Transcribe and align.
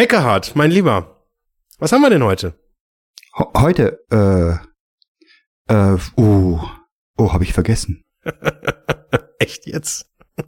Eckehard, 0.00 0.56
mein 0.56 0.70
Lieber, 0.70 1.26
was 1.78 1.92
haben 1.92 2.00
wir 2.00 2.08
denn 2.08 2.24
heute? 2.24 2.54
Heute, 3.54 4.02
äh, 4.10 4.52
äh, 5.70 5.98
uh, 6.16 6.58
oh, 7.18 7.32
habe 7.34 7.44
ich 7.44 7.52
vergessen. 7.52 8.02
Echt 9.38 9.66
jetzt? 9.66 10.06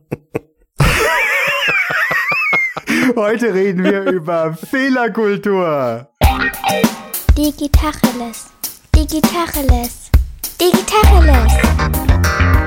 Heute 3.15 3.53
reden 3.53 3.85
wir 3.85 4.04
über 4.04 4.54
Fehlerkultur. 4.54 6.09
Digitacheles. 7.37 8.46
Digitacheles. 8.95 10.11
Digitacheles. 10.59 12.61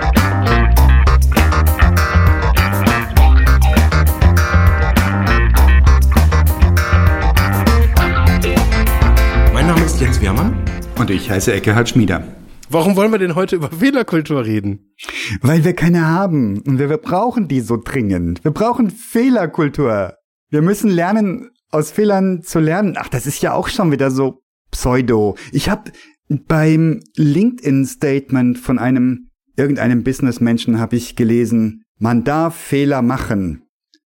Ist 9.95 10.02
Jens 10.02 10.20
Wehrmann. 10.20 10.54
Und 10.99 11.09
ich 11.09 11.30
heiße 11.30 11.54
Eckehard 11.54 11.88
Schmieder. 11.88 12.27
Warum 12.70 12.98
wollen 12.98 13.13
wir 13.13 13.17
denn 13.17 13.34
heute 13.34 13.55
über 13.55 13.70
Fehlerkultur 13.70 14.44
reden? 14.44 14.94
Weil 15.40 15.63
wir 15.63 15.72
keine 15.72 16.05
haben 16.05 16.59
und 16.67 16.80
wir, 16.80 16.90
wir 16.90 16.98
brauchen 16.98 17.48
die 17.48 17.62
so 17.62 17.77
dringend. 17.77 18.44
Wir 18.44 18.52
brauchen 18.52 18.89
Fehlerkultur. 18.89 20.16
Wir 20.50 20.62
müssen 20.62 20.89
lernen, 20.89 21.50
aus 21.72 21.91
Fehlern 21.91 22.41
zu 22.41 22.59
lernen. 22.59 22.95
Ach, 22.98 23.08
das 23.08 23.26
ist 23.26 23.41
ja 23.41 23.53
auch 23.53 23.70
schon 23.70 23.94
wieder 23.94 24.12
so 24.12 24.41
pseudo. 24.70 25.38
Ich 25.53 25.70
habe 25.70 25.94
beim 26.27 27.00
LinkedIn-Statement 27.16 28.59
von 28.59 28.80
einem 28.80 29.30
irgendeinem 29.55 30.03
Businessmenschen 30.03 30.77
habe 30.77 30.98
ich 30.98 31.16
gelesen, 31.16 31.86
man 32.00 32.25
darf 32.25 32.53
Fehler 32.58 33.02
machen, 33.02 33.64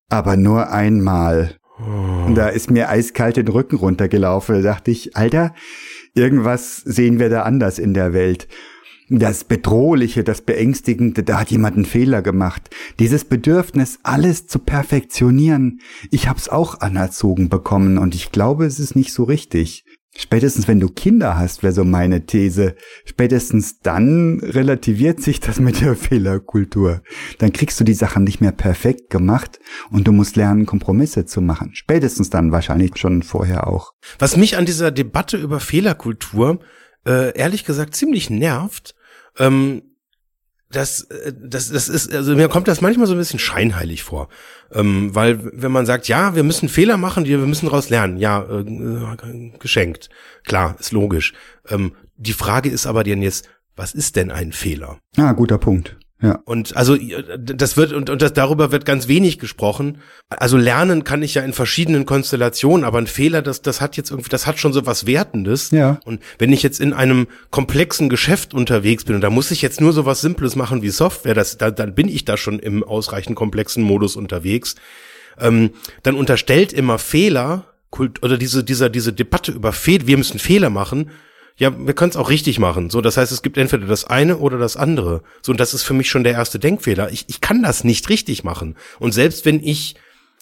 aber 0.07 0.37
nur 0.37 0.69
einmal. 0.69 1.58
Und 1.85 2.35
da 2.35 2.49
ist 2.49 2.69
mir 2.69 2.89
eiskalt 2.89 3.37
den 3.37 3.47
Rücken 3.47 3.77
runtergelaufen. 3.77 4.55
Da 4.55 4.61
dachte 4.61 4.91
ich, 4.91 5.15
Alter, 5.15 5.53
irgendwas 6.13 6.77
sehen 6.77 7.19
wir 7.19 7.29
da 7.29 7.43
anders 7.43 7.79
in 7.79 7.93
der 7.93 8.13
Welt. 8.13 8.47
Das 9.11 9.43
Bedrohliche, 9.43 10.23
das 10.23 10.41
Beängstigende, 10.41 11.23
da 11.23 11.39
hat 11.39 11.49
jemand 11.49 11.75
einen 11.75 11.85
Fehler 11.85 12.21
gemacht. 12.21 12.69
Dieses 12.99 13.25
Bedürfnis, 13.25 13.97
alles 14.03 14.45
zu 14.45 14.59
perfektionieren, 14.59 15.79
ich 16.11 16.27
hab's 16.27 16.47
auch 16.47 16.81
anerzogen 16.81 17.49
bekommen 17.49 17.97
und 17.97 18.13
ich 18.13 18.31
glaube, 18.31 18.65
es 18.65 18.79
ist 18.79 18.95
nicht 18.95 19.11
so 19.11 19.23
richtig. 19.23 19.83
Spätestens 20.15 20.67
wenn 20.67 20.79
du 20.79 20.89
Kinder 20.89 21.37
hast, 21.37 21.61
wäre 21.61 21.71
so 21.71 21.83
meine 21.83 22.25
These. 22.25 22.75
Spätestens 23.05 23.79
dann 23.79 24.39
relativiert 24.41 25.21
sich 25.21 25.39
das 25.39 25.59
mit 25.59 25.81
der 25.81 25.95
Fehlerkultur. 25.95 27.03
Dann 27.37 27.53
kriegst 27.53 27.79
du 27.79 27.83
die 27.83 27.93
Sachen 27.93 28.23
nicht 28.23 28.41
mehr 28.41 28.51
perfekt 28.51 29.09
gemacht 29.11 29.59
und 29.91 30.07
du 30.07 30.11
musst 30.11 30.35
lernen, 30.35 30.65
Kompromisse 30.65 31.25
zu 31.25 31.41
machen. 31.41 31.71
Spätestens 31.73 32.29
dann 32.29 32.51
wahrscheinlich 32.51 32.97
schon 32.97 33.21
vorher 33.21 33.67
auch. 33.67 33.93
Was 34.17 34.35
mich 34.35 34.57
an 34.57 34.65
dieser 34.65 34.91
Debatte 34.91 35.37
über 35.37 35.59
Fehlerkultur 35.59 36.59
äh, 37.05 37.37
ehrlich 37.37 37.63
gesagt 37.65 37.95
ziemlich 37.95 38.29
nervt, 38.29 38.95
ähm, 39.37 39.83
das, 40.71 41.01
äh, 41.01 41.33
das, 41.35 41.71
das 41.71 41.89
ist, 41.89 42.13
also 42.13 42.35
mir 42.35 42.47
kommt 42.47 42.67
das 42.67 42.81
manchmal 42.81 43.07
so 43.07 43.13
ein 43.13 43.19
bisschen 43.19 43.39
scheinheilig 43.39 44.03
vor. 44.03 44.29
Ähm, 44.71 45.13
weil, 45.15 45.39
wenn 45.53 45.71
man 45.71 45.85
sagt, 45.85 46.07
ja, 46.07 46.35
wir 46.35 46.43
müssen 46.43 46.69
Fehler 46.69 46.97
machen, 46.97 47.25
wir 47.25 47.39
müssen 47.39 47.65
daraus 47.65 47.89
lernen, 47.89 48.17
ja, 48.17 48.43
äh, 48.43 49.51
geschenkt. 49.59 50.09
Klar, 50.45 50.75
ist 50.79 50.91
logisch. 50.91 51.33
Ähm, 51.67 51.93
die 52.17 52.33
Frage 52.33 52.69
ist 52.69 52.85
aber 52.85 53.03
denn 53.03 53.21
jetzt, 53.21 53.49
was 53.75 53.93
ist 53.93 54.15
denn 54.15 54.29
ein 54.29 54.51
Fehler? 54.51 54.99
Ah, 55.17 55.31
guter 55.33 55.57
Punkt. 55.57 55.97
Ja. 56.21 56.41
Und 56.43 56.75
also 56.75 56.97
das 57.37 57.77
wird 57.77 57.93
und, 57.93 58.09
und 58.09 58.21
das 58.21 58.33
darüber 58.33 58.73
wird 58.73 58.85
ganz 58.85 59.07
wenig 59.07 59.39
gesprochen. 59.39 59.99
Also 60.27 60.57
lernen 60.57 61.05
kann 61.05 61.23
ich 61.23 61.35
ja 61.35 61.43
in 61.43 61.53
verschiedenen 61.53 62.05
Konstellationen, 62.05 62.83
aber 62.83 62.97
ein 62.97 63.07
Fehler, 63.07 63.41
das 63.41 63.61
das 63.61 63.79
hat 63.79 63.95
jetzt 63.95 64.11
irgendwie, 64.11 64.29
das 64.29 64.45
hat 64.45 64.59
schon 64.59 64.73
so 64.73 64.85
was 64.85 65.05
Wertendes. 65.05 65.71
Ja. 65.71 65.99
Und 66.03 66.21
wenn 66.37 66.51
ich 66.51 66.61
jetzt 66.61 66.81
in 66.81 66.91
einem 66.91 67.27
komplexen 67.51 68.09
Geschäft 68.09 68.53
unterwegs 68.53 69.05
bin 69.05 69.15
und 69.15 69.21
da 69.21 69.29
muss 69.29 69.51
ich 69.51 69.61
jetzt 69.61 69.79
nur 69.79 69.93
so 69.93 70.05
was 70.05 70.19
Simples 70.19 70.57
machen 70.57 70.81
wie 70.81 70.89
Software, 70.89 71.35
das 71.35 71.57
da, 71.57 71.71
dann 71.71 71.95
bin 71.95 72.09
ich 72.09 72.25
da 72.25 72.35
schon 72.35 72.59
im 72.59 72.83
ausreichend 72.83 73.37
komplexen 73.37 73.81
Modus 73.81 74.17
unterwegs. 74.17 74.75
Ähm, 75.39 75.71
dann 76.03 76.15
unterstellt 76.15 76.73
immer 76.73 76.99
Fehler 76.99 77.65
oder 77.97 78.37
diese 78.37 78.65
dieser 78.65 78.89
diese 78.89 79.13
Debatte 79.13 79.53
über 79.53 79.71
Fehler, 79.71 80.05
wir 80.05 80.17
müssen 80.17 80.37
Fehler 80.37 80.69
machen 80.69 81.11
ja, 81.59 81.77
wir 81.77 81.93
können 81.93 82.09
es 82.09 82.15
auch 82.15 82.29
richtig 82.29 82.57
machen. 82.57 82.89
So, 82.89 83.01
das 83.01 83.17
heißt, 83.17 83.33
es 83.33 83.41
gibt 83.41 83.57
entweder 83.57 83.85
das 83.85 84.05
eine 84.05 84.37
oder 84.37 84.57
das 84.57 84.77
andere. 84.77 85.21
So, 85.41 85.51
und 85.51 85.59
das 85.59 85.73
ist 85.73 85.83
für 85.83 85.93
mich 85.93 86.09
schon 86.09 86.23
der 86.23 86.31
erste 86.31 86.57
Denkfehler. 86.57 87.11
Ich, 87.11 87.25
ich 87.27 87.41
kann 87.41 87.61
das 87.61 87.83
nicht 87.83 88.07
richtig 88.07 88.45
machen. 88.45 88.77
Und 88.97 89.13
selbst 89.13 89.45
wenn 89.45 89.61
ich, 89.61 89.95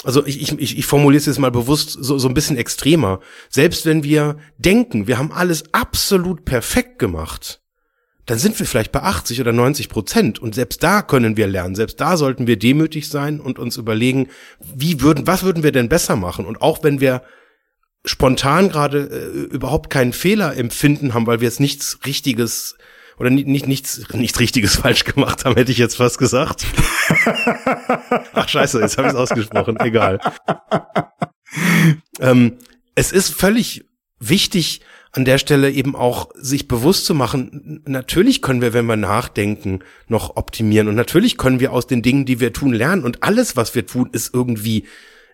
also 0.03 0.23
ich, 0.27 0.51
ich, 0.59 0.77
ich, 0.77 0.85
formuliere 0.85 1.17
es 1.19 1.25
jetzt 1.25 1.39
mal 1.39 1.49
bewusst 1.49 1.97
so, 1.99 2.19
so 2.19 2.27
ein 2.27 2.35
bisschen 2.35 2.55
extremer, 2.55 3.19
selbst 3.49 3.87
wenn 3.87 4.03
wir 4.03 4.37
denken, 4.59 5.07
wir 5.07 5.17
haben 5.17 5.31
alles 5.31 5.73
absolut 5.73 6.45
perfekt 6.45 6.99
gemacht, 6.99 7.61
dann 8.27 8.37
sind 8.37 8.59
wir 8.59 8.67
vielleicht 8.67 8.91
bei 8.91 9.01
80 9.01 9.41
oder 9.41 9.53
90 9.53 9.89
Prozent. 9.89 10.37
Und 10.37 10.53
selbst 10.53 10.83
da 10.83 11.01
können 11.01 11.35
wir 11.35 11.47
lernen. 11.47 11.73
Selbst 11.73 11.99
da 11.99 12.15
sollten 12.15 12.45
wir 12.45 12.59
demütig 12.59 13.09
sein 13.09 13.39
und 13.39 13.57
uns 13.57 13.77
überlegen, 13.77 14.27
wie 14.59 15.01
würden, 15.01 15.25
was 15.25 15.41
würden 15.41 15.63
wir 15.63 15.71
denn 15.71 15.89
besser 15.89 16.15
machen? 16.15 16.45
Und 16.45 16.61
auch 16.61 16.83
wenn 16.83 17.01
wir 17.01 17.23
spontan 18.07 18.69
gerade 18.69 18.99
äh, 18.99 19.53
überhaupt 19.53 19.89
keinen 19.89 20.13
Fehler 20.13 20.55
empfinden 20.55 21.13
haben, 21.13 21.27
weil 21.27 21.41
wir 21.41 21.47
jetzt 21.47 21.59
nichts 21.59 21.99
Richtiges 22.05 22.77
oder 23.19 23.29
nicht, 23.29 23.47
nicht 23.47 23.67
nichts 23.67 24.01
nichts 24.13 24.39
Richtiges 24.39 24.75
falsch 24.81 25.03
gemacht 25.03 25.45
haben, 25.45 25.55
hätte 25.55 25.71
ich 25.71 25.77
jetzt 25.77 25.97
fast 25.97 26.17
gesagt. 26.17 26.65
Ach 28.33 28.47
scheiße, 28.47 28.79
jetzt 28.79 28.97
habe 28.97 29.07
ich 29.07 29.13
es 29.13 29.19
ausgesprochen. 29.19 29.79
Egal. 29.79 30.19
ähm, 32.19 32.57
es 32.95 33.11
ist 33.11 33.33
völlig 33.33 33.85
wichtig, 34.19 34.81
an 35.11 35.25
der 35.25 35.37
Stelle 35.37 35.71
eben 35.71 35.95
auch 35.95 36.29
sich 36.35 36.67
bewusst 36.67 37.05
zu 37.05 37.15
machen, 37.15 37.81
natürlich 37.85 38.41
können 38.41 38.61
wir, 38.61 38.73
wenn 38.73 38.85
wir 38.85 38.97
nachdenken, 38.97 39.79
noch 40.07 40.35
optimieren 40.35 40.87
und 40.87 40.95
natürlich 40.95 41.37
können 41.37 41.59
wir 41.59 41.71
aus 41.71 41.87
den 41.87 42.01
Dingen, 42.01 42.25
die 42.25 42.39
wir 42.39 42.53
tun, 42.53 42.73
lernen 42.73 43.03
und 43.03 43.23
alles, 43.23 43.55
was 43.55 43.73
wir 43.73 43.85
tun, 43.85 44.09
ist 44.11 44.33
irgendwie 44.33 44.85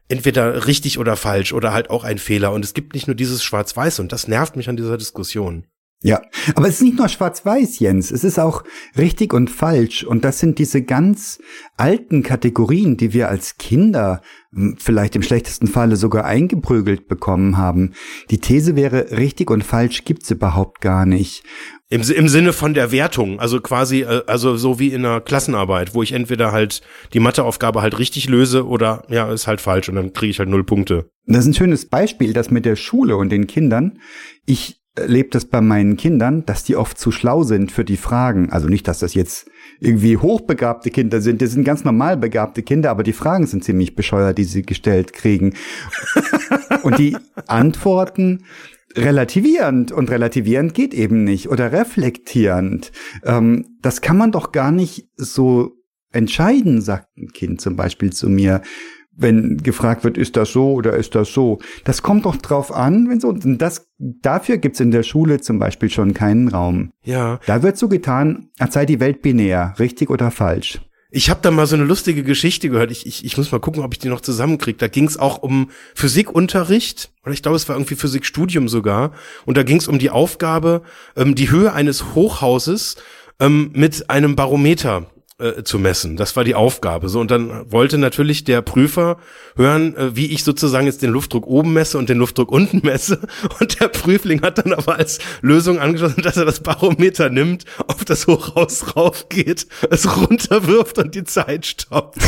entweder 0.08 0.68
richtig 0.68 0.97
oder 0.97 1.16
falsch 1.16 1.53
oder 1.53 1.74
halt 1.74 1.90
auch 1.90 2.03
ein 2.03 2.18
Fehler. 2.18 2.52
Und 2.52 2.66
es 2.66 2.74
gibt 2.74 2.94
nicht 2.94 3.08
nur 3.08 3.16
dieses 3.16 3.44
Schwarz-Weiß 3.44 4.00
und 4.00 4.12
das 4.12 4.28
nervt 4.28 4.56
mich 4.56 4.69
an 4.69 4.78
dieser 4.78 4.97
Diskussion. 4.97 5.66
Ja, 6.06 6.22
aber 6.56 6.68
es 6.68 6.75
ist 6.75 6.81
nicht 6.81 6.97
nur 6.97 7.08
schwarz-weiß, 7.08 7.80
Jens. 7.80 8.12
Es 8.12 8.25
ist 8.25 8.38
auch 8.38 8.66
richtig 8.97 9.34
und 9.34 9.50
falsch. 9.50 10.03
Und 10.03 10.25
das 10.25 10.38
sind 10.38 10.59
diese 10.59 10.81
ganz 10.81 11.40
alten 11.78 12.24
Kategorien, 12.24 12.97
die 12.97 13.14
wir 13.14 13.30
als 13.30 13.58
Kinder 13.58 14.22
hm, 14.53 14.75
vielleicht 14.78 15.16
im 15.16 15.24
schlechtesten 15.24 15.68
Falle 15.68 15.96
sogar 15.96 16.25
eingeprügelt 16.25 17.08
bekommen 17.08 17.56
haben. 17.56 17.94
Die 18.31 18.40
These 18.40 18.75
wäre, 18.75 19.12
richtig 19.12 19.50
und 19.50 19.64
falsch 19.64 20.03
gibt's 20.03 20.30
überhaupt 20.30 20.81
gar 20.81 21.06
nicht. 21.06 21.46
Im, 21.88 22.02
Im 22.02 22.28
Sinne 22.28 22.52
von 22.52 22.74
der 22.74 22.91
Wertung, 22.91 23.40
also 23.40 23.62
quasi, 23.62 24.02
äh, 24.02 24.24
also 24.28 24.58
so 24.58 24.80
wie 24.80 24.90
in 24.90 25.06
einer 25.06 25.22
Klassenarbeit, 25.22 25.96
wo 25.96 26.03
ich 26.03 26.12
entweder 26.12 26.52
halt 26.52 26.81
die 27.14 27.22
Matheaufgabe 27.22 27.81
halt 27.81 27.97
richtig 27.97 28.28
löse 28.28 28.68
oder 28.68 29.06
ja, 29.08 29.31
ist 29.31 29.47
halt 29.47 29.62
falsch 29.62 29.88
und 29.88 29.96
dann 29.96 30.12
kriege 30.12 30.31
ich 30.31 30.40
halt 30.40 30.50
null 30.50 30.66
Punkte. 30.66 31.09
Das 31.28 31.40
ist 31.40 31.47
ein 31.47 31.53
schönes 31.53 31.88
Beispiel, 31.88 32.34
das 32.34 32.52
mit 32.52 32.66
der 32.66 32.75
Schule 32.75 33.16
und 33.16 33.30
den 33.30 33.47
Kindern. 33.47 34.00
Ich 34.46 34.82
erlebe 34.95 35.29
das 35.29 35.45
bei 35.45 35.61
meinen 35.61 35.97
Kindern, 35.97 36.45
dass 36.45 36.63
die 36.63 36.75
oft 36.75 36.97
zu 36.97 37.11
schlau 37.11 37.43
sind 37.43 37.71
für 37.71 37.83
die 37.83 37.97
Fragen. 37.97 38.51
Also 38.51 38.67
nicht, 38.67 38.87
dass 38.87 38.99
das 38.99 39.13
jetzt 39.13 39.49
irgendwie 39.79 40.17
hochbegabte 40.17 40.91
Kinder 40.91 41.19
sind, 41.19 41.41
das 41.41 41.51
sind 41.51 41.63
ganz 41.63 41.83
normal 41.83 42.17
begabte 42.17 42.61
Kinder, 42.61 42.91
aber 42.91 43.03
die 43.03 43.13
Fragen 43.13 43.47
sind 43.47 43.63
ziemlich 43.63 43.95
bescheuert, 43.95 44.37
die 44.37 44.43
sie 44.43 44.61
gestellt 44.61 45.13
kriegen. 45.13 45.55
und 46.83 46.99
die 46.99 47.17
Antworten 47.47 48.43
relativierend 48.95 49.91
und 49.91 50.11
relativierend 50.11 50.73
geht 50.73 50.93
eben 50.93 51.23
nicht 51.23 51.49
oder 51.49 51.71
reflektierend. 51.71 52.91
Ähm, 53.23 53.65
das 53.81 54.01
kann 54.01 54.17
man 54.17 54.31
doch 54.31 54.51
gar 54.51 54.71
nicht 54.71 55.07
so 55.15 55.71
entscheiden, 56.11 56.81
sagt 56.81 57.17
ein 57.17 57.29
Kind 57.29 57.59
zum 57.59 57.75
Beispiel 57.75 58.13
zu 58.13 58.29
mir 58.29 58.61
wenn 59.16 59.57
gefragt 59.57 60.03
wird, 60.03 60.18
ist 60.18 60.35
das 60.35 60.51
so 60.51 60.74
oder 60.74 60.96
ist 60.96 61.16
das 61.16 61.31
so. 61.31 61.59
Das 61.84 62.01
kommt 62.01 62.25
doch 62.25 62.35
drauf 62.35 62.73
an, 62.73 63.09
wenn 63.09 63.20
so, 63.20 63.29
und 63.29 63.58
das, 63.59 63.87
dafür 63.97 64.58
gibt's 64.58 64.79
in 64.79 64.91
der 64.91 65.03
Schule 65.03 65.41
zum 65.41 65.59
Beispiel 65.59 65.90
schon 65.90 66.14
keinen 66.14 66.47
Raum. 66.47 66.91
Ja. 67.03 67.40
Da 67.46 67.64
wird 67.64 67.78
so 67.78 67.87
getan, 67.87 68.49
als 68.59 68.73
sei 68.73 68.85
die 68.85 68.99
Welt 68.99 69.22
binär, 69.22 69.76
richtig 69.79 70.09
oder 70.09 70.32
falsch. 70.32 70.82
Ich 71.16 71.29
habe 71.29 71.41
da 71.43 71.52
mal 71.52 71.67
so 71.67 71.76
eine 71.76 71.85
lustige 71.85 72.23
Geschichte 72.23 72.70
gehört. 72.70 72.90
Ich, 72.90 73.05
ich, 73.05 73.23
ich 73.23 73.37
muss 73.37 73.52
mal 73.52 73.59
gucken, 73.59 73.84
ob 73.84 73.93
ich 73.93 73.99
die 73.99 74.09
noch 74.09 74.22
zusammenkriege. 74.22 74.79
Da 74.79 74.87
ging 74.87 75.05
es 75.05 75.20
auch 75.20 75.43
um 75.43 75.70
Physikunterricht 75.93 77.11
oder 77.23 77.34
ich 77.34 77.43
glaube, 77.43 77.55
es 77.55 77.70
war 77.70 77.76
irgendwie 77.76 77.93
Physikstudium 77.93 78.67
sogar. 78.67 79.11
Und 79.46 79.55
da 79.55 79.61
ging 79.61 79.78
es 79.78 79.87
um 79.87 79.99
die 79.99 80.09
Aufgabe, 80.09 80.82
ähm, 81.16 81.35
die 81.35 81.52
Höhe 81.52 81.72
eines 81.72 82.16
Hochhauses 82.16 82.96
ähm, 83.40 83.70
mit 83.76 84.09
einem 84.09 84.35
Barometer 84.35 85.05
äh, 85.43 85.63
zu 85.63 85.79
messen. 85.79 86.16
Das 86.16 86.35
war 86.35 86.43
die 86.43 86.55
Aufgabe. 86.55 87.09
So 87.09 87.19
und 87.19 87.31
dann 87.31 87.72
wollte 87.72 87.97
natürlich 87.97 88.43
der 88.43 88.61
Prüfer 88.61 89.17
hören, 89.55 89.95
äh, 89.97 90.16
wie 90.16 90.28
ich 90.28 90.43
sozusagen 90.43 90.85
jetzt 90.85 91.01
den 91.01 91.11
Luftdruck 91.11 91.47
oben 91.47 91.73
messe 91.73 91.97
und 91.97 92.09
den 92.09 92.17
Luftdruck 92.17 92.51
unten 92.51 92.81
messe. 92.84 93.19
Und 93.59 93.79
der 93.79 93.87
Prüfling 93.87 94.41
hat 94.41 94.57
dann 94.57 94.73
aber 94.73 94.95
als 94.95 95.19
Lösung 95.41 95.79
angeschlossen, 95.79 96.22
dass 96.22 96.37
er 96.37 96.45
das 96.45 96.61
Barometer 96.61 97.29
nimmt, 97.29 97.66
auf 97.87 98.05
das 98.05 98.28
Hochhaus 98.28 98.95
raufgeht, 98.95 99.67
es 99.90 100.17
runterwirft 100.17 100.97
und 100.97 101.16
die 101.16 101.23
Zeit 101.23 101.66
stoppt. 101.66 102.17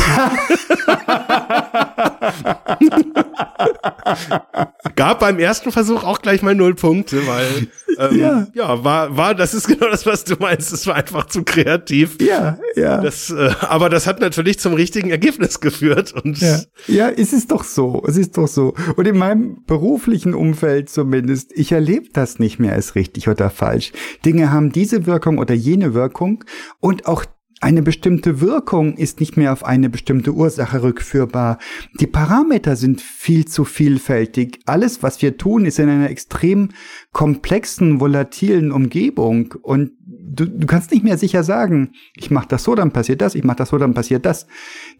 Gab 4.96 5.20
beim 5.20 5.38
ersten 5.38 5.72
Versuch 5.72 6.04
auch 6.04 6.22
gleich 6.22 6.42
mal 6.42 6.54
null 6.54 6.74
Punkte, 6.74 7.26
weil 7.26 7.68
ähm, 7.98 8.18
ja. 8.18 8.46
ja, 8.54 8.84
war, 8.84 9.16
war, 9.16 9.34
das 9.34 9.54
ist 9.54 9.66
genau 9.68 9.90
das, 9.90 10.06
was 10.06 10.24
du 10.24 10.36
meinst. 10.38 10.72
Es 10.72 10.86
war 10.86 10.94
einfach 10.94 11.26
zu 11.26 11.42
kreativ. 11.44 12.18
Ja, 12.20 12.58
ja. 12.74 13.00
Das, 13.00 13.30
äh, 13.30 13.50
aber 13.60 13.88
das 13.88 14.06
hat 14.06 14.20
natürlich 14.20 14.58
zum 14.58 14.74
richtigen 14.74 15.10
Ergebnis 15.10 15.60
geführt. 15.60 16.12
Und 16.12 16.40
ja. 16.40 16.60
ja, 16.86 17.08
es 17.08 17.32
ist 17.32 17.50
doch 17.50 17.64
so. 17.64 18.02
Es 18.06 18.16
ist 18.16 18.36
doch 18.36 18.48
so. 18.48 18.74
Und 18.96 19.06
in 19.06 19.16
meinem 19.16 19.64
beruflichen 19.66 20.34
Umfeld 20.34 20.88
zumindest, 20.88 21.52
ich 21.54 21.72
erlebe 21.72 22.08
das 22.12 22.38
nicht 22.38 22.58
mehr 22.58 22.72
als 22.72 22.94
richtig 22.94 23.28
oder 23.28 23.50
falsch. 23.50 23.92
Dinge 24.24 24.52
haben 24.52 24.72
diese 24.72 25.06
Wirkung 25.06 25.38
oder 25.38 25.54
jene 25.54 25.94
Wirkung 25.94 26.44
und 26.80 27.06
auch 27.06 27.24
eine 27.60 27.82
bestimmte 27.82 28.40
Wirkung 28.42 28.96
ist 28.96 29.18
nicht 29.18 29.36
mehr 29.36 29.52
auf 29.52 29.64
eine 29.64 29.88
bestimmte 29.88 30.32
Ursache 30.32 30.82
rückführbar. 30.82 31.58
Die 31.98 32.06
Parameter 32.06 32.76
sind 32.76 33.00
viel 33.00 33.46
zu 33.46 33.64
vielfältig. 33.64 34.60
Alles, 34.66 35.02
was 35.02 35.22
wir 35.22 35.38
tun, 35.38 35.64
ist 35.64 35.78
in 35.78 35.88
einer 35.88 36.10
extrem 36.10 36.70
komplexen, 37.12 37.98
volatilen 37.98 38.72
Umgebung. 38.72 39.54
Und 39.62 39.92
du, 40.06 40.46
du 40.46 40.66
kannst 40.66 40.90
nicht 40.92 41.02
mehr 41.02 41.16
sicher 41.16 41.42
sagen, 41.42 41.92
ich 42.14 42.30
mache 42.30 42.48
das 42.48 42.62
so, 42.62 42.74
dann 42.74 42.92
passiert 42.92 43.22
das, 43.22 43.34
ich 43.34 43.44
mache 43.44 43.56
das 43.56 43.70
so, 43.70 43.78
dann 43.78 43.94
passiert 43.94 44.26
das. 44.26 44.46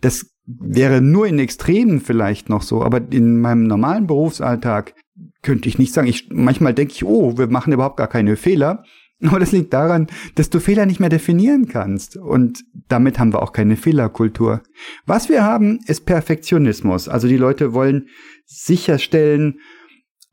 Das 0.00 0.26
wäre 0.46 1.02
nur 1.02 1.26
in 1.26 1.38
Extremen 1.38 2.00
vielleicht 2.00 2.48
noch 2.48 2.62
so, 2.62 2.82
aber 2.82 3.02
in 3.10 3.38
meinem 3.38 3.64
normalen 3.64 4.06
Berufsalltag 4.06 4.94
könnte 5.42 5.68
ich 5.68 5.78
nicht 5.78 5.92
sagen. 5.92 6.08
Ich, 6.08 6.28
manchmal 6.32 6.72
denke 6.72 6.94
ich, 6.94 7.04
oh, 7.04 7.36
wir 7.36 7.48
machen 7.48 7.72
überhaupt 7.72 7.98
gar 7.98 8.08
keine 8.08 8.36
Fehler. 8.36 8.84
Aber 9.26 9.38
das 9.38 9.52
liegt 9.52 9.72
daran, 9.72 10.08
dass 10.34 10.50
du 10.50 10.60
Fehler 10.60 10.86
nicht 10.86 11.00
mehr 11.00 11.08
definieren 11.08 11.68
kannst. 11.68 12.16
Und 12.16 12.64
damit 12.88 13.18
haben 13.18 13.32
wir 13.32 13.42
auch 13.42 13.52
keine 13.52 13.76
Fehlerkultur. 13.76 14.62
Was 15.06 15.28
wir 15.28 15.42
haben, 15.42 15.80
ist 15.86 16.06
Perfektionismus. 16.06 17.08
Also 17.08 17.28
die 17.28 17.36
Leute 17.36 17.72
wollen 17.72 18.08
sicherstellen, 18.44 19.60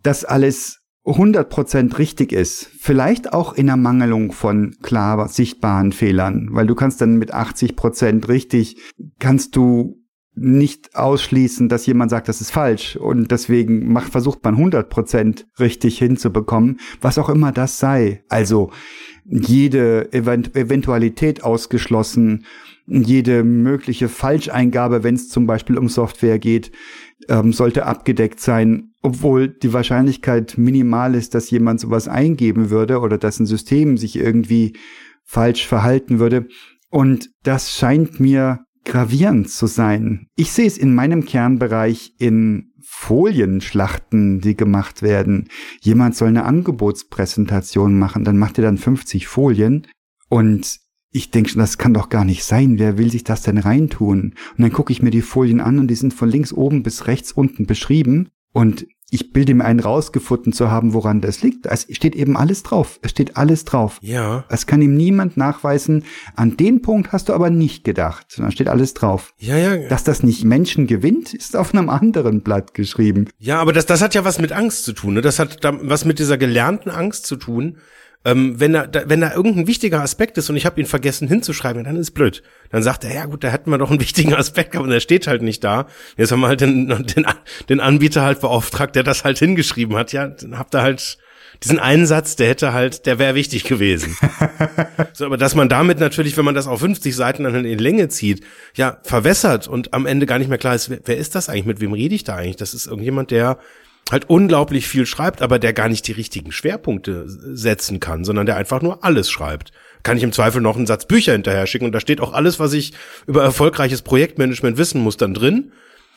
dass 0.01 0.25
alles 0.25 0.81
100% 1.05 1.97
richtig 1.97 2.31
ist. 2.31 2.69
Vielleicht 2.79 3.33
auch 3.33 3.53
in 3.53 3.67
Ermangelung 3.67 4.31
von 4.31 4.75
klar 4.81 5.27
sichtbaren 5.27 5.91
Fehlern, 5.91 6.49
weil 6.51 6.67
du 6.67 6.75
kannst 6.75 7.01
dann 7.01 7.17
mit 7.17 7.33
80% 7.33 8.27
richtig, 8.27 8.77
kannst 9.19 9.55
du 9.55 10.02
nicht 10.35 10.95
ausschließen, 10.95 11.69
dass 11.69 11.85
jemand 11.85 12.09
sagt, 12.09 12.27
das 12.27 12.41
ist 12.41 12.51
falsch 12.51 12.95
und 12.95 13.29
deswegen 13.29 13.91
macht, 13.91 14.11
versucht 14.11 14.43
man 14.43 14.55
100 14.55 14.89
Prozent 14.89 15.45
richtig 15.59 15.99
hinzubekommen, 15.99 16.79
was 17.01 17.17
auch 17.19 17.29
immer 17.29 17.51
das 17.51 17.77
sei. 17.77 18.23
Also 18.29 18.71
jede 19.25 20.11
Event 20.11 20.55
Eventualität 20.55 21.43
ausgeschlossen, 21.43 22.45
jede 22.87 23.43
mögliche 23.43 24.09
Falscheingabe, 24.09 25.03
wenn 25.03 25.15
es 25.15 25.29
zum 25.29 25.45
Beispiel 25.45 25.77
um 25.77 25.87
Software 25.87 26.39
geht, 26.39 26.71
ähm, 27.29 27.53
sollte 27.53 27.85
abgedeckt 27.85 28.39
sein, 28.39 28.91
obwohl 29.01 29.47
die 29.47 29.71
Wahrscheinlichkeit 29.71 30.57
minimal 30.57 31.15
ist, 31.15 31.35
dass 31.35 31.51
jemand 31.51 31.79
sowas 31.79 32.07
eingeben 32.07 32.69
würde 32.69 32.99
oder 32.99 33.17
dass 33.17 33.39
ein 33.39 33.45
System 33.45 33.97
sich 33.97 34.17
irgendwie 34.17 34.75
falsch 35.23 35.67
verhalten 35.67 36.19
würde. 36.19 36.47
Und 36.89 37.29
das 37.43 37.71
scheint 37.71 38.19
mir 38.19 38.65
gravierend 38.85 39.49
zu 39.49 39.67
sein. 39.67 40.27
Ich 40.35 40.51
sehe 40.51 40.67
es 40.67 40.77
in 40.77 40.93
meinem 40.93 41.25
Kernbereich 41.25 42.15
in 42.17 42.73
Folienschlachten, 42.81 44.41
die 44.41 44.55
gemacht 44.55 45.01
werden. 45.01 45.49
Jemand 45.81 46.15
soll 46.15 46.29
eine 46.29 46.45
Angebotspräsentation 46.45 47.97
machen, 47.97 48.23
dann 48.23 48.37
macht 48.37 48.57
er 48.57 48.65
dann 48.65 48.77
50 48.77 49.27
Folien 49.27 49.87
und 50.29 50.79
ich 51.15 51.29
denke 51.29 51.49
schon, 51.49 51.59
das 51.59 51.77
kann 51.77 51.93
doch 51.93 52.09
gar 52.09 52.25
nicht 52.25 52.43
sein. 52.43 52.79
Wer 52.79 52.97
will 52.97 53.11
sich 53.11 53.23
das 53.23 53.43
denn 53.43 53.59
reintun? 53.59 54.33
Und 54.57 54.61
dann 54.61 54.73
gucke 54.73 54.91
ich 54.91 55.03
mir 55.03 55.11
die 55.11 55.21
Folien 55.21 55.61
an 55.61 55.77
und 55.77 55.87
die 55.87 55.95
sind 55.95 56.13
von 56.13 56.27
links 56.27 56.51
oben 56.51 56.81
bis 56.81 57.05
rechts 57.05 57.31
unten 57.31 57.67
beschrieben. 57.67 58.29
Und 58.51 58.87
ich 59.13 59.31
bilde 59.31 59.53
mir 59.53 59.65
einen 59.65 59.79
rausgefunden 59.79 60.53
zu 60.53 60.71
haben, 60.71 60.93
woran 60.93 61.21
das 61.21 61.43
liegt. 61.43 61.67
Es 61.67 61.85
steht 61.91 62.15
eben 62.15 62.35
alles 62.35 62.63
drauf. 62.63 62.99
Es 63.03 63.11
steht 63.11 63.37
alles 63.37 63.63
drauf. 63.63 63.99
Ja. 64.01 64.43
Es 64.49 64.65
kann 64.65 64.81
ihm 64.81 64.95
niemand 64.95 65.37
nachweisen. 65.37 66.03
An 66.35 66.57
den 66.57 66.81
Punkt 66.81 67.11
hast 67.11 67.29
du 67.29 67.33
aber 67.33 67.51
nicht 67.51 67.83
gedacht. 67.83 68.25
Da 68.37 68.49
steht 68.49 68.69
alles 68.69 68.95
drauf. 68.95 69.33
Ja, 69.37 69.57
ja. 69.57 69.87
Dass 69.87 70.03
das 70.03 70.23
nicht 70.23 70.45
Menschen 70.45 70.87
gewinnt, 70.87 71.33
ist 71.33 71.55
auf 71.55 71.75
einem 71.75 71.89
anderen 71.89 72.41
Blatt 72.41 72.73
geschrieben. 72.73 73.29
Ja, 73.37 73.59
aber 73.59 73.71
das, 73.71 73.85
das 73.85 74.01
hat 74.01 74.15
ja 74.15 74.25
was 74.25 74.39
mit 74.39 74.51
Angst 74.51 74.83
zu 74.83 74.93
tun. 74.93 75.13
Ne? 75.13 75.21
Das 75.21 75.37
hat 75.37 75.63
da 75.63 75.77
was 75.81 76.05
mit 76.05 76.17
dieser 76.17 76.39
gelernten 76.39 76.89
Angst 76.89 77.27
zu 77.27 77.35
tun 77.35 77.77
ähm, 78.25 78.59
wenn 78.59 78.73
da, 78.73 78.87
da, 78.87 79.03
wenn 79.07 79.21
da 79.21 79.33
irgendein 79.33 79.67
wichtiger 79.67 80.01
Aspekt 80.01 80.37
ist 80.37 80.49
und 80.49 80.55
ich 80.55 80.65
habe 80.65 80.79
ihn 80.79 80.87
vergessen 80.87 81.27
hinzuschreiben, 81.27 81.83
dann 81.83 81.97
ist 81.97 82.11
blöd. 82.11 82.41
Dann 82.69 82.81
sagt 82.81 83.03
er, 83.03 83.13
ja 83.13 83.25
gut, 83.25 83.43
da 83.43 83.49
hätten 83.49 83.69
wir 83.69 83.77
doch 83.77 83.89
einen 83.89 83.99
wichtigen 84.01 84.33
Aspekt 84.33 84.71
gehabt 84.71 84.85
und 84.85 84.91
der 84.91 85.01
steht 85.01 85.27
halt 85.27 85.41
nicht 85.41 85.63
da. 85.63 85.87
Jetzt 86.17 86.31
haben 86.31 86.39
wir 86.39 86.47
halt 86.47 86.61
den, 86.61 86.87
den, 87.15 87.25
den 87.69 87.79
Anbieter 87.79 88.23
halt 88.23 88.39
beauftragt, 88.39 88.95
der 88.95 89.03
das 89.03 89.23
halt 89.23 89.39
hingeschrieben 89.39 89.95
hat. 89.95 90.13
Ja, 90.13 90.27
dann 90.27 90.57
habt 90.57 90.73
ihr 90.73 90.81
halt 90.81 91.17
diesen 91.63 91.79
einen 91.79 92.05
Satz, 92.05 92.35
der 92.35 92.49
hätte 92.49 92.73
halt, 92.73 93.05
der 93.05 93.19
wäre 93.19 93.35
wichtig 93.35 93.63
gewesen. 93.63 94.17
so, 95.13 95.25
aber 95.25 95.37
dass 95.37 95.55
man 95.55 95.69
damit 95.69 95.99
natürlich, 95.99 96.35
wenn 96.35 96.45
man 96.45 96.55
das 96.55 96.67
auf 96.67 96.79
50 96.79 97.15
Seiten 97.15 97.43
dann 97.43 97.65
in 97.65 97.79
Länge 97.79 98.09
zieht, 98.09 98.43
ja, 98.75 98.99
verwässert 99.03 99.67
und 99.67 99.93
am 99.93 100.05
Ende 100.05 100.25
gar 100.25 100.39
nicht 100.39 100.49
mehr 100.49 100.57
klar 100.57 100.75
ist, 100.75 100.89
wer, 100.89 100.99
wer 101.05 101.17
ist 101.17 101.35
das 101.35 101.49
eigentlich, 101.49 101.65
mit 101.65 101.79
wem 101.79 101.93
rede 101.93 102.15
ich 102.15 102.23
da 102.23 102.35
eigentlich? 102.35 102.57
Das 102.57 102.73
ist 102.73 102.87
irgendjemand, 102.87 103.31
der 103.31 103.59
halt 104.11 104.29
unglaublich 104.29 104.87
viel 104.87 105.05
schreibt, 105.05 105.41
aber 105.41 105.59
der 105.59 105.73
gar 105.73 105.89
nicht 105.89 106.07
die 106.07 106.11
richtigen 106.11 106.51
Schwerpunkte 106.51 107.23
setzen 107.27 107.99
kann, 107.99 108.25
sondern 108.25 108.45
der 108.45 108.57
einfach 108.57 108.81
nur 108.81 109.03
alles 109.03 109.29
schreibt. 109.29 109.71
Kann 110.03 110.17
ich 110.17 110.23
im 110.23 110.33
Zweifel 110.33 110.61
noch 110.61 110.75
einen 110.75 110.87
Satz 110.87 111.05
Bücher 111.07 111.31
hinterher 111.31 111.65
schicken 111.67 111.85
und 111.85 111.93
da 111.93 111.99
steht 111.99 112.19
auch 112.19 112.33
alles, 112.33 112.59
was 112.59 112.73
ich 112.73 112.93
über 113.27 113.43
erfolgreiches 113.43 114.01
Projektmanagement 114.01 114.77
wissen 114.77 115.01
muss, 115.01 115.17
dann 115.17 115.33
drin. 115.33 115.71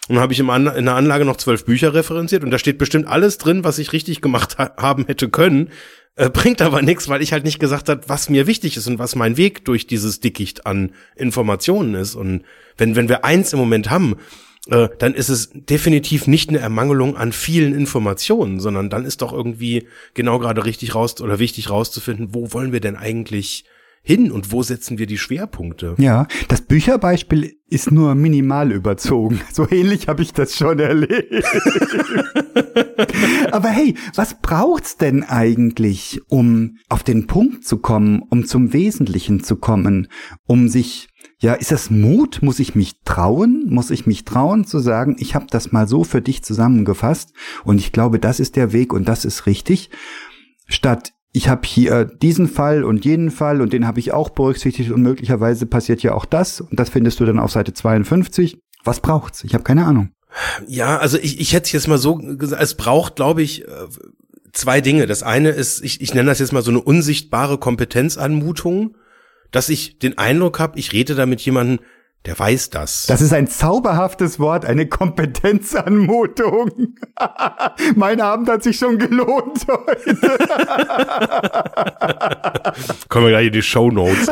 Und 0.08 0.20
habe 0.20 0.32
ich 0.32 0.38
in 0.38 0.46
der 0.46 0.94
Anlage 0.94 1.24
noch 1.24 1.36
zwölf 1.36 1.64
Bücher 1.64 1.92
referenziert 1.92 2.44
und 2.44 2.52
da 2.52 2.58
steht 2.58 2.78
bestimmt 2.78 3.08
alles 3.08 3.38
drin, 3.38 3.64
was 3.64 3.78
ich 3.78 3.92
richtig 3.92 4.20
gemacht 4.20 4.56
ha 4.56 4.72
haben 4.76 5.06
hätte 5.06 5.28
können. 5.28 5.70
Äh, 6.14 6.30
bringt 6.30 6.62
aber 6.62 6.80
nichts, 6.80 7.08
weil 7.08 7.22
ich 7.22 7.32
halt 7.32 7.44
nicht 7.44 7.58
gesagt 7.58 7.88
habe, 7.88 8.02
was 8.06 8.30
mir 8.30 8.46
wichtig 8.46 8.76
ist 8.76 8.86
und 8.86 8.98
was 8.98 9.16
mein 9.16 9.36
Weg 9.36 9.64
durch 9.64 9.86
dieses 9.86 10.20
Dickicht 10.20 10.64
an 10.66 10.92
Informationen 11.16 11.94
ist. 11.94 12.14
Und 12.14 12.44
wenn, 12.76 12.96
wenn 12.96 13.08
wir 13.08 13.24
eins 13.24 13.52
im 13.52 13.58
Moment 13.58 13.90
haben, 13.90 14.16
äh, 14.68 14.88
dann 14.98 15.14
ist 15.14 15.28
es 15.28 15.50
definitiv 15.52 16.26
nicht 16.26 16.48
eine 16.48 16.58
Ermangelung 16.58 17.16
an 17.16 17.32
vielen 17.32 17.74
Informationen, 17.74 18.60
sondern 18.60 18.90
dann 18.90 19.04
ist 19.04 19.22
doch 19.22 19.32
irgendwie 19.32 19.86
genau 20.14 20.38
gerade 20.38 20.64
richtig 20.64 20.94
raus 20.94 21.20
oder 21.20 21.38
wichtig 21.38 21.70
rauszufinden, 21.70 22.34
wo 22.34 22.52
wollen 22.52 22.72
wir 22.72 22.80
denn 22.80 22.96
eigentlich 22.96 23.64
hin 24.06 24.30
und 24.30 24.52
wo 24.52 24.62
setzen 24.62 24.98
wir 24.98 25.06
die 25.06 25.18
Schwerpunkte? 25.18 25.96
Ja, 25.98 26.28
das 26.46 26.60
Bücherbeispiel 26.60 27.56
ist 27.68 27.90
nur 27.90 28.14
minimal 28.14 28.70
überzogen. 28.70 29.40
So 29.52 29.68
ähnlich 29.68 30.06
habe 30.06 30.22
ich 30.22 30.32
das 30.32 30.56
schon 30.56 30.78
erlebt. 30.78 31.44
Aber 33.50 33.68
hey, 33.68 33.94
was 34.14 34.40
braucht's 34.40 34.96
denn 34.96 35.24
eigentlich, 35.24 36.20
um 36.28 36.78
auf 36.88 37.02
den 37.02 37.26
Punkt 37.26 37.64
zu 37.64 37.78
kommen, 37.78 38.22
um 38.30 38.46
zum 38.46 38.72
Wesentlichen 38.72 39.42
zu 39.42 39.56
kommen, 39.56 40.08
um 40.46 40.68
sich 40.68 41.08
ja, 41.38 41.52
ist 41.52 41.70
das 41.70 41.90
Mut? 41.90 42.40
Muss 42.42 42.58
ich 42.58 42.74
mich 42.74 43.02
trauen? 43.04 43.66
Muss 43.68 43.90
ich 43.90 44.06
mich 44.06 44.24
trauen 44.24 44.66
zu 44.66 44.78
sagen, 44.78 45.16
ich 45.18 45.34
habe 45.34 45.46
das 45.50 45.70
mal 45.70 45.86
so 45.86 46.02
für 46.02 46.22
dich 46.22 46.42
zusammengefasst 46.42 47.32
und 47.64 47.78
ich 47.78 47.92
glaube, 47.92 48.18
das 48.18 48.40
ist 48.40 48.56
der 48.56 48.72
Weg 48.72 48.92
und 48.92 49.06
das 49.06 49.24
ist 49.24 49.46
richtig, 49.46 49.90
statt 50.66 51.12
ich 51.32 51.50
habe 51.50 51.66
hier 51.66 52.06
diesen 52.06 52.48
Fall 52.48 52.82
und 52.82 53.04
jenen 53.04 53.30
Fall 53.30 53.60
und 53.60 53.74
den 53.74 53.86
habe 53.86 54.00
ich 54.00 54.12
auch 54.12 54.30
berücksichtigt 54.30 54.90
und 54.90 55.02
möglicherweise 55.02 55.66
passiert 55.66 56.02
ja 56.02 56.14
auch 56.14 56.24
das 56.24 56.62
und 56.62 56.80
das 56.80 56.88
findest 56.88 57.20
du 57.20 57.26
dann 57.26 57.38
auf 57.38 57.52
Seite 57.52 57.74
52. 57.74 58.58
Was 58.84 59.00
braucht's? 59.00 59.44
Ich 59.44 59.52
habe 59.52 59.62
keine 59.62 59.84
Ahnung. 59.84 60.12
Ja, 60.66 60.96
also 60.96 61.18
ich, 61.18 61.38
ich 61.38 61.52
hätte 61.52 61.70
jetzt 61.74 61.88
mal 61.88 61.98
so 61.98 62.16
gesagt, 62.16 62.62
es 62.62 62.74
braucht, 62.74 63.16
glaube 63.16 63.42
ich, 63.42 63.68
äh, 63.68 63.70
zwei 64.52 64.80
Dinge. 64.80 65.06
Das 65.06 65.22
eine 65.22 65.50
ist, 65.50 65.82
ich, 65.84 66.00
ich 66.00 66.14
nenne 66.14 66.30
das 66.30 66.38
jetzt 66.38 66.52
mal 66.52 66.62
so 66.62 66.70
eine 66.70 66.80
unsichtbare 66.80 67.58
Kompetenzanmutung 67.58 68.96
dass 69.50 69.68
ich 69.68 69.98
den 69.98 70.18
Eindruck 70.18 70.58
habe, 70.58 70.78
ich 70.78 70.92
rede 70.92 71.14
da 71.14 71.26
mit 71.26 71.40
jemandem, 71.40 71.80
der 72.26 72.38
weiß 72.38 72.70
das. 72.70 73.06
Das 73.06 73.20
ist 73.20 73.32
ein 73.32 73.46
zauberhaftes 73.46 74.40
Wort, 74.40 74.64
eine 74.64 74.88
Kompetenzanmutung. 74.88 76.96
mein 77.94 78.20
Abend 78.20 78.48
hat 78.48 78.64
sich 78.64 78.78
schon 78.78 78.98
gelohnt 78.98 79.64
heute. 79.68 80.16
Können 83.08 83.26
wir 83.26 83.30
gleich 83.30 83.46
in 83.46 83.52
die 83.52 83.62
Show 83.62 83.92
Notes 83.92 84.26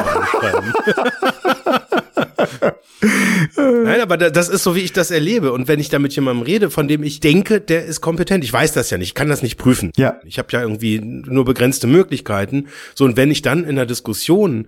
Nein, 3.56 4.00
aber 4.00 4.16
das 4.16 4.49
ist 4.49 4.64
so, 4.64 4.75
wie 4.75 4.80
ich 4.80 4.92
das 4.92 5.12
erlebe. 5.12 5.52
Und 5.52 5.68
wenn 5.68 5.78
ich 5.78 5.88
da 5.88 6.00
mit 6.00 6.16
jemandem 6.16 6.44
rede, 6.44 6.71
von 6.71 6.88
dem 6.88 7.04
ich 7.04 7.21
denke, 7.21 7.61
der 7.61 7.85
ist 7.85 8.00
kompetent, 8.00 8.42
ich 8.42 8.52
weiß 8.52 8.73
das 8.73 8.90
ja 8.90 8.99
nicht, 8.99 9.09
ich 9.09 9.14
kann 9.14 9.28
das 9.28 9.42
nicht 9.42 9.56
prüfen. 9.56 9.92
Ja. 9.97 10.18
Ich 10.25 10.38
habe 10.38 10.49
ja 10.50 10.62
irgendwie 10.62 10.99
nur 11.00 11.44
begrenzte 11.44 11.87
Möglichkeiten. 11.87 12.66
So, 12.94 13.04
und 13.04 13.16
wenn 13.16 13.30
ich 13.30 13.42
dann 13.42 13.62
in 13.64 13.76
der 13.76 13.87
Diskussion 13.87 14.66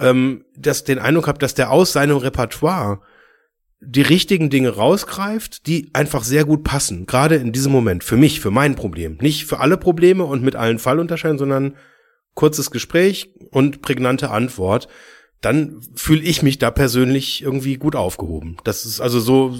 ähm, 0.00 0.44
dass 0.56 0.84
den 0.84 0.98
Eindruck 0.98 1.28
habe, 1.28 1.38
dass 1.38 1.54
der 1.54 1.70
aus 1.70 1.92
seinem 1.92 2.16
Repertoire 2.16 3.00
die 3.80 4.02
richtigen 4.02 4.50
Dinge 4.50 4.70
rausgreift, 4.70 5.66
die 5.66 5.90
einfach 5.92 6.24
sehr 6.24 6.44
gut 6.44 6.64
passen, 6.64 7.06
gerade 7.06 7.36
in 7.36 7.52
diesem 7.52 7.72
Moment, 7.72 8.04
für 8.04 8.16
mich, 8.16 8.40
für 8.40 8.50
mein 8.50 8.74
Problem. 8.74 9.18
Nicht 9.20 9.44
für 9.44 9.60
alle 9.60 9.76
Probleme 9.76 10.24
und 10.24 10.42
mit 10.42 10.56
allen 10.56 10.78
Fallunterscheiden, 10.78 11.38
sondern 11.38 11.76
kurzes 12.34 12.70
Gespräch 12.70 13.30
und 13.50 13.82
prägnante 13.82 14.30
Antwort. 14.30 14.88
dann 15.42 15.80
fühle 15.94 16.22
ich 16.22 16.42
mich 16.42 16.58
da 16.58 16.70
persönlich 16.70 17.42
irgendwie 17.42 17.76
gut 17.76 17.94
aufgehoben. 17.94 18.56
Das 18.64 18.86
ist 18.86 19.00
also 19.00 19.20
so 19.20 19.54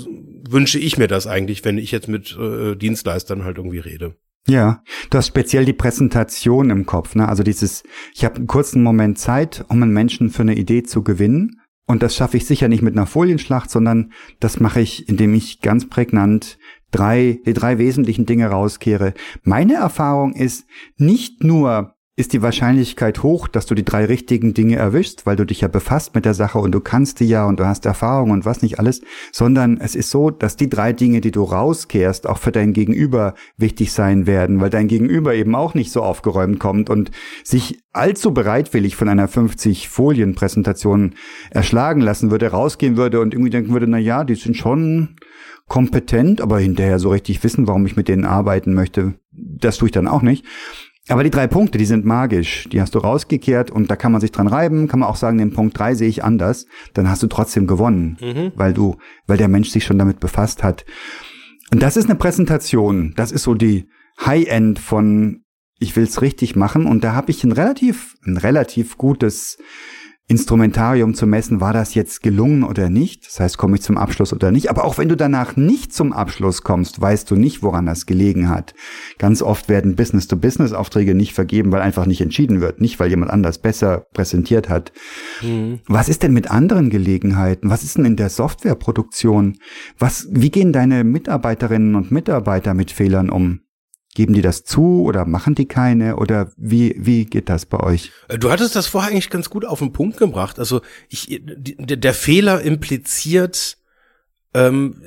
wünsche 0.49 0.79
ich 0.79 0.97
mir 0.97 1.07
das 1.07 1.27
eigentlich, 1.27 1.65
wenn 1.65 1.79
ich 1.79 1.93
jetzt 1.93 2.09
mit 2.09 2.37
äh, 2.37 2.75
Dienstleistern 2.75 3.45
halt 3.45 3.59
irgendwie 3.59 3.79
rede. 3.79 4.17
Ja, 4.49 4.83
du 5.11 5.19
hast 5.19 5.27
speziell 5.27 5.65
die 5.65 5.73
Präsentation 5.73 6.71
im 6.71 6.87
Kopf, 6.87 7.17
ne? 7.17 7.29
Also 7.29 7.43
dieses, 7.43 7.83
ich 8.15 8.25
habe 8.25 8.37
einen 8.37 8.47
kurzen 8.47 8.83
Moment 8.83 9.19
Zeit, 9.19 9.65
um 9.69 9.83
einen 9.83 9.93
Menschen 9.93 10.31
für 10.31 10.43
eine 10.43 10.55
Idee 10.55 10.85
zu 10.85 11.03
gewinnen. 11.03 11.61
Und 11.89 12.03
das 12.03 12.17
schaffe 12.17 12.37
ich 12.37 12.47
sicher 12.47 12.69
nicht 12.69 12.83
mit 12.83 12.95
einer 12.95 13.07
Folienschlacht, 13.07 13.71
sondern 13.71 14.13
das 14.41 14.61
mache 14.61 14.81
ich, 14.81 15.09
indem 15.09 15.35
ich 15.35 15.61
ganz 15.61 15.89
prägnant 15.89 16.59
drei, 16.91 17.41
die 17.45 17.53
drei 17.53 17.79
wesentlichen 17.79 18.27
Dinge 18.27 18.47
rauskehre. 18.47 19.15
Meine 19.43 19.75
Erfahrung 19.75 20.33
ist 20.33 20.67
nicht 20.97 21.43
nur 21.43 21.96
ist 22.19 22.33
die 22.33 22.41
Wahrscheinlichkeit 22.41 23.23
hoch, 23.23 23.47
dass 23.47 23.67
du 23.67 23.75
die 23.75 23.85
drei 23.85 24.07
richtigen 24.07 24.55
Dinge 24.55 24.77
erwischst, 24.77 25.27
weil 25.27 25.37
du 25.37 25.45
dich 25.45 25.61
ja 25.61 25.69
befasst 25.69 26.15
mit 26.15 26.25
der 26.25 26.33
Sache 26.33 26.59
und 26.59 26.73
du 26.73 26.81
kannst 26.81 27.21
die 27.21 27.29
ja 27.29 27.45
und 27.45 27.61
du 27.61 27.67
hast 27.67 27.85
Erfahrung 27.85 28.31
und 28.31 28.47
was 28.47 28.63
nicht 28.63 28.79
alles, 28.79 29.03
sondern 29.33 29.79
es 29.79 29.95
ist 29.95 30.11
so, 30.11 30.31
dass 30.31 30.57
die 30.57 30.71
drei 30.71 30.95
Dinge, 30.95 31.21
die 31.21 31.31
du 31.31 31.43
rauskehrst, 31.43 32.27
auch 32.27 32.39
für 32.39 32.53
dein 32.53 32.73
Gegenüber 32.73 33.35
wichtig 33.59 33.93
sein 33.93 34.27
werden, 34.27 34.63
weil 34.63 34.71
dein 34.71 34.89
Gegenüber 34.89 35.35
eben 35.35 35.55
auch 35.55 35.75
nicht 35.75 35.93
so 35.93 36.03
aufgeräumt 36.03 36.59
kommt 36.59 36.89
und 36.89 37.11
sich 37.45 37.83
allzu 37.93 38.33
bereitwillig 38.33 38.97
von 38.97 39.11
einer 39.11 39.29
50 39.29 39.91
Folien 39.91 40.35
Präsentation 40.35 41.17
erschlagen 41.51 42.01
lassen 42.01 42.31
würde, 42.31 42.51
rausgehen 42.51 42.97
würde 42.97 43.21
und 43.21 43.35
irgendwie 43.35 43.51
denken 43.51 43.75
würde, 43.75 43.89
na 43.89 43.99
ja, 43.99 44.25
die 44.25 44.37
sind 44.37 44.57
schon 44.57 45.17
kompetent, 45.69 46.41
aber 46.41 46.61
hinterher 46.61 46.99
so 46.99 47.11
richtig 47.11 47.45
wissen, 47.45 47.67
warum 47.67 47.85
ich 47.85 47.97
mit 47.97 48.09
denen 48.09 48.25
arbeiten 48.25 48.73
möchte, 48.73 49.15
das 49.33 49.77
tue 49.77 49.89
ich 49.89 49.93
dann 49.93 50.09
auch 50.09 50.23
nicht. 50.23 50.47
Aber 51.09 51.23
die 51.23 51.31
drei 51.31 51.47
Punkte, 51.47 51.79
die 51.79 51.85
sind 51.85 52.05
magisch. 52.05 52.69
Die 52.73 52.81
hast 52.81 52.95
du 52.95 52.99
rausgekehrt 52.99 53.71
und 53.71 53.91
da 53.91 53.97
kann 53.97 54.13
man 54.13 54.21
sich 54.21 54.33
dran 54.33 54.49
reiben, 54.49 54.89
kann 54.89 55.01
man 55.01 55.09
auch 55.09 55.17
sagen, 55.17 55.39
den 55.39 55.53
Punkt 55.53 55.79
drei 55.79 55.95
sehe 55.95 56.09
ich 56.09 56.25
anders. 56.25 56.67
Dann 56.95 57.09
hast 57.09 57.23
du 57.23 57.29
trotzdem 57.29 57.67
gewonnen, 57.67 58.17
mhm. 58.21 58.53
weil 58.57 58.75
du, 58.75 58.97
weil 59.27 59.37
der 59.37 59.49
Mensch 59.49 59.71
sich 59.71 59.85
schon 59.85 59.99
damit 59.99 60.19
befasst 60.19 60.65
hat. 60.65 60.85
Und 61.73 61.83
das 61.83 61.97
ist 61.97 62.07
eine 62.07 62.17
Präsentation. 62.17 63.15
Das 63.17 63.31
ist 63.31 63.45
so 63.45 63.55
die 63.55 63.89
High-End 64.25 64.79
von 64.79 65.43
ich 65.79 65.95
will's 65.95 66.23
richtig 66.23 66.57
machen 66.57 66.87
und 66.87 67.05
da 67.05 67.13
habe 67.13 67.31
ich 67.31 67.45
ein 67.45 67.53
relativ 67.53 68.15
ein 68.25 68.39
relativ 68.39 68.97
gutes 68.97 69.59
Instrumentarium 70.29 71.15
zu 71.15 71.25
messen, 71.25 71.61
war 71.61 71.73
das 71.73 71.95
jetzt 71.95 72.21
gelungen 72.21 72.65
oder 72.65 72.91
nicht. 72.91 73.27
Das 73.27 73.39
heißt, 73.39 73.59
komme 73.59 73.77
ich 73.77 73.83
zum 73.83 73.97
Abschluss 73.97 74.33
oder 74.33 74.51
nicht. 74.51 74.71
Aber 74.71 74.85
auch 74.85 74.99
wenn 74.99 75.09
du 75.09 75.17
danach 75.17 75.55
nicht 75.55 75.95
zum 75.95 76.13
Abschluss 76.13 76.63
kommst, 76.63 77.01
weißt 77.01 77.31
du 77.31 77.37
nicht, 77.37 77.63
woran 77.63 77.87
das 77.87 78.07
gelegen 78.07 78.49
hat. 78.49 78.75
Ganz 79.19 79.41
oft 79.41 79.69
werden 79.69 79.95
Business-to-Business-Aufträge 79.95 81.15
nicht 81.15 81.33
vergeben, 81.33 81.71
weil 81.71 81.81
einfach 81.81 82.07
nicht 82.07 82.21
entschieden 82.21 82.61
wird. 82.61 82.81
Nicht, 82.81 82.99
weil 82.99 83.09
jemand 83.09 83.31
anders 83.31 83.59
besser 83.59 84.07
präsentiert 84.15 84.69
hat. 84.69 84.93
Mhm. 85.43 85.79
Was 85.87 86.09
ist 86.09 86.25
denn 86.25 86.33
mit 86.33 86.51
anderen 86.51 86.91
Gelegenheiten? 86.91 87.71
Was 87.71 87.85
ist 87.85 87.97
denn 87.97 88.05
in 88.05 88.17
der 88.17 88.29
Softwareproduktion? 88.29 89.59
Was, 89.97 90.27
wie 90.33 90.51
gehen 90.51 90.73
deine 90.73 91.05
Mitarbeiterinnen 91.05 91.95
und 91.95 92.11
Mitarbeiter 92.11 92.75
mit 92.75 92.91
Fehlern 92.91 93.31
um? 93.31 93.61
Geben 94.17 94.33
die 94.33 94.41
das 94.41 94.65
zu 94.65 95.03
oder 95.03 95.27
machen 95.27 95.55
die 95.55 95.67
keine 95.67 96.17
oder 96.17 96.51
wie, 96.57 96.95
wie 96.97 97.27
geht 97.27 97.51
das 97.51 97.67
bei 97.67 97.81
euch? 97.81 98.13
Äh, 98.29 98.39
du 98.39 98.51
hattest 98.51 98.75
das 98.75 98.87
vorher 98.87 99.11
eigentlich 99.11 99.29
ganz 99.29 99.51
gut 99.51 99.67
auf 99.67 99.81
den 99.81 99.93
Punkt 99.93 100.17
gebracht. 100.17 100.59
Also 100.59 100.81
ich, 101.11 101.43
der 101.45 102.15
Fehler 102.15 102.63
impliziert, 102.63 103.77
ähm, 104.55 105.03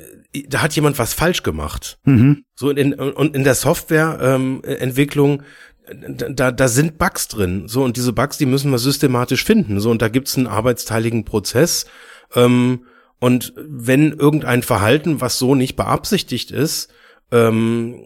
da 0.47 0.61
hat 0.61 0.75
jemand 0.75 0.99
was 0.99 1.15
falsch 1.15 1.41
gemacht. 1.41 1.97
Mhm. 2.03 2.43
So 2.53 2.69
in, 2.69 2.93
und 2.93 3.35
in 3.35 3.43
der 3.43 3.55
Softwareentwicklung, 3.55 5.41
ähm, 5.89 6.15
da, 6.35 6.51
da 6.51 6.67
sind 6.67 6.99
Bugs 6.99 7.27
drin. 7.29 7.67
So, 7.67 7.83
und 7.83 7.97
diese 7.97 8.13
Bugs, 8.13 8.37
die 8.37 8.45
müssen 8.45 8.69
wir 8.69 8.77
systematisch 8.77 9.43
finden. 9.43 9.79
So, 9.79 9.89
und 9.89 10.03
da 10.03 10.09
gibt's 10.09 10.37
einen 10.37 10.45
arbeitsteiligen 10.45 11.25
Prozess. 11.25 11.87
Ähm, 12.35 12.85
und 13.17 13.53
wenn 13.57 14.11
irgendein 14.11 14.61
Verhalten, 14.61 15.19
was 15.19 15.39
so 15.39 15.55
nicht 15.55 15.75
beabsichtigt 15.75 16.51
ist, 16.51 16.93
ähm, 17.31 18.05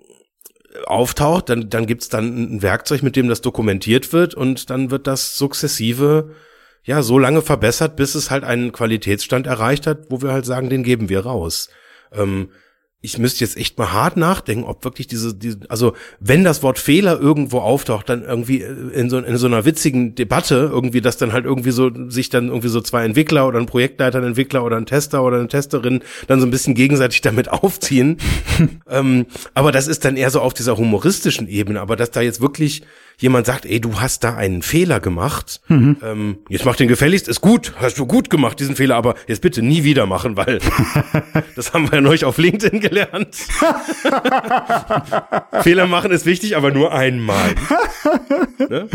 auftaucht, 0.85 1.49
dann, 1.49 1.69
dann 1.69 1.85
gibt's 1.85 2.09
dann 2.09 2.55
ein 2.55 2.61
Werkzeug, 2.61 3.03
mit 3.03 3.15
dem 3.15 3.27
das 3.27 3.41
dokumentiert 3.41 4.13
wird 4.13 4.33
und 4.33 4.69
dann 4.69 4.91
wird 4.91 5.07
das 5.07 5.37
sukzessive 5.37 6.31
ja 6.83 7.01
so 7.01 7.17
lange 7.17 7.41
verbessert, 7.41 7.95
bis 7.95 8.15
es 8.15 8.29
halt 8.29 8.43
einen 8.43 8.71
Qualitätsstand 8.71 9.47
erreicht 9.47 9.87
hat, 9.87 10.09
wo 10.09 10.21
wir 10.21 10.33
halt 10.33 10.45
sagen, 10.45 10.69
den 10.69 10.83
geben 10.83 11.09
wir 11.09 11.21
raus. 11.21 11.69
Ähm, 12.11 12.49
ich 13.05 13.17
müsste 13.17 13.43
jetzt 13.43 13.57
echt 13.57 13.77
mal 13.77 13.91
hart 13.91 14.15
nachdenken, 14.15 14.63
ob 14.63 14.85
wirklich 14.85 15.07
diese, 15.07 15.35
diese, 15.35 15.59
also 15.67 15.93
wenn 16.21 16.45
das 16.45 16.63
Wort 16.63 16.79
Fehler 16.79 17.19
irgendwo 17.19 17.59
auftaucht, 17.59 18.07
dann 18.07 18.23
irgendwie 18.23 18.61
in 18.61 19.09
so, 19.09 19.17
in 19.17 19.35
so 19.35 19.45
einer 19.45 19.65
witzigen 19.65 20.15
Debatte 20.15 20.69
irgendwie, 20.71 21.01
dass 21.01 21.17
dann 21.17 21.33
halt 21.33 21.43
irgendwie 21.43 21.71
so 21.71 21.91
sich 22.09 22.29
dann 22.29 22.47
irgendwie 22.47 22.69
so 22.69 22.79
zwei 22.79 23.03
Entwickler 23.03 23.45
oder 23.45 23.59
ein 23.59 23.65
Projektleiter, 23.65 24.19
ein 24.19 24.23
Entwickler 24.23 24.63
oder 24.63 24.77
ein 24.77 24.85
Tester 24.85 25.21
oder 25.21 25.37
eine 25.37 25.49
Testerin 25.49 26.01
dann 26.27 26.39
so 26.39 26.47
ein 26.47 26.51
bisschen 26.51 26.75
gegenseitig 26.75 27.19
damit 27.19 27.49
aufziehen. 27.51 28.19
ähm, 28.89 29.25
aber 29.53 29.73
das 29.73 29.89
ist 29.89 30.05
dann 30.05 30.15
eher 30.15 30.29
so 30.29 30.39
auf 30.39 30.53
dieser 30.53 30.77
humoristischen 30.77 31.49
Ebene, 31.49 31.81
aber 31.81 31.97
dass 31.97 32.11
da 32.11 32.21
jetzt 32.21 32.39
wirklich 32.39 32.83
jemand 33.17 33.45
sagt, 33.45 33.65
ey, 33.65 33.79
du 33.79 33.99
hast 33.99 34.23
da 34.23 34.35
einen 34.35 34.61
Fehler 34.61 34.99
gemacht, 34.99 35.61
mhm. 35.67 35.97
ähm, 36.03 36.37
jetzt 36.49 36.65
mach 36.65 36.75
den 36.75 36.87
gefälligst, 36.87 37.27
ist 37.27 37.41
gut, 37.41 37.73
hast 37.77 37.97
du 37.97 38.05
gut 38.05 38.29
gemacht, 38.29 38.59
diesen 38.59 38.75
Fehler, 38.75 38.95
aber 38.95 39.15
jetzt 39.27 39.41
bitte 39.41 39.61
nie 39.61 39.83
wieder 39.83 40.05
machen, 40.05 40.37
weil 40.37 40.59
das 41.55 41.73
haben 41.73 41.89
wir 41.89 41.95
ja 41.95 42.01
neulich 42.01 42.25
auf 42.25 42.37
LinkedIn 42.37 42.79
gelernt. 42.79 43.35
Fehler 45.61 45.87
machen 45.87 46.11
ist 46.11 46.25
wichtig, 46.25 46.57
aber 46.57 46.71
nur 46.71 46.93
einmal. 46.93 47.55
ne? 48.57 48.89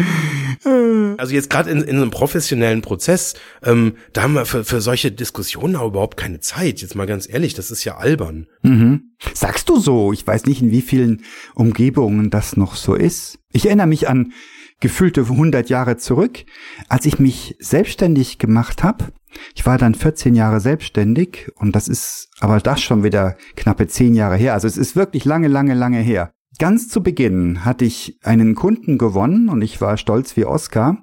Also 1.19 1.35
jetzt 1.35 1.51
gerade 1.51 1.71
in, 1.71 1.83
in 1.83 1.97
einem 1.97 2.11
professionellen 2.11 2.83
Prozess, 2.83 3.35
ähm, 3.65 3.95
da 4.13 4.23
haben 4.23 4.35
wir 4.35 4.45
für, 4.45 4.65
für 4.65 4.81
solche 4.81 5.13
Diskussionen 5.13 5.77
auch 5.77 5.89
überhaupt 5.89 6.17
keine 6.17 6.41
Zeit. 6.41 6.83
Jetzt 6.83 6.95
mal 6.95 7.07
ganz 7.07 7.29
ehrlich, 7.29 7.55
das 7.55 7.71
ist 7.71 7.85
ja 7.85 7.97
albern. 7.97 8.47
Mhm. 8.63 9.08
Sagst 9.35 9.69
du 9.69 9.79
so? 9.79 10.13
Ich 10.13 10.27
weiß 10.27 10.47
nicht, 10.47 10.63
in 10.63 10.71
wie 10.71 10.83
vielen 10.83 11.23
Umgebungen 11.55 12.31
das 12.31 12.57
noch 12.57 12.77
so 12.77 12.95
ist. 12.95 13.39
Ich 13.53 13.67
erinnere 13.67 13.87
mich 13.87 14.09
an 14.09 14.33
gefühlte 14.81 15.23
100 15.23 15.69
Jahre 15.71 15.97
zurück, 15.97 16.45
als 16.89 17.05
ich 17.07 17.19
mich 17.19 17.57
selbstständig 17.59 18.39
gemacht 18.39 18.85
habe. 18.85 19.07
Ich 19.55 19.67
war 19.67 19.77
dann 19.77 19.95
14 19.95 20.35
Jahre 20.35 20.61
selbstständig 20.61 21.51
und 21.57 21.75
das 21.75 21.89
ist 21.89 22.29
aber 22.41 22.61
das 22.61 22.81
schon 22.81 23.03
wieder 23.03 23.37
knappe 23.57 23.89
10 23.89 24.15
Jahre 24.15 24.37
her. 24.37 24.55
Also 24.55 24.69
es 24.69 24.77
ist 24.77 24.97
wirklich 24.97 25.25
lange, 25.25 25.49
lange, 25.49 25.75
lange 25.75 25.99
her. 25.99 26.33
Ganz 26.59 26.89
zu 26.89 27.03
Beginn 27.03 27.65
hatte 27.65 27.85
ich 27.85 28.19
einen 28.23 28.55
Kunden 28.55 28.99
gewonnen 28.99 29.49
und 29.49 29.63
ich 29.63 29.81
war 29.81 29.97
stolz 29.97 30.37
wie 30.37 30.45
Oscar 30.45 30.99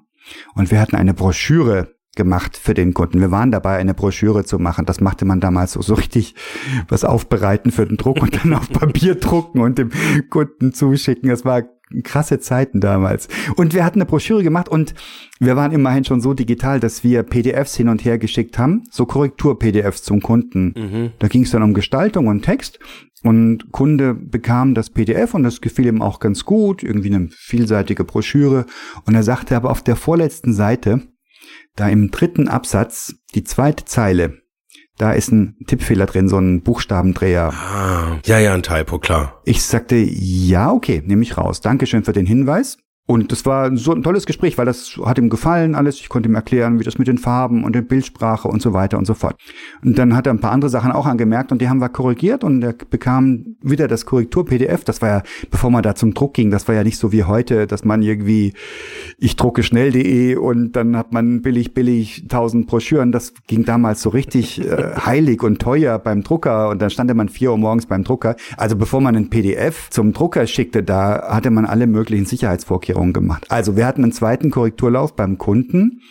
und 0.55 0.71
wir 0.71 0.79
hatten 0.79 0.95
eine 0.95 1.13
Broschüre 1.13 1.94
gemacht 2.15 2.57
für 2.57 2.73
den 2.73 2.93
Kunden. 2.93 3.19
Wir 3.19 3.31
waren 3.31 3.51
dabei, 3.51 3.77
eine 3.77 3.93
Broschüre 3.93 4.45
zu 4.45 4.59
machen. 4.59 4.85
Das 4.85 5.01
machte 5.01 5.25
man 5.25 5.39
damals 5.39 5.73
so, 5.73 5.81
so 5.81 5.93
richtig 5.95 6.35
was 6.87 7.03
aufbereiten 7.03 7.71
für 7.71 7.85
den 7.85 7.97
Druck 7.97 8.21
und 8.21 8.43
dann 8.43 8.53
auf 8.53 8.69
Papier 8.69 9.15
drucken 9.15 9.61
und 9.61 9.77
dem 9.77 9.89
Kunden 10.29 10.73
zuschicken. 10.73 11.29
Das 11.29 11.45
war 11.45 11.63
krasse 12.03 12.39
Zeiten 12.39 12.81
damals. 12.81 13.27
Und 13.55 13.73
wir 13.73 13.85
hatten 13.85 13.99
eine 13.99 14.07
Broschüre 14.07 14.43
gemacht 14.43 14.69
und 14.69 14.95
wir 15.39 15.55
waren 15.55 15.71
immerhin 15.71 16.03
schon 16.03 16.21
so 16.21 16.33
digital, 16.33 16.79
dass 16.79 17.03
wir 17.03 17.23
PDFs 17.23 17.75
hin 17.75 17.89
und 17.89 18.03
her 18.03 18.17
geschickt 18.17 18.57
haben, 18.57 18.83
so 18.89 19.05
Korrektur-PDFs 19.05 20.03
zum 20.03 20.21
Kunden. 20.21 20.73
Mhm. 20.75 21.11
Da 21.19 21.27
ging 21.27 21.43
es 21.43 21.51
dann 21.51 21.63
um 21.63 21.73
Gestaltung 21.73 22.27
und 22.27 22.41
Text 22.41 22.79
und 23.23 23.71
Kunde 23.71 24.13
bekam 24.13 24.75
das 24.75 24.89
PDF 24.89 25.33
und 25.33 25.43
das 25.43 25.61
gefiel 25.61 25.87
ihm 25.87 26.01
auch 26.01 26.19
ganz 26.19 26.45
gut, 26.45 26.83
irgendwie 26.83 27.13
eine 27.13 27.27
vielseitige 27.31 28.03
Broschüre. 28.03 28.65
Und 29.05 29.15
er 29.15 29.23
sagte 29.23 29.55
aber 29.55 29.71
auf 29.71 29.81
der 29.81 29.95
vorletzten 29.95 30.53
Seite, 30.53 31.01
da 31.75 31.89
im 31.89 32.11
dritten 32.11 32.47
Absatz, 32.47 33.15
die 33.33 33.43
zweite 33.43 33.85
Zeile, 33.85 34.41
da 34.97 35.11
ist 35.11 35.31
ein 35.31 35.57
Tippfehler 35.67 36.05
drin, 36.05 36.29
so 36.29 36.37
ein 36.37 36.61
Buchstabendreher. 36.61 37.51
Ah, 37.53 38.19
ja, 38.25 38.39
ja, 38.39 38.53
ein 38.53 38.63
Typo, 38.63 38.97
klar. 38.97 39.41
Ich 39.43 39.63
sagte, 39.63 39.95
ja, 39.95 40.71
okay, 40.71 41.03
nehme 41.05 41.23
ich 41.23 41.37
raus. 41.37 41.59
Dankeschön 41.59 42.05
für 42.05 42.13
den 42.13 42.25
Hinweis. 42.25 42.77
Und 43.07 43.31
das 43.31 43.45
war 43.45 43.75
so 43.77 43.93
ein 43.93 44.01
tolles 44.01 44.25
Gespräch, 44.25 44.57
weil 44.57 44.65
das 44.65 44.99
hat 45.05 45.19
ihm 45.19 45.29
gefallen 45.29 45.75
alles. 45.75 45.99
Ich 45.99 46.09
konnte 46.09 46.27
ihm 46.27 46.33
erklären, 46.33 46.79
wie 46.79 46.83
das 46.83 46.97
mit 46.97 47.07
den 47.07 47.19
Farben 47.19 47.63
und 47.63 47.75
der 47.75 47.83
Bildsprache 47.83 48.47
und 48.47 48.63
so 48.63 48.73
weiter 48.73 48.97
und 48.97 49.05
so 49.05 49.13
fort. 49.13 49.35
Und 49.83 49.99
dann 49.99 50.15
hat 50.15 50.25
er 50.25 50.33
ein 50.33 50.39
paar 50.39 50.51
andere 50.51 50.69
Sachen 50.69 50.91
auch 50.91 51.05
angemerkt 51.05 51.51
und 51.51 51.61
die 51.61 51.69
haben 51.69 51.77
wir 51.77 51.89
korrigiert 51.89 52.43
und 52.43 52.63
er 52.63 52.73
bekam 52.73 53.57
wieder 53.61 53.87
das 53.87 54.07
Korrektur-PDF. 54.07 54.85
Das 54.85 55.03
war 55.03 55.09
ja, 55.09 55.23
bevor 55.51 55.69
man 55.69 55.83
da 55.83 55.93
zum 55.93 56.15
Druck 56.15 56.33
ging, 56.33 56.49
das 56.49 56.67
war 56.67 56.73
ja 56.73 56.83
nicht 56.83 56.97
so 56.97 57.11
wie 57.11 57.25
heute, 57.25 57.67
dass 57.67 57.85
man 57.85 58.01
irgendwie, 58.01 58.53
ich 59.19 59.35
drucke 59.35 59.61
schnell.de 59.61 60.37
und 60.37 60.71
dann 60.71 60.97
hat 60.97 61.13
man 61.13 61.43
billig, 61.43 61.75
billig 61.75 62.25
tausend 62.27 62.65
Broschüren. 62.65 63.11
Das 63.11 63.35
ging 63.45 63.65
damals 63.65 64.01
so 64.01 64.09
richtig 64.09 64.67
äh, 64.67 64.95
heilig 65.05 65.43
und 65.43 65.61
teuer 65.61 65.99
beim 65.99 66.23
Drucker 66.23 66.69
und 66.69 66.81
dann 66.81 66.89
stand 66.89 67.13
man 67.13 67.29
vier 67.29 67.51
Uhr 67.51 67.57
morgens 67.59 67.85
beim 67.85 68.03
Drucker. 68.03 68.35
Also 68.57 68.75
bevor 68.75 68.99
man 68.99 69.15
ein 69.15 69.29
PDF 69.29 69.91
zum 69.91 70.11
Drucker 70.11 70.47
schickte, 70.47 70.81
da 70.81 71.21
hatte 71.29 71.51
man 71.51 71.67
alle 71.67 71.85
möglichen 71.85 72.25
Sicherheitsvorkehrungen 72.25 72.94
Korrekturerklärung 72.95 73.13
gemacht. 73.13 73.45
Also 73.49 73.75
wir 73.75 73.85
hatten 73.85 74.03
einen 74.03 74.11
zweiten 74.11 74.51
Korrekturlauf 74.51 75.15
beim 75.15 75.37
Kunden 75.37 76.01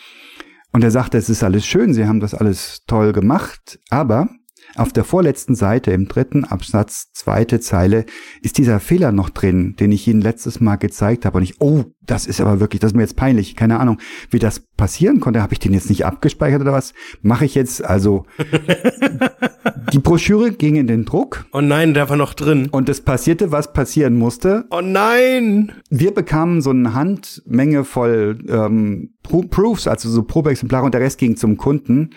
und 0.72 0.84
er 0.84 0.90
sagte, 0.90 1.18
es 1.18 1.28
ist 1.28 1.42
alles 1.42 1.66
schön, 1.66 1.94
Sie 1.94 2.06
haben 2.06 2.20
das 2.20 2.34
alles 2.34 2.82
toll 2.86 3.12
gemacht, 3.12 3.78
aber 3.90 4.28
auf 4.76 4.92
der 4.92 5.04
vorletzten 5.04 5.54
Seite 5.54 5.92
im 5.92 6.08
dritten 6.08 6.44
Absatz, 6.44 7.12
zweite 7.12 7.60
Zeile, 7.60 8.06
ist 8.42 8.58
dieser 8.58 8.80
Fehler 8.80 9.12
noch 9.12 9.30
drin, 9.30 9.76
den 9.78 9.92
ich 9.92 10.08
Ihnen 10.08 10.20
letztes 10.20 10.60
Mal 10.60 10.76
gezeigt 10.76 11.24
habe. 11.24 11.38
Und 11.38 11.44
ich, 11.44 11.60
oh, 11.60 11.84
das 12.06 12.26
ist 12.26 12.40
aber 12.40 12.60
wirklich, 12.60 12.80
das 12.80 12.92
ist 12.92 12.96
mir 12.96 13.02
jetzt 13.02 13.16
peinlich. 13.16 13.56
Keine 13.56 13.80
Ahnung, 13.80 13.98
wie 14.30 14.38
das 14.38 14.60
passieren 14.60 15.20
konnte. 15.20 15.42
Habe 15.42 15.52
ich 15.52 15.58
den 15.58 15.72
jetzt 15.72 15.88
nicht 15.88 16.04
abgespeichert 16.04 16.60
oder 16.60 16.72
was? 16.72 16.94
Mache 17.22 17.44
ich 17.44 17.54
jetzt 17.54 17.84
also. 17.84 18.26
die 19.92 19.98
Broschüre 19.98 20.52
ging 20.52 20.76
in 20.76 20.86
den 20.86 21.04
Druck. 21.04 21.46
Oh 21.52 21.60
nein, 21.60 21.94
der 21.94 22.08
war 22.08 22.16
noch 22.16 22.34
drin. 22.34 22.68
Und 22.70 22.88
es 22.88 23.00
passierte, 23.00 23.52
was 23.52 23.72
passieren 23.72 24.16
musste. 24.16 24.64
Oh 24.70 24.80
nein! 24.80 25.72
Wir 25.90 26.12
bekamen 26.12 26.60
so 26.62 26.70
eine 26.70 26.94
Handmenge 26.94 27.84
voll 27.84 28.38
ähm, 28.48 29.10
Pro 29.22 29.42
Proofs, 29.42 29.86
also 29.86 30.10
so 30.10 30.22
Probeexemplare 30.22 30.84
und 30.84 30.92
der 30.92 31.00
Rest 31.00 31.18
ging 31.18 31.36
zum 31.36 31.56
Kunden. 31.56 32.10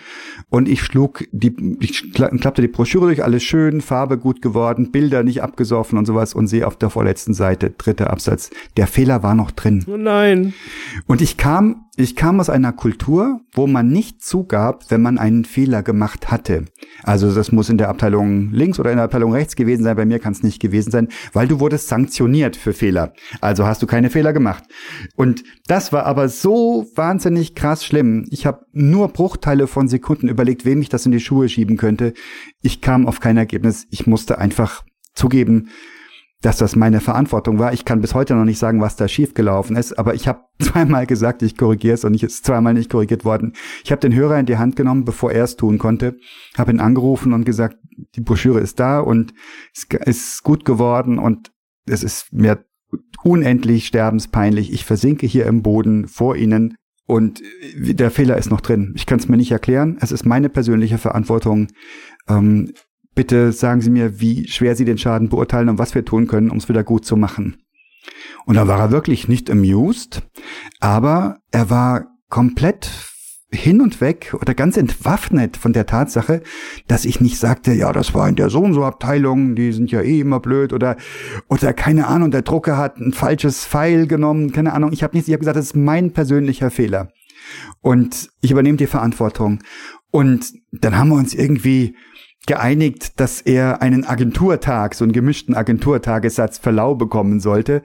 Und 0.50 0.68
ich 0.68 0.84
schlug 0.84 1.24
die, 1.32 1.56
ich 1.80 2.12
klappte 2.12 2.62
die 2.62 2.68
Broschüre 2.68 3.06
durch, 3.06 3.24
alles 3.24 3.44
schön, 3.44 3.82
Farbe 3.82 4.18
gut 4.18 4.42
geworden, 4.42 4.92
Bilder 4.92 5.24
nicht 5.24 5.42
abgesoffen 5.42 5.98
und 5.98 6.06
sowas 6.06 6.34
und 6.34 6.48
sehe 6.48 6.68
auf 6.68 6.76
der 6.76 6.90
vorletzten 6.90 7.34
Seite, 7.34 7.70
dritter 7.70 8.10
Absatz, 8.10 8.50
der 8.76 8.88
Fehler 8.88 9.24
war 9.24 9.36
noch 9.36 9.52
drin. 9.52 9.77
Oh 9.88 9.98
nein. 9.98 10.54
Und 11.06 11.22
ich 11.22 11.38
kam, 11.38 11.86
ich 11.96 12.16
kam 12.16 12.40
aus 12.40 12.50
einer 12.50 12.72
Kultur, 12.72 13.42
wo 13.54 13.68
man 13.68 13.90
nicht 13.90 14.24
zugab, 14.24 14.86
wenn 14.90 15.02
man 15.02 15.18
einen 15.18 15.46
Fehler 15.46 15.84
gemacht 15.84 16.32
hatte. 16.32 16.66
Also 17.04 17.34
das 17.34 17.52
muss 17.52 17.70
in 17.70 17.78
der 17.78 17.90
Abteilung 17.90 18.52
links 18.52 18.80
oder 18.80 18.92
in 18.92 18.98
der 18.98 19.06
Abteilung 19.06 19.34
rechts 19.34 19.56
gewesen 19.56 19.84
sein. 19.84 19.96
Bei 19.96 20.06
mir 20.06 20.20
kann 20.20 20.34
es 20.34 20.44
nicht 20.44 20.62
gewesen 20.62 20.92
sein, 20.92 21.08
weil 21.34 21.48
du 21.48 21.60
wurdest 21.60 21.88
sanktioniert 21.88 22.56
für 22.56 22.74
Fehler. 22.74 23.14
Also 23.42 23.66
hast 23.66 23.82
du 23.82 23.88
keine 23.88 24.10
Fehler 24.10 24.34
gemacht. 24.34 24.64
Und 25.16 25.44
das 25.68 25.92
war 25.94 26.06
aber 26.06 26.30
so 26.30 26.88
wahnsinnig 26.96 27.56
krass 27.56 27.86
schlimm. 27.86 28.26
Ich 28.30 28.46
habe 28.46 28.66
nur 28.72 29.10
Bruchteile 29.10 29.68
von 29.68 29.88
Sekunden 29.88 30.28
überlegt, 30.28 30.66
wem 30.66 30.82
ich 30.82 30.90
das 30.90 31.06
in 31.06 31.12
die 31.12 31.20
Schuhe 31.20 31.50
schieben 31.50 31.78
könnte. 31.78 32.14
Ich 32.62 32.82
kam 32.82 33.08
auf 33.08 33.20
kein 33.20 33.38
Ergebnis. 33.38 33.88
Ich 33.90 34.08
musste 34.08 34.38
einfach 34.38 34.84
zugeben, 35.14 35.70
dass 36.42 36.58
das 36.58 36.76
meine 36.76 37.00
Verantwortung 37.00 37.58
war. 37.58 37.74
Ich 37.74 37.84
kann 37.84 38.02
bis 38.02 38.14
heute 38.14 38.36
noch 38.36 38.46
nicht 38.46 38.60
sagen, 38.60 38.80
was 38.80 38.96
da 38.96 39.08
schiefgelaufen 39.08 39.76
ist, 39.76 39.98
aber 39.98 40.14
ich 40.14 40.28
habe 40.28 40.42
zweimal 40.62 41.08
gesagt, 41.08 41.42
ich 41.42 41.58
korrigiere 41.58 41.96
es 41.96 42.06
und 42.06 42.14
ich 42.14 42.24
ist 42.24 42.46
zweimal 42.46 42.74
nicht 42.74 42.92
korrigiert 42.92 43.26
worden. 43.26 43.54
Ich 43.84 43.92
habe 43.92 44.02
den 44.02 44.14
Hörer 44.14 44.40
in 44.40 44.46
die 44.46 44.58
Hand 44.58 44.76
genommen, 44.76 45.06
bevor 45.06 45.32
er 45.32 45.44
es 45.44 45.56
tun 45.56 45.78
konnte, 45.78 46.18
habe 46.58 46.72
ihn 46.72 46.80
angerufen 46.80 47.34
und 47.34 47.46
gesagt, 47.46 47.78
die 48.16 48.22
Broschüre 48.22 48.60
ist 48.60 48.80
da 48.80 49.00
und 49.00 49.34
es 49.74 49.86
ist 50.06 50.44
gut 50.44 50.66
geworden 50.66 51.18
und 51.18 51.52
es 51.86 52.04
ist 52.04 52.32
mir 52.32 52.66
unendlich 53.24 53.88
sterbenspeinlich. 53.88 54.72
Ich 54.72 54.86
versinke 54.86 55.26
hier 55.26 55.46
im 55.46 55.62
Boden 55.62 56.08
vor 56.08 56.36
Ihnen 56.36 56.76
und 57.06 57.42
der 57.76 58.12
Fehler 58.12 58.38
ist 58.38 58.52
noch 58.52 58.62
drin. 58.62 58.94
Ich 58.96 59.06
kann 59.06 59.20
es 59.20 59.28
mir 59.28 59.38
nicht 59.38 59.52
erklären. 59.52 59.98
Es 60.02 60.12
ist 60.12 60.26
meine 60.26 60.50
persönliche 60.50 60.98
Verantwortung. 60.98 61.68
Ähm, 62.28 62.74
bitte 63.18 63.52
sagen 63.52 63.82
Sie 63.82 63.90
mir, 63.90 64.22
wie 64.22 64.48
schwer 64.48 64.76
Sie 64.76 64.86
den 64.86 65.00
Schaden 65.00 65.28
beurteilen 65.28 65.70
und 65.70 65.80
was 65.80 65.96
wir 65.96 66.06
tun 66.06 66.28
können, 66.28 66.52
um 66.52 66.58
es 66.58 66.70
wieder 66.70 66.84
gut 66.84 67.04
zu 67.04 67.18
machen. 67.18 67.58
Und 68.46 68.56
da 68.56 68.68
war 68.68 68.80
er 68.80 68.92
wirklich 68.92 69.28
nicht 69.28 69.50
amused, 69.50 70.22
aber 70.80 71.40
er 71.52 71.70
war 71.70 72.06
komplett 72.30 72.90
hin 73.52 73.82
und 73.82 74.02
weg 74.02 74.36
oder 74.40 74.54
ganz 74.54 74.78
entwaffnet 74.78 75.58
von 75.58 75.74
der 75.74 75.88
Tatsache, 75.88 76.44
dass 76.88 77.06
ich 77.06 77.20
nicht 77.20 77.40
sagte, 77.40 77.74
ja, 77.74 77.92
das 77.92 78.14
war 78.14 78.30
in 78.30 78.36
der 78.36 78.50
so 78.50 78.62
und 78.62 78.74
so 78.74 78.84
Abteilung, 78.84 79.56
die 79.56 79.72
sind 79.72 79.90
ja 79.90 80.02
eh 80.02 80.20
immer 80.20 80.40
blöd 80.40 80.72
oder 80.72 80.96
oder 81.48 81.74
keine 81.74 82.08
Ahnung, 82.08 82.30
der 82.30 82.44
Drucker 82.44 82.78
hat 82.78 82.98
ein 82.98 83.14
falsches 83.14 83.66
Pfeil 83.66 84.06
genommen, 84.06 84.52
keine 84.52 84.74
Ahnung, 84.74 84.92
ich 84.94 85.02
habe 85.02 85.16
nichts, 85.16 85.28
ich 85.28 85.34
habe 85.34 85.40
gesagt, 85.40 85.58
das 85.58 85.66
ist 85.66 85.76
mein 85.76 86.14
persönlicher 86.14 86.70
Fehler. 86.70 87.10
Und 87.82 88.30
ich 88.42 88.52
übernehme 88.52 88.78
die 88.78 88.88
Verantwortung. 88.88 89.60
Und 90.12 90.54
dann 90.72 90.98
haben 90.98 91.10
wir 91.10 91.16
uns 91.16 91.34
irgendwie 91.34 91.96
geeinigt, 92.48 93.20
dass 93.20 93.42
er 93.42 93.82
einen 93.82 94.06
Agenturtag, 94.06 94.96
so 94.96 95.04
einen 95.04 95.14
gemischten 95.14 95.54
Agenturtagessatz 95.54 96.58
Verlau 96.58 96.96
bekommen 96.96 97.40
sollte. 97.40 97.84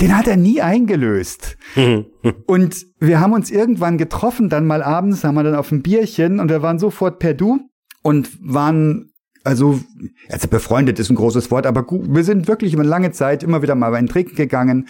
Den 0.00 0.16
hat 0.16 0.26
er 0.26 0.36
nie 0.36 0.60
eingelöst. 0.60 1.56
und 2.46 2.86
wir 2.98 3.20
haben 3.20 3.32
uns 3.32 3.50
irgendwann 3.50 3.98
getroffen, 3.98 4.48
dann 4.48 4.66
mal 4.66 4.82
abends, 4.82 5.24
haben 5.24 5.36
wir 5.36 5.44
dann 5.44 5.54
auf 5.54 5.72
ein 5.72 5.82
Bierchen 5.82 6.40
und 6.40 6.50
wir 6.50 6.60
waren 6.60 6.78
sofort 6.78 7.18
per 7.18 7.34
Du 7.34 7.60
und 8.02 8.30
waren 8.42 9.12
also, 9.44 9.80
also 10.28 10.48
befreundet 10.48 10.98
ist 11.00 11.10
ein 11.10 11.16
großes 11.16 11.50
Wort, 11.50 11.66
aber 11.66 11.82
gut, 11.82 12.14
wir 12.14 12.22
sind 12.22 12.46
wirklich 12.46 12.74
über 12.74 12.84
lange 12.84 13.10
Zeit 13.10 13.42
immer 13.42 13.60
wieder 13.62 13.74
mal 13.74 13.90
bei 13.90 13.98
einen 13.98 14.08
Trinken 14.08 14.36
gegangen. 14.36 14.88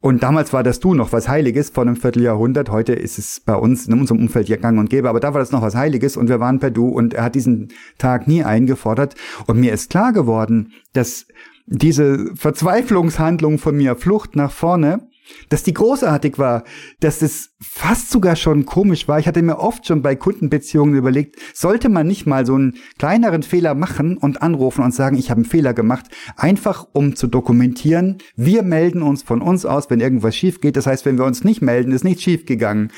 Und 0.00 0.22
damals 0.22 0.52
war 0.52 0.62
das 0.62 0.78
Du 0.78 0.94
noch 0.94 1.12
was 1.12 1.28
Heiliges 1.28 1.70
vor 1.70 1.82
einem 1.82 1.96
Vierteljahrhundert. 1.96 2.70
Heute 2.70 2.92
ist 2.92 3.18
es 3.18 3.40
bei 3.40 3.54
uns 3.56 3.88
in 3.88 3.98
unserem 3.98 4.20
Umfeld 4.20 4.48
ja 4.48 4.56
gang 4.56 4.78
und 4.78 4.90
gäbe, 4.90 5.08
aber 5.08 5.18
da 5.18 5.34
war 5.34 5.40
das 5.40 5.50
noch 5.50 5.62
was 5.62 5.74
Heiliges 5.74 6.16
und 6.16 6.28
wir 6.28 6.38
waren 6.38 6.60
per 6.60 6.70
Du 6.70 6.88
und 6.88 7.14
er 7.14 7.24
hat 7.24 7.34
diesen 7.34 7.68
Tag 7.98 8.28
nie 8.28 8.44
eingefordert. 8.44 9.16
Und 9.46 9.58
mir 9.58 9.72
ist 9.72 9.90
klar 9.90 10.12
geworden, 10.12 10.72
dass 10.92 11.26
diese 11.66 12.34
Verzweiflungshandlung 12.36 13.58
von 13.58 13.76
mir, 13.76 13.96
Flucht 13.96 14.36
nach 14.36 14.52
vorne, 14.52 15.08
dass 15.48 15.62
die 15.62 15.74
großartig 15.74 16.38
war, 16.38 16.64
dass 17.00 17.22
es 17.22 17.50
fast 17.60 18.10
sogar 18.10 18.36
schon 18.36 18.66
komisch 18.66 19.08
war. 19.08 19.18
Ich 19.18 19.26
hatte 19.26 19.42
mir 19.42 19.58
oft 19.58 19.86
schon 19.86 20.02
bei 20.02 20.14
Kundenbeziehungen 20.16 20.94
überlegt, 20.94 21.36
sollte 21.54 21.88
man 21.88 22.06
nicht 22.06 22.26
mal 22.26 22.46
so 22.46 22.54
einen 22.54 22.76
kleineren 22.98 23.42
Fehler 23.42 23.74
machen 23.74 24.16
und 24.16 24.42
anrufen 24.42 24.84
und 24.84 24.94
sagen, 24.94 25.16
ich 25.16 25.30
habe 25.30 25.38
einen 25.38 25.50
Fehler 25.50 25.74
gemacht, 25.74 26.06
einfach 26.36 26.86
um 26.92 27.16
zu 27.16 27.26
dokumentieren, 27.26 28.18
wir 28.36 28.62
melden 28.62 29.02
uns 29.02 29.22
von 29.22 29.42
uns 29.42 29.64
aus, 29.64 29.90
wenn 29.90 30.00
irgendwas 30.00 30.36
schief 30.36 30.60
geht. 30.60 30.76
Das 30.76 30.86
heißt, 30.86 31.04
wenn 31.04 31.18
wir 31.18 31.24
uns 31.24 31.44
nicht 31.44 31.62
melden, 31.62 31.92
ist 31.92 32.04
nichts 32.04 32.22
schief 32.22 32.46
gegangen. 32.46 32.90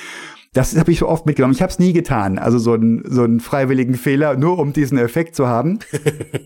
Das 0.53 0.77
habe 0.77 0.91
ich 0.91 0.99
so 0.99 1.09
oft 1.09 1.27
mitgenommen. 1.27 1.55
Ich 1.55 1.63
habe 1.63 1.71
es 1.71 1.79
nie 1.79 1.93
getan. 1.93 2.39
Also 2.39 2.59
so 2.59 2.73
einen 2.73 3.03
so 3.09 3.23
einen 3.23 3.39
freiwilligen 3.41 3.95
Fehler, 3.95 4.37
nur 4.37 4.59
um 4.59 4.73
diesen 4.73 4.99
Effekt 4.99 5.37
zu 5.37 5.47
haben. 5.47 5.79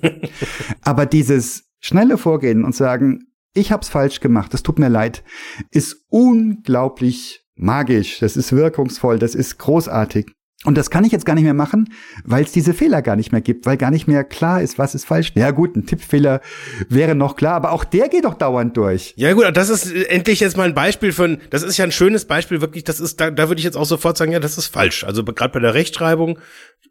Aber 0.82 1.06
dieses 1.06 1.64
schnelle 1.80 2.18
Vorgehen 2.18 2.64
und 2.64 2.74
sagen, 2.74 3.26
ich 3.54 3.72
hab's 3.72 3.88
falsch 3.88 4.20
gemacht, 4.20 4.52
es 4.54 4.62
tut 4.62 4.78
mir 4.78 4.88
leid, 4.88 5.24
ist 5.70 6.04
unglaublich 6.08 7.44
magisch, 7.54 8.18
das 8.18 8.36
ist 8.36 8.52
wirkungsvoll, 8.52 9.18
das 9.18 9.34
ist 9.34 9.58
großartig. 9.58 10.26
Und 10.64 10.78
das 10.78 10.88
kann 10.88 11.04
ich 11.04 11.12
jetzt 11.12 11.26
gar 11.26 11.34
nicht 11.34 11.44
mehr 11.44 11.52
machen, 11.52 11.92
weil 12.24 12.42
es 12.42 12.52
diese 12.52 12.72
Fehler 12.72 13.02
gar 13.02 13.16
nicht 13.16 13.32
mehr 13.32 13.42
gibt, 13.42 13.66
weil 13.66 13.76
gar 13.76 13.90
nicht 13.90 14.06
mehr 14.08 14.24
klar 14.24 14.62
ist, 14.62 14.78
was 14.78 14.94
ist 14.94 15.04
falsch. 15.04 15.32
Ja 15.34 15.50
gut, 15.50 15.76
ein 15.76 15.84
Tippfehler 15.84 16.40
wäre 16.88 17.14
noch 17.14 17.36
klar, 17.36 17.54
aber 17.54 17.72
auch 17.72 17.84
der 17.84 18.08
geht 18.08 18.24
doch 18.24 18.34
dauernd 18.34 18.74
durch. 18.76 19.12
Ja 19.16 19.34
gut, 19.34 19.44
das 19.54 19.68
ist 19.68 19.92
endlich 19.92 20.40
jetzt 20.40 20.56
mal 20.56 20.66
ein 20.66 20.74
Beispiel 20.74 21.12
von, 21.12 21.38
das 21.50 21.62
ist 21.62 21.76
ja 21.76 21.84
ein 21.84 21.92
schönes 21.92 22.24
Beispiel, 22.24 22.62
wirklich, 22.62 22.82
das 22.82 22.98
ist, 22.98 23.20
da, 23.20 23.30
da 23.30 23.48
würde 23.48 23.58
ich 23.58 23.64
jetzt 23.64 23.76
auch 23.76 23.84
sofort 23.84 24.16
sagen, 24.16 24.32
ja, 24.32 24.40
das 24.40 24.56
ist 24.56 24.68
falsch. 24.68 25.04
Also 25.04 25.22
gerade 25.22 25.52
bei 25.52 25.60
der 25.60 25.74
Rechtschreibung 25.74 26.38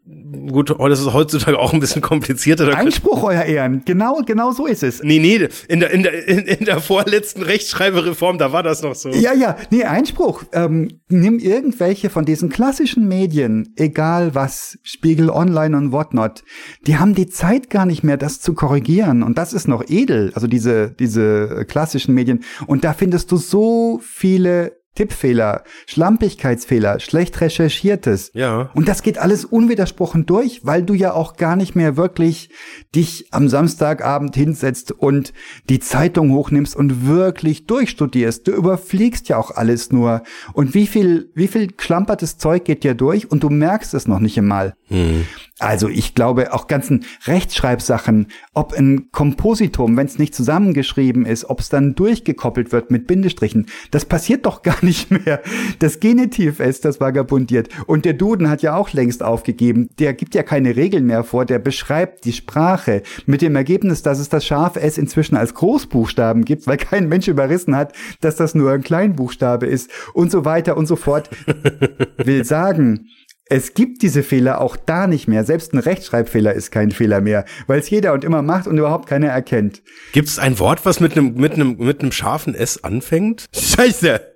Gut, 0.06 0.74
das 0.78 1.00
ist 1.00 1.12
heutzutage 1.14 1.58
auch 1.58 1.72
ein 1.72 1.80
bisschen 1.80 2.02
komplizierter. 2.02 2.66
Da 2.66 2.76
Einspruch, 2.76 3.22
euer 3.22 3.42
Ehren. 3.44 3.82
Genau, 3.86 4.20
genau 4.26 4.52
so 4.52 4.66
ist 4.66 4.82
es. 4.82 5.02
Nee, 5.02 5.18
nee, 5.18 5.48
in 5.68 5.80
der, 5.80 5.90
in 5.90 6.02
der, 6.02 6.28
in, 6.28 6.40
in 6.40 6.64
der 6.66 6.80
vorletzten 6.80 7.42
Rechtschreibereform, 7.42 8.36
da 8.36 8.52
war 8.52 8.62
das 8.62 8.82
noch 8.82 8.94
so. 8.94 9.10
Ja, 9.10 9.32
ja, 9.32 9.56
nee, 9.70 9.84
Einspruch. 9.84 10.44
Ähm, 10.52 11.00
nimm 11.08 11.38
irgendwelche 11.38 12.10
von 12.10 12.26
diesen 12.26 12.50
klassischen 12.50 13.08
Medien, 13.08 13.72
egal 13.76 14.34
was, 14.34 14.78
Spiegel 14.82 15.30
Online 15.30 15.76
und 15.76 15.92
whatnot, 15.92 16.42
die 16.86 16.98
haben 16.98 17.14
die 17.14 17.28
Zeit 17.28 17.70
gar 17.70 17.86
nicht 17.86 18.04
mehr, 18.04 18.18
das 18.18 18.40
zu 18.40 18.52
korrigieren. 18.52 19.22
Und 19.22 19.38
das 19.38 19.54
ist 19.54 19.68
noch 19.68 19.88
edel, 19.88 20.32
also 20.34 20.46
diese, 20.46 20.90
diese 20.90 21.64
klassischen 21.66 22.14
Medien. 22.14 22.44
Und 22.66 22.84
da 22.84 22.92
findest 22.92 23.32
du 23.32 23.38
so 23.38 24.00
viele 24.02 24.83
Tippfehler, 24.94 25.64
Schlampigkeitsfehler, 25.86 27.00
schlecht 27.00 27.40
recherchiertes. 27.40 28.30
Ja. 28.32 28.70
Und 28.74 28.86
das 28.86 29.02
geht 29.02 29.18
alles 29.18 29.44
unwidersprochen 29.44 30.24
durch, 30.24 30.64
weil 30.64 30.84
du 30.84 30.94
ja 30.94 31.12
auch 31.12 31.36
gar 31.36 31.56
nicht 31.56 31.74
mehr 31.74 31.96
wirklich 31.96 32.50
dich 32.94 33.26
am 33.32 33.48
Samstagabend 33.48 34.36
hinsetzt 34.36 34.92
und 34.92 35.32
die 35.68 35.80
Zeitung 35.80 36.30
hochnimmst 36.32 36.76
und 36.76 37.06
wirklich 37.08 37.66
durchstudierst. 37.66 38.46
Du 38.46 38.52
überfliegst 38.52 39.28
ja 39.28 39.36
auch 39.36 39.50
alles 39.50 39.90
nur. 39.90 40.22
Und 40.52 40.74
wie 40.74 40.86
viel, 40.86 41.30
wie 41.34 41.48
viel 41.48 41.68
schlampertes 41.76 42.38
Zeug 42.38 42.64
geht 42.64 42.84
dir 42.84 42.94
durch 42.94 43.30
und 43.30 43.42
du 43.42 43.50
merkst 43.50 43.94
es 43.94 44.06
noch 44.06 44.20
nicht 44.20 44.38
einmal. 44.38 44.74
Hm. 44.88 45.24
Also 45.58 45.88
ich 45.88 46.14
glaube 46.14 46.52
auch 46.52 46.66
ganzen 46.66 47.04
Rechtschreibsachen, 47.26 48.26
ob 48.52 48.74
ein 48.74 49.10
Kompositum, 49.12 49.96
wenn 49.96 50.06
es 50.06 50.18
nicht 50.18 50.34
zusammengeschrieben 50.34 51.26
ist, 51.26 51.48
ob 51.48 51.60
es 51.60 51.68
dann 51.68 51.94
durchgekoppelt 51.94 52.72
wird 52.72 52.90
mit 52.90 53.06
Bindestrichen, 53.06 53.66
das 53.90 54.04
passiert 54.04 54.46
doch 54.46 54.62
gar 54.62 54.83
nicht 54.84 55.10
mehr. 55.10 55.42
Das 55.78 56.00
Genitiv 56.00 56.60
S, 56.60 56.80
das 56.80 57.00
vagabundiert. 57.00 57.68
Und 57.86 58.04
der 58.04 58.12
Duden 58.12 58.48
hat 58.48 58.62
ja 58.62 58.76
auch 58.76 58.92
längst 58.92 59.22
aufgegeben. 59.22 59.88
Der 59.98 60.14
gibt 60.14 60.34
ja 60.34 60.42
keine 60.42 60.76
Regeln 60.76 61.06
mehr 61.06 61.24
vor, 61.24 61.44
der 61.44 61.58
beschreibt 61.58 62.24
die 62.24 62.32
Sprache 62.32 63.02
mit 63.26 63.42
dem 63.42 63.56
Ergebnis, 63.56 64.02
dass 64.02 64.18
es 64.18 64.28
das 64.28 64.46
scharfe 64.46 64.80
S 64.80 64.98
inzwischen 64.98 65.36
als 65.36 65.54
Großbuchstaben 65.54 66.44
gibt, 66.44 66.66
weil 66.66 66.76
kein 66.76 67.08
Mensch 67.08 67.28
überrissen 67.28 67.74
hat, 67.76 67.92
dass 68.20 68.36
das 68.36 68.54
nur 68.54 68.72
ein 68.72 68.82
Kleinbuchstabe 68.82 69.66
ist 69.66 69.90
und 70.12 70.30
so 70.30 70.44
weiter 70.44 70.76
und 70.76 70.86
so 70.86 70.96
fort. 70.96 71.30
Will 72.18 72.44
sagen, 72.44 73.08
es 73.46 73.74
gibt 73.74 74.02
diese 74.02 74.22
Fehler 74.22 74.60
auch 74.60 74.76
da 74.76 75.06
nicht 75.06 75.28
mehr. 75.28 75.44
Selbst 75.44 75.74
ein 75.74 75.78
Rechtschreibfehler 75.78 76.54
ist 76.54 76.70
kein 76.70 76.90
Fehler 76.90 77.20
mehr, 77.20 77.44
weil 77.66 77.78
es 77.78 77.90
jeder 77.90 78.14
und 78.14 78.24
immer 78.24 78.42
macht 78.42 78.66
und 78.66 78.78
überhaupt 78.78 79.08
keiner 79.08 79.28
erkennt. 79.28 79.82
Gibt 80.12 80.28
es 80.28 80.38
ein 80.38 80.58
Wort, 80.58 80.86
was 80.86 81.00
mit 81.00 81.12
einem 81.12 81.34
mit 81.34 81.54
einem 81.54 81.76
mit 81.76 82.00
einem 82.00 82.12
scharfen 82.12 82.54
S 82.54 82.82
anfängt? 82.82 83.46
Scheiße. 83.54 84.33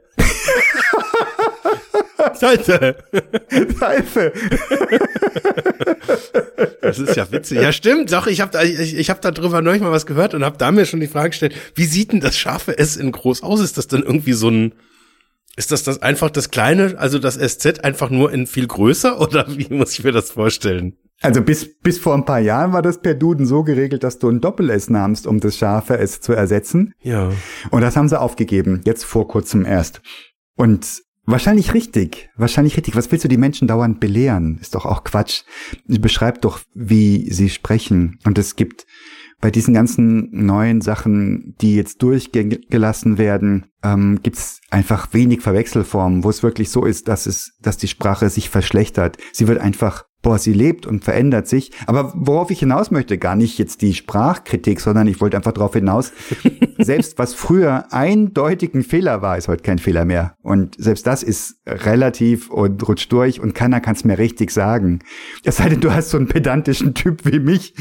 Salze. 2.34 2.96
Salze. 3.78 4.32
Das 6.80 6.98
ist 6.98 7.16
ja 7.16 7.30
witzig. 7.30 7.60
Ja, 7.60 7.72
stimmt. 7.72 8.12
Doch, 8.12 8.26
ich 8.26 8.40
habe 8.40 8.52
da, 8.52 8.62
ich, 8.62 8.96
ich 8.96 9.10
hab 9.10 9.20
da 9.20 9.30
drüber 9.30 9.62
neulich 9.62 9.82
mal 9.82 9.92
was 9.92 10.06
gehört 10.06 10.34
und 10.34 10.44
habe 10.44 10.58
da 10.58 10.72
mir 10.72 10.86
schon 10.86 11.00
die 11.00 11.06
Frage 11.06 11.30
gestellt, 11.30 11.54
wie 11.74 11.84
sieht 11.84 12.12
denn 12.12 12.20
das 12.20 12.36
scharfe 12.36 12.78
S 12.78 12.96
in 12.96 13.12
groß 13.12 13.42
aus? 13.42 13.60
Ist 13.60 13.78
das 13.78 13.88
dann 13.88 14.02
irgendwie 14.02 14.32
so 14.32 14.48
ein, 14.48 14.74
ist 15.56 15.70
das 15.70 15.82
das 15.82 16.02
einfach 16.02 16.30
das 16.30 16.50
kleine, 16.50 16.98
also 16.98 17.18
das 17.18 17.34
SZ 17.36 17.84
einfach 17.84 18.10
nur 18.10 18.32
in 18.32 18.46
viel 18.46 18.66
größer 18.66 19.20
oder 19.20 19.46
wie 19.48 19.72
muss 19.74 19.92
ich 19.92 20.04
mir 20.04 20.12
das 20.12 20.30
vorstellen? 20.30 20.96
Also 21.20 21.42
bis, 21.42 21.80
bis 21.80 21.98
vor 21.98 22.14
ein 22.14 22.24
paar 22.24 22.38
Jahren 22.38 22.72
war 22.72 22.82
das 22.82 23.00
per 23.00 23.14
Duden 23.14 23.44
so 23.44 23.64
geregelt, 23.64 24.04
dass 24.04 24.20
du 24.20 24.28
ein 24.28 24.40
Doppel-S 24.40 24.88
nahmst, 24.88 25.26
um 25.26 25.40
das 25.40 25.56
scharfe 25.56 25.98
S 25.98 26.20
zu 26.20 26.32
ersetzen. 26.32 26.94
Ja. 27.02 27.32
Und 27.70 27.80
das 27.80 27.96
haben 27.96 28.08
sie 28.08 28.20
aufgegeben, 28.20 28.82
jetzt 28.84 29.04
vor 29.04 29.26
kurzem 29.26 29.64
erst. 29.64 30.00
Und 30.54 31.02
wahrscheinlich 31.30 31.74
richtig, 31.74 32.30
wahrscheinlich 32.36 32.76
richtig. 32.76 32.96
Was 32.96 33.10
willst 33.10 33.24
du 33.24 33.28
die 33.28 33.36
Menschen 33.36 33.68
dauernd 33.68 34.00
belehren? 34.00 34.58
Ist 34.60 34.74
doch 34.74 34.86
auch 34.86 35.04
Quatsch. 35.04 35.42
Beschreib 35.86 36.40
doch, 36.40 36.60
wie 36.74 37.30
sie 37.30 37.50
sprechen. 37.50 38.18
Und 38.24 38.38
es 38.38 38.56
gibt 38.56 38.86
bei 39.40 39.50
diesen 39.50 39.74
ganzen 39.74 40.30
neuen 40.32 40.80
Sachen, 40.80 41.54
die 41.60 41.76
jetzt 41.76 42.02
durchgelassen 42.02 43.18
werden, 43.18 43.66
ähm, 43.84 44.18
gibt 44.22 44.36
es 44.36 44.60
einfach 44.70 45.12
wenig 45.12 45.42
Verwechselformen, 45.42 46.24
wo 46.24 46.30
es 46.30 46.42
wirklich 46.42 46.70
so 46.70 46.84
ist, 46.84 47.06
dass 47.06 47.26
es, 47.26 47.52
dass 47.60 47.76
die 47.76 47.86
Sprache 47.86 48.30
sich 48.30 48.50
verschlechtert. 48.50 49.16
Sie 49.32 49.46
wird 49.46 49.60
einfach 49.60 50.04
boah, 50.22 50.38
sie 50.38 50.52
lebt 50.52 50.86
und 50.86 51.04
verändert 51.04 51.46
sich. 51.46 51.70
Aber 51.86 52.12
worauf 52.16 52.50
ich 52.50 52.58
hinaus 52.58 52.90
möchte, 52.90 53.18
gar 53.18 53.36
nicht 53.36 53.56
jetzt 53.58 53.82
die 53.82 53.94
Sprachkritik, 53.94 54.80
sondern 54.80 55.06
ich 55.06 55.20
wollte 55.20 55.36
einfach 55.36 55.52
darauf 55.52 55.74
hinaus, 55.74 56.12
selbst 56.78 57.18
was 57.18 57.34
früher 57.34 57.92
eindeutig 57.92 58.74
ein 58.74 58.82
Fehler 58.82 59.22
war, 59.22 59.38
ist 59.38 59.48
heute 59.48 59.62
kein 59.62 59.78
Fehler 59.78 60.04
mehr. 60.04 60.34
Und 60.42 60.74
selbst 60.78 61.06
das 61.06 61.22
ist 61.22 61.60
relativ 61.66 62.50
und 62.50 62.86
rutscht 62.88 63.12
durch 63.12 63.40
und 63.40 63.54
keiner 63.54 63.80
kann 63.80 63.94
es 63.94 64.04
mehr 64.04 64.18
richtig 64.18 64.50
sagen. 64.50 65.00
Es 65.44 65.58
sei 65.58 65.68
denn, 65.68 65.80
du 65.80 65.92
hast 65.92 66.10
so 66.10 66.18
einen 66.18 66.28
pedantischen 66.28 66.94
Typ 66.94 67.24
wie 67.24 67.38
mich 67.38 67.74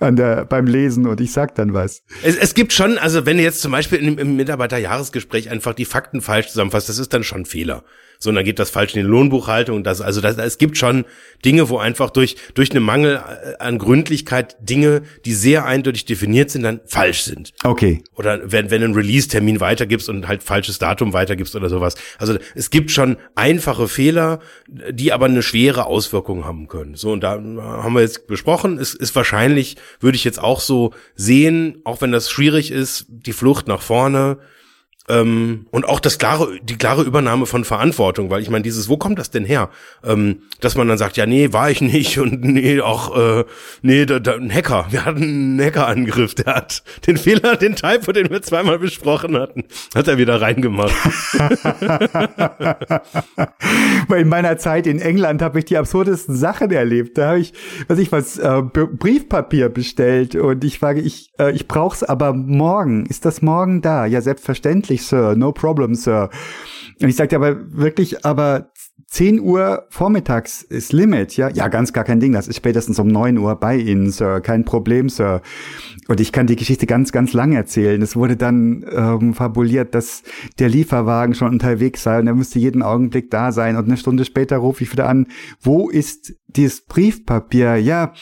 an 0.00 0.16
der, 0.16 0.44
beim 0.46 0.66
Lesen 0.66 1.06
und 1.06 1.20
ich 1.20 1.32
sag 1.32 1.54
dann 1.54 1.74
was. 1.74 2.02
Es, 2.22 2.36
es 2.36 2.54
gibt 2.54 2.72
schon, 2.72 2.98
also 2.98 3.24
wenn 3.24 3.36
du 3.36 3.42
jetzt 3.42 3.60
zum 3.60 3.72
Beispiel 3.72 3.98
im, 3.98 4.18
im 4.18 4.36
Mitarbeiterjahresgespräch 4.36 5.50
einfach 5.50 5.74
die 5.74 5.84
Fakten 5.84 6.20
falsch 6.20 6.48
zusammenfasst, 6.48 6.88
das 6.88 6.98
ist 6.98 7.12
dann 7.14 7.22
schon 7.22 7.42
ein 7.42 7.46
Fehler 7.46 7.84
so, 8.18 8.30
und 8.30 8.36
dann 8.36 8.44
geht 8.44 8.58
das 8.58 8.70
falsch 8.70 8.94
in 8.94 9.02
die 9.02 9.08
Lohnbuchhaltung. 9.08 9.84
Das, 9.84 10.00
also 10.00 10.20
das, 10.20 10.36
es 10.38 10.58
gibt 10.58 10.76
schon 10.76 11.04
Dinge, 11.44 11.68
wo 11.68 11.78
einfach 11.78 12.10
durch, 12.10 12.36
durch 12.54 12.72
einen 12.72 12.82
Mangel 12.82 13.22
an 13.60 13.78
Gründlichkeit 13.78 14.56
Dinge, 14.60 15.02
die 15.24 15.34
sehr 15.34 15.64
eindeutig 15.64 16.04
definiert 16.04 16.50
sind, 16.50 16.64
dann 16.64 16.80
falsch 16.84 17.22
sind. 17.22 17.52
Okay. 17.62 18.02
Oder 18.16 18.50
wenn, 18.50 18.72
wenn 18.72 18.82
ein 18.82 18.94
Release-Termin 18.94 19.60
weitergibst 19.60 20.08
und 20.08 20.26
halt 20.26 20.42
falsches 20.42 20.78
Datum 20.78 21.12
weitergibst 21.12 21.54
oder 21.54 21.68
sowas. 21.68 21.94
Also 22.18 22.36
es 22.56 22.70
gibt 22.70 22.90
schon 22.90 23.18
einfache 23.36 23.86
Fehler, 23.86 24.40
die 24.66 25.12
aber 25.12 25.26
eine 25.26 25.42
schwere 25.42 25.86
Auswirkung 25.86 26.44
haben 26.44 26.66
können. 26.66 26.96
So, 26.96 27.12
und 27.12 27.20
da 27.20 27.32
haben 27.32 27.92
wir 27.94 28.00
jetzt 28.00 28.26
besprochen, 28.26 28.78
es 28.78 28.94
ist 28.94 29.14
wahrscheinlich, 29.14 29.76
würde 30.00 30.16
ich 30.16 30.24
jetzt 30.24 30.40
auch 30.40 30.60
so 30.60 30.92
sehen, 31.14 31.80
auch 31.84 32.00
wenn 32.00 32.10
das 32.10 32.30
schwierig 32.30 32.72
ist, 32.72 33.06
die 33.08 33.32
Flucht 33.32 33.68
nach 33.68 33.82
vorne, 33.82 34.38
ähm, 35.08 35.66
und 35.70 35.86
auch 35.86 36.00
das 36.00 36.18
klare, 36.18 36.58
die 36.62 36.76
klare 36.76 37.02
Übernahme 37.02 37.46
von 37.46 37.64
Verantwortung, 37.64 38.30
weil 38.30 38.42
ich 38.42 38.50
meine, 38.50 38.62
dieses, 38.62 38.88
wo 38.88 38.96
kommt 38.96 39.18
das 39.18 39.30
denn 39.30 39.44
her? 39.44 39.70
Ähm, 40.04 40.42
dass 40.60 40.76
man 40.76 40.88
dann 40.88 40.98
sagt, 40.98 41.16
ja, 41.16 41.26
nee, 41.26 41.52
war 41.52 41.70
ich 41.70 41.80
nicht 41.80 42.18
und 42.18 42.44
nee, 42.44 42.80
auch, 42.80 43.16
äh, 43.16 43.44
nee, 43.82 44.06
da, 44.06 44.18
da, 44.18 44.34
ein 44.34 44.52
Hacker, 44.52 44.86
wir 44.90 45.04
hatten 45.04 45.22
einen 45.22 45.60
Hackerangriff, 45.60 46.34
der 46.34 46.54
hat 46.54 46.82
den 47.06 47.16
Fehler, 47.16 47.56
den 47.56 47.76
Typo, 47.76 48.12
den 48.12 48.30
wir 48.30 48.42
zweimal 48.42 48.78
besprochen 48.78 49.36
hatten, 49.36 49.64
hat 49.94 50.08
er 50.08 50.18
wieder 50.18 50.40
reingemacht. 50.40 50.94
in 54.16 54.28
meiner 54.28 54.58
Zeit 54.58 54.86
in 54.86 55.00
England 55.00 55.42
habe 55.42 55.60
ich 55.60 55.64
die 55.64 55.78
absurdesten 55.78 56.36
Sachen 56.36 56.70
erlebt. 56.70 57.18
Da 57.18 57.28
habe 57.28 57.40
ich, 57.40 57.52
was 57.86 57.98
ich 57.98 58.12
was, 58.12 58.38
äh, 58.38 58.62
Briefpapier 58.62 59.68
bestellt 59.68 60.34
und 60.34 60.64
ich 60.64 60.78
frage, 60.78 61.00
ich, 61.00 61.32
äh, 61.38 61.52
ich 61.52 61.68
brauch's 61.68 62.02
aber 62.02 62.32
morgen. 62.32 63.06
Ist 63.06 63.24
das 63.24 63.42
morgen 63.42 63.80
da? 63.80 64.06
Ja, 64.06 64.20
selbstverständlich 64.20 64.97
Sir, 65.02 65.34
no 65.36 65.52
problem, 65.52 65.94
Sir. 65.94 66.30
Und 67.00 67.08
ich 67.08 67.16
sagte 67.16 67.36
aber 67.36 67.56
wirklich, 67.72 68.24
aber 68.24 68.72
10 69.06 69.40
Uhr 69.40 69.86
vormittags 69.88 70.62
ist 70.62 70.92
Limit, 70.92 71.36
ja? 71.36 71.48
Ja, 71.48 71.68
ganz 71.68 71.92
gar 71.92 72.04
kein 72.04 72.20
Ding. 72.20 72.32
Das 72.32 72.46
ist 72.46 72.56
spätestens 72.56 72.98
um 72.98 73.08
9 73.08 73.38
Uhr 73.38 73.54
bei 73.56 73.76
Ihnen, 73.76 74.10
Sir. 74.10 74.40
Kein 74.40 74.64
Problem, 74.64 75.08
Sir. 75.08 75.40
Und 76.08 76.20
ich 76.20 76.32
kann 76.32 76.46
die 76.46 76.56
Geschichte 76.56 76.86
ganz, 76.86 77.10
ganz 77.12 77.32
lang 77.32 77.52
erzählen. 77.52 78.02
Es 78.02 78.16
wurde 78.16 78.36
dann 78.36 78.84
ähm, 78.90 79.34
fabuliert, 79.34 79.94
dass 79.94 80.24
der 80.58 80.68
Lieferwagen 80.68 81.34
schon 81.34 81.52
unterwegs 81.52 82.02
sei 82.02 82.18
und 82.18 82.26
er 82.26 82.34
müsste 82.34 82.58
jeden 82.58 82.82
Augenblick 82.82 83.30
da 83.30 83.52
sein. 83.52 83.76
Und 83.76 83.86
eine 83.86 83.96
Stunde 83.96 84.24
später 84.24 84.58
rufe 84.58 84.84
ich 84.84 84.92
wieder 84.92 85.08
an, 85.08 85.26
wo 85.60 85.88
ist 85.88 86.34
dieses 86.48 86.82
Briefpapier? 86.82 87.76
Ja, 87.76 88.12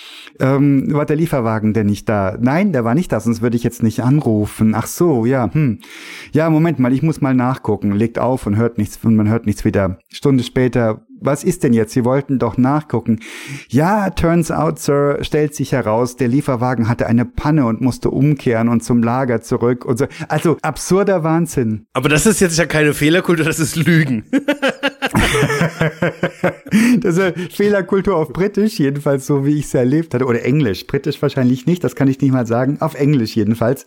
ähm, 0.41 0.93
war 0.93 1.07
der 1.07 1.17
Lieferwagen 1.17 1.73
denn 1.73 1.87
nicht 1.87 2.09
da? 2.09 2.37
Nein, 2.41 2.73
der 2.73 2.85
war 2.85 2.95
nicht 2.95 3.13
da, 3.13 3.21
sonst 3.21 3.41
würde 3.41 3.57
ich 3.57 3.63
jetzt 3.63 3.83
nicht 3.83 4.01
anrufen. 4.01 4.75
Ach 4.75 4.87
so, 4.87 5.25
ja, 5.25 5.53
hm. 5.53 5.79
Ja, 6.33 6.51
Moment 6.51 6.79
mal, 6.79 6.93
ich 6.93 7.03
muss 7.03 7.21
mal 7.21 7.35
nachgucken. 7.35 7.93
Legt 7.93 8.19
auf 8.19 8.47
und 8.47 8.57
hört 8.57 8.79
nichts 8.79 8.99
und 9.05 9.17
man 9.17 9.29
hört 9.29 9.47
nichts 9.47 9.65
wieder. 9.65 9.99
Stunde 10.09 10.43
später 10.43 10.66
was 10.75 11.45
ist 11.45 11.63
denn 11.63 11.73
jetzt? 11.73 11.93
Sie 11.93 12.05
wollten 12.05 12.39
doch 12.39 12.57
nachgucken. 12.57 13.21
Ja, 13.69 14.11
turns 14.11 14.51
out, 14.51 14.79
Sir, 14.79 15.19
stellt 15.23 15.55
sich 15.55 15.73
heraus, 15.73 16.17
der 16.17 16.29
Lieferwagen 16.29 16.89
hatte 16.89 17.07
eine 17.07 17.25
Panne 17.25 17.67
und 17.67 17.81
musste 17.81 18.11
umkehren 18.11 18.69
und 18.69 18.85
zum 18.85 19.03
Lager 19.03 19.41
zurück 19.41 19.85
und 19.85 19.99
so. 19.99 20.07
Also 20.29 20.57
absurder 20.63 21.25
Wahnsinn. 21.25 21.87
Aber 21.93 22.09
das 22.09 22.27
ist 22.27 22.41
jetzt 22.41 22.59
ja 22.59 22.67
keine 22.67 22.93
Fehlerkultur, 22.95 23.45
das 23.45 23.59
ist 23.59 23.77
Lügen. 23.77 24.25
das 27.01 27.17
ist 27.17 27.53
Fehlerkultur 27.55 28.17
auf 28.17 28.33
Britisch, 28.33 28.79
jedenfalls 28.79 29.27
so, 29.27 29.45
wie 29.47 29.59
ich 29.59 29.67
es 29.67 29.75
erlebt 29.75 30.15
hatte. 30.15 30.27
Oder 30.27 30.45
Englisch. 30.45 30.87
Britisch 30.87 31.21
wahrscheinlich 31.23 31.67
nicht, 31.67 31.83
das 31.85 31.97
kann 31.97 32.09
ich 32.09 32.21
nicht 32.21 32.33
mal 32.33 32.47
sagen. 32.47 32.79
Auf 32.81 32.95
Englisch 32.95 33.37
jedenfalls. 33.37 33.87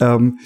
Ähm, 0.00 0.38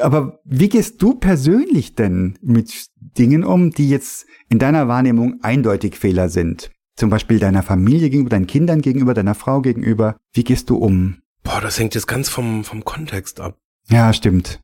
aber 0.00 0.40
wie 0.44 0.68
gehst 0.68 1.00
du 1.02 1.14
persönlich 1.14 1.94
denn 1.94 2.38
mit 2.42 2.86
Dingen 2.96 3.44
um, 3.44 3.70
die 3.70 3.88
jetzt 3.88 4.26
in 4.48 4.58
deiner 4.58 4.88
Wahrnehmung 4.88 5.40
eindeutig 5.42 5.96
Fehler 5.96 6.28
sind? 6.28 6.70
Zum 6.96 7.10
Beispiel 7.10 7.38
deiner 7.38 7.62
Familie 7.62 8.08
gegenüber, 8.08 8.30
deinen 8.30 8.46
Kindern 8.46 8.80
gegenüber, 8.80 9.14
deiner 9.14 9.34
Frau 9.34 9.60
gegenüber. 9.60 10.16
Wie 10.32 10.44
gehst 10.44 10.70
du 10.70 10.76
um? 10.76 11.18
Boah, 11.42 11.60
das 11.60 11.78
hängt 11.78 11.94
jetzt 11.94 12.06
ganz 12.06 12.28
vom, 12.28 12.64
vom 12.64 12.84
Kontext 12.84 13.40
ab. 13.40 13.58
Ja, 13.88 14.12
stimmt. 14.12 14.60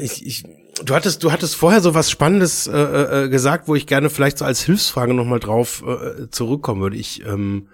Ich, 0.00 0.24
ich, 0.26 0.44
du 0.84 0.94
hattest, 0.94 1.22
du 1.24 1.32
hattest 1.32 1.56
vorher 1.56 1.80
so 1.80 1.94
was 1.94 2.10
Spannendes 2.10 2.66
äh, 2.66 3.24
äh, 3.24 3.28
gesagt, 3.28 3.68
wo 3.68 3.74
ich 3.74 3.86
gerne 3.86 4.10
vielleicht 4.10 4.38
so 4.38 4.44
als 4.44 4.62
Hilfsfrage 4.62 5.14
nochmal 5.14 5.40
drauf 5.40 5.82
äh, 5.86 6.28
zurückkommen 6.30 6.82
würde. 6.82 6.96
Ich, 6.96 7.24
ähm, 7.24 7.68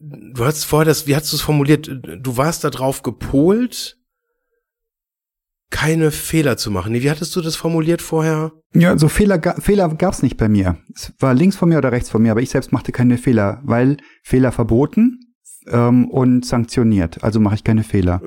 du 0.00 0.44
hast 0.44 0.64
vorher 0.64 0.86
das, 0.86 1.06
wie 1.06 1.14
hast 1.14 1.30
du 1.32 1.36
es 1.36 1.42
formuliert? 1.42 1.90
Du 2.18 2.36
warst 2.38 2.64
da 2.64 2.70
drauf 2.70 3.02
gepolt, 3.02 3.98
keine 5.70 6.10
Fehler 6.10 6.56
zu 6.56 6.70
machen. 6.70 6.94
Wie 6.94 7.10
hattest 7.10 7.34
du 7.34 7.40
das 7.40 7.56
formuliert 7.56 8.02
vorher? 8.02 8.52
Ja, 8.74 8.96
so 8.98 9.08
Fehler, 9.08 9.40
Fehler 9.58 9.88
gab 9.94 10.14
es 10.14 10.22
nicht 10.22 10.36
bei 10.36 10.48
mir. 10.48 10.78
Es 10.94 11.12
war 11.18 11.34
links 11.34 11.56
von 11.56 11.68
mir 11.68 11.78
oder 11.78 11.92
rechts 11.92 12.10
von 12.10 12.22
mir, 12.22 12.30
aber 12.30 12.42
ich 12.42 12.50
selbst 12.50 12.72
machte 12.72 12.92
keine 12.92 13.18
Fehler, 13.18 13.60
weil 13.64 13.96
Fehler 14.22 14.52
verboten 14.52 15.20
ähm, 15.68 16.08
und 16.08 16.44
sanktioniert. 16.44 17.22
Also 17.24 17.40
mache 17.40 17.56
ich 17.56 17.64
keine 17.64 17.84
Fehler. 17.84 18.20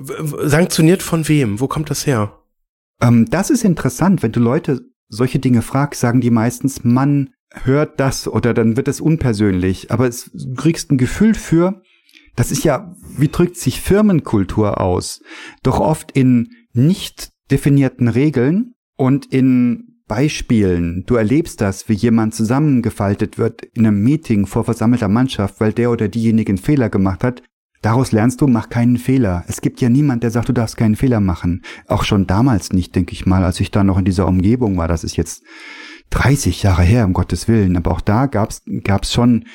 Sanktioniert 0.44 1.04
von 1.04 1.28
wem? 1.28 1.60
Wo 1.60 1.68
kommt 1.68 1.90
das 1.90 2.06
her? 2.06 2.40
Ähm, 3.02 3.28
das 3.30 3.50
ist 3.50 3.64
interessant. 3.64 4.24
Wenn 4.24 4.32
du 4.32 4.40
Leute 4.40 4.82
solche 5.10 5.40
Dinge 5.40 5.62
fragst, 5.62 6.02
sagen 6.02 6.22
die 6.22 6.32
meistens, 6.32 6.84
man 6.84 7.30
hört 7.64 8.00
das 8.00 8.28
oder 8.28 8.54
dann 8.54 8.78
wird 8.78 8.88
es 8.88 9.02
unpersönlich. 9.02 9.92
Aber 9.92 10.08
es, 10.08 10.32
du 10.34 10.54
kriegst 10.56 10.92
ein 10.92 10.98
Gefühl 10.98 11.34
für, 11.34 11.82
das 12.36 12.52
ist 12.52 12.64
ja, 12.64 12.94
wie 13.18 13.30
drückt 13.30 13.58
sich 13.58 13.82
Firmenkultur 13.82 14.80
aus? 14.80 15.22
Doch 15.64 15.80
oft 15.80 16.12
in 16.12 16.50
nicht 16.78 17.32
definierten 17.52 18.08
Regeln 18.08 18.74
und 18.96 19.26
in 19.26 19.98
Beispielen. 20.08 21.04
Du 21.06 21.16
erlebst 21.16 21.60
das, 21.60 21.90
wie 21.90 21.94
jemand 21.94 22.34
zusammengefaltet 22.34 23.38
wird 23.38 23.64
in 23.74 23.86
einem 23.86 24.02
Meeting 24.02 24.46
vor 24.46 24.64
versammelter 24.64 25.10
Mannschaft, 25.10 25.60
weil 25.60 25.74
der 25.74 25.92
oder 25.92 26.08
diejenige 26.08 26.52
einen 26.52 26.58
Fehler 26.58 26.90
gemacht 26.90 27.24
hat. 27.24 27.44
Daraus 27.82 28.12
lernst 28.12 28.42
du, 28.42 28.48
mach 28.48 28.70
keinen 28.70 28.98
Fehler. 28.98 29.44
Es 29.48 29.62
gibt 29.62 29.82
ja 29.82 29.90
niemand, 29.90 30.24
der 30.24 30.32
sagt, 30.32 30.50
du 30.50 30.54
darfst 30.54 30.78
keinen 30.78 30.96
Fehler 30.96 31.20
machen. 31.20 31.62
Auch 31.88 32.04
schon 32.04 32.26
damals 32.26 32.74
nicht, 32.74 32.96
denke 32.96 33.14
ich 33.14 33.26
mal, 33.26 33.44
als 33.44 33.60
ich 33.60 33.70
da 33.70 33.84
noch 33.84 33.98
in 33.98 34.06
dieser 34.06 34.28
Umgebung 34.28 34.78
war. 34.78 34.88
Das 34.88 35.04
ist 35.04 35.18
jetzt 35.18 35.44
30 36.10 36.64
Jahre 36.64 36.84
her, 36.84 37.06
um 37.06 37.14
Gottes 37.14 37.48
Willen. 37.48 37.78
Aber 37.78 37.92
auch 37.92 38.02
da 38.02 38.26
gab's 38.26 38.64
gab's 38.84 39.14
schon 39.14 39.46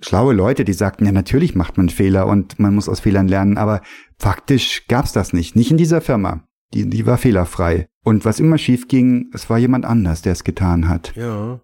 schlaue 0.00 0.32
Leute, 0.32 0.64
die 0.64 0.72
sagten, 0.72 1.04
ja, 1.06 1.12
natürlich 1.12 1.54
macht 1.54 1.76
man 1.76 1.88
Fehler 1.88 2.26
und 2.26 2.58
man 2.58 2.74
muss 2.74 2.88
aus 2.88 3.00
Fehlern 3.00 3.28
lernen. 3.28 3.58
Aber 3.58 3.82
faktisch 4.18 4.86
gab's 4.88 5.12
das 5.12 5.32
nicht. 5.32 5.54
Nicht 5.54 5.70
in 5.70 5.76
dieser 5.76 6.00
Firma. 6.00 6.44
Die, 6.74 6.88
die 6.88 7.06
war 7.06 7.18
fehlerfrei. 7.18 7.88
Und 8.02 8.24
was 8.24 8.40
immer 8.40 8.58
schief 8.58 8.88
ging, 8.88 9.30
es 9.32 9.48
war 9.50 9.58
jemand 9.58 9.84
anders, 9.84 10.22
der 10.22 10.32
es 10.32 10.44
getan 10.44 10.88
hat. 10.88 11.12
Ja. 11.16 11.60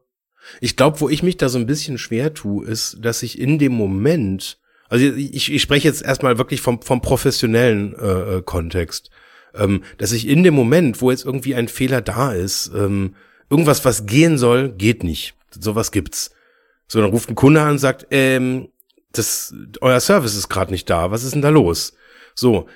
Ich 0.61 0.77
glaube, 0.77 1.01
wo 1.01 1.09
ich 1.09 1.23
mich 1.23 1.37
da 1.37 1.49
so 1.49 1.59
ein 1.59 1.66
bisschen 1.66 1.99
schwer 1.99 2.35
tue, 2.35 2.64
ist, 2.66 2.99
dass 3.01 3.23
ich 3.23 3.38
in 3.38 3.59
dem 3.59 3.73
Moment, 3.73 4.59
also 4.88 5.05
ich, 5.05 5.53
ich 5.53 5.62
spreche 5.62 5.88
jetzt 5.88 6.03
erstmal 6.03 6.38
wirklich 6.38 6.61
vom, 6.61 6.81
vom 6.83 7.01
professionellen 7.01 7.94
äh, 7.94 8.37
äh, 8.37 8.42
Kontext, 8.42 9.11
ähm, 9.55 9.83
dass 9.99 10.12
ich 10.12 10.29
in 10.29 10.42
dem 10.42 10.55
Moment, 10.55 11.01
wo 11.01 11.11
jetzt 11.11 11.25
irgendwie 11.25 11.55
ein 11.55 11.68
Fehler 11.68 12.01
da 12.01 12.33
ist, 12.33 12.71
ähm, 12.75 13.14
irgendwas, 13.51 13.85
was 13.85 14.07
gehen 14.07 14.38
soll, 14.38 14.71
geht 14.71 15.03
nicht. 15.03 15.35
sowas 15.59 15.90
gibt's. 15.90 16.31
So, 16.87 17.01
dann 17.01 17.11
ruft 17.11 17.29
ein 17.29 17.35
Kunde 17.35 17.61
an 17.61 17.73
und 17.73 17.79
sagt, 17.79 18.07
ähm, 18.11 18.68
das, 19.12 19.55
euer 19.81 20.01
Service 20.01 20.37
ist 20.37 20.49
gerade 20.49 20.71
nicht 20.71 20.88
da, 20.88 21.11
was 21.11 21.25
ist 21.25 21.35
denn 21.35 21.42
da 21.42 21.49
los? 21.49 21.94
So, 22.35 22.68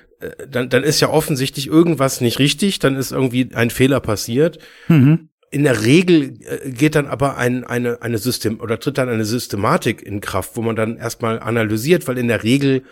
dann, 0.49 0.69
dann 0.69 0.83
ist 0.83 0.99
ja 0.99 1.09
offensichtlich 1.09 1.67
irgendwas 1.67 2.21
nicht 2.21 2.39
richtig, 2.39 2.79
dann 2.79 2.95
ist 2.95 3.11
irgendwie 3.11 3.49
ein 3.53 3.69
Fehler 3.69 3.99
passiert. 3.99 4.59
Mhm. 4.87 5.29
In 5.51 5.63
der 5.63 5.83
Regel 5.85 6.39
äh, 6.41 6.71
geht 6.71 6.95
dann 6.95 7.05
aber 7.07 7.37
ein, 7.37 7.63
eine, 7.63 8.01
eine 8.01 8.17
System 8.17 8.59
oder 8.59 8.79
tritt 8.79 8.97
dann 8.97 9.09
eine 9.09 9.25
Systematik 9.25 10.01
in 10.01 10.19
Kraft, 10.21 10.51
wo 10.55 10.61
man 10.61 10.75
dann 10.75 10.97
erstmal 10.97 11.39
analysiert, 11.39 12.07
weil 12.07 12.17
in 12.17 12.27
der 12.27 12.43
Regel 12.43 12.83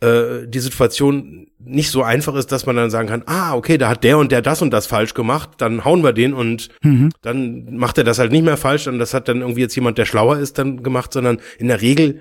äh, 0.00 0.46
die 0.46 0.60
Situation 0.60 1.46
nicht 1.58 1.90
so 1.90 2.02
einfach 2.02 2.34
ist, 2.34 2.52
dass 2.52 2.66
man 2.66 2.76
dann 2.76 2.90
sagen 2.90 3.08
kann, 3.08 3.22
ah, 3.26 3.54
okay, 3.54 3.78
da 3.78 3.88
hat 3.88 4.04
der 4.04 4.18
und 4.18 4.32
der 4.32 4.42
das 4.42 4.62
und 4.62 4.70
das 4.70 4.86
falsch 4.86 5.14
gemacht, 5.14 5.50
dann 5.58 5.84
hauen 5.84 6.02
wir 6.02 6.12
den 6.12 6.32
und 6.34 6.68
Mhm. 6.82 7.10
dann 7.22 7.76
macht 7.76 7.98
er 7.98 8.04
das 8.04 8.18
halt 8.18 8.32
nicht 8.32 8.44
mehr 8.44 8.56
falsch 8.56 8.86
und 8.86 8.98
das 8.98 9.14
hat 9.14 9.28
dann 9.28 9.40
irgendwie 9.40 9.60
jetzt 9.60 9.74
jemand, 9.74 9.98
der 9.98 10.06
schlauer 10.06 10.38
ist, 10.38 10.58
dann 10.58 10.82
gemacht, 10.82 11.12
sondern 11.12 11.40
in 11.58 11.68
der 11.68 11.80
Regel 11.82 12.20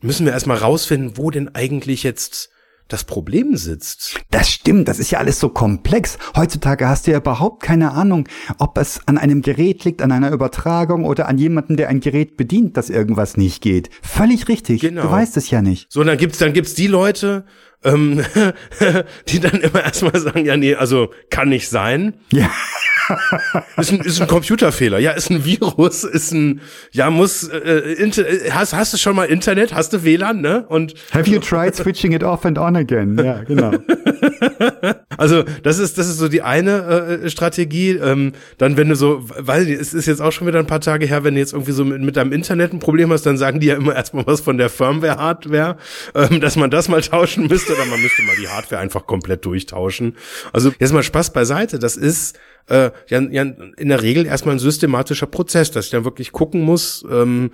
müssen 0.00 0.26
wir 0.26 0.32
erstmal 0.32 0.56
rausfinden, 0.58 1.16
wo 1.16 1.30
denn 1.30 1.54
eigentlich 1.54 2.02
jetzt 2.02 2.50
das 2.88 3.04
Problem 3.04 3.56
sitzt. 3.56 4.20
Das 4.30 4.50
stimmt, 4.50 4.88
das 4.88 4.98
ist 4.98 5.10
ja 5.10 5.18
alles 5.18 5.40
so 5.40 5.48
komplex. 5.48 6.18
Heutzutage 6.36 6.88
hast 6.88 7.06
du 7.06 7.12
ja 7.12 7.18
überhaupt 7.18 7.62
keine 7.62 7.92
Ahnung, 7.92 8.28
ob 8.58 8.78
es 8.78 9.00
an 9.06 9.18
einem 9.18 9.42
Gerät 9.42 9.84
liegt, 9.84 10.02
an 10.02 10.12
einer 10.12 10.30
Übertragung 10.30 11.04
oder 11.04 11.28
an 11.28 11.38
jemandem, 11.38 11.76
der 11.76 11.88
ein 11.88 12.00
Gerät 12.00 12.36
bedient, 12.36 12.76
dass 12.76 12.90
irgendwas 12.90 13.36
nicht 13.36 13.62
geht. 13.62 13.90
Völlig 14.02 14.48
richtig. 14.48 14.82
Genau. 14.82 15.02
Du 15.02 15.10
weißt 15.10 15.36
es 15.36 15.50
ja 15.50 15.62
nicht. 15.62 15.90
So, 15.90 16.00
und 16.00 16.06
dann 16.06 16.18
gibt's, 16.18 16.38
dann 16.38 16.52
gibt's 16.52 16.74
die 16.74 16.86
Leute, 16.86 17.44
ähm, 17.84 18.24
die 19.28 19.40
dann 19.40 19.60
immer 19.60 19.84
erstmal 19.84 20.18
sagen, 20.18 20.44
ja, 20.44 20.56
nee, 20.56 20.74
also 20.74 21.12
kann 21.30 21.48
nicht 21.48 21.68
sein. 21.68 22.14
Ja. 22.32 22.50
Ist 23.76 23.92
ein, 23.92 24.00
ist 24.00 24.20
ein 24.20 24.28
Computerfehler, 24.28 24.98
ja, 24.98 25.10
ist 25.10 25.30
ein 25.30 25.44
Virus, 25.44 26.04
ist 26.04 26.32
ein, 26.32 26.60
ja, 26.92 27.10
muss, 27.10 27.48
äh, 27.48 27.94
inter, 27.98 28.24
hast, 28.50 28.74
hast 28.74 28.92
du 28.92 28.96
schon 28.96 29.16
mal 29.16 29.24
Internet, 29.24 29.74
hast 29.74 29.92
du 29.92 30.04
WLAN, 30.04 30.40
ne? 30.40 30.64
Und 30.68 30.94
Have 31.12 31.28
you 31.28 31.40
tried 31.40 31.74
switching 31.74 32.12
it 32.12 32.22
off 32.22 32.44
and 32.44 32.58
on 32.58 32.76
again? 32.76 33.18
Ja, 33.22 33.42
genau. 33.42 33.72
Also 35.18 35.44
das 35.62 35.78
ist 35.78 35.98
das 35.98 36.08
ist 36.08 36.18
so 36.18 36.28
die 36.28 36.42
eine 36.42 37.20
äh, 37.24 37.30
Strategie. 37.30 37.90
Ähm, 37.90 38.32
dann 38.58 38.76
wenn 38.76 38.88
du 38.88 38.96
so, 38.96 39.22
weiß 39.22 39.66
ich, 39.66 39.78
es 39.78 39.94
ist 39.94 40.06
jetzt 40.06 40.20
auch 40.20 40.32
schon 40.32 40.46
wieder 40.46 40.58
ein 40.58 40.66
paar 40.66 40.80
Tage 40.80 41.06
her, 41.06 41.22
wenn 41.22 41.34
du 41.34 41.40
jetzt 41.40 41.52
irgendwie 41.52 41.72
so 41.72 41.84
mit, 41.84 42.00
mit 42.00 42.16
deinem 42.16 42.32
Internet 42.32 42.72
ein 42.72 42.78
Problem 42.78 43.12
hast, 43.12 43.24
dann 43.26 43.36
sagen 43.36 43.60
die 43.60 43.66
ja 43.66 43.76
immer 43.76 43.94
erstmal 43.96 44.26
was 44.26 44.40
von 44.40 44.58
der 44.58 44.68
Firmware 44.68 45.16
Hardware, 45.16 45.76
ähm, 46.14 46.40
dass 46.40 46.56
man 46.56 46.70
das 46.70 46.88
mal 46.88 47.02
tauschen 47.02 47.46
müsste 47.46 47.74
oder 47.74 47.84
man 47.86 48.00
müsste 48.00 48.22
mal 48.22 48.36
die 48.36 48.48
Hardware 48.48 48.80
einfach 48.80 49.06
komplett 49.06 49.44
durchtauschen. 49.44 50.16
Also 50.52 50.72
jetzt 50.78 50.92
mal 50.92 51.02
Spaß 51.02 51.32
beiseite. 51.32 51.78
Das 51.78 51.96
ist 51.96 52.38
äh, 52.68 52.90
ja, 53.08 53.20
ja 53.20 53.42
in 53.42 53.88
der 53.88 54.02
Regel 54.02 54.26
erstmal 54.26 54.56
ein 54.56 54.60
systematischer 54.60 55.26
Prozess, 55.26 55.70
dass 55.70 55.86
ich 55.86 55.90
dann 55.90 56.04
wirklich 56.04 56.32
gucken 56.32 56.62
muss. 56.62 57.04
Ähm, 57.10 57.50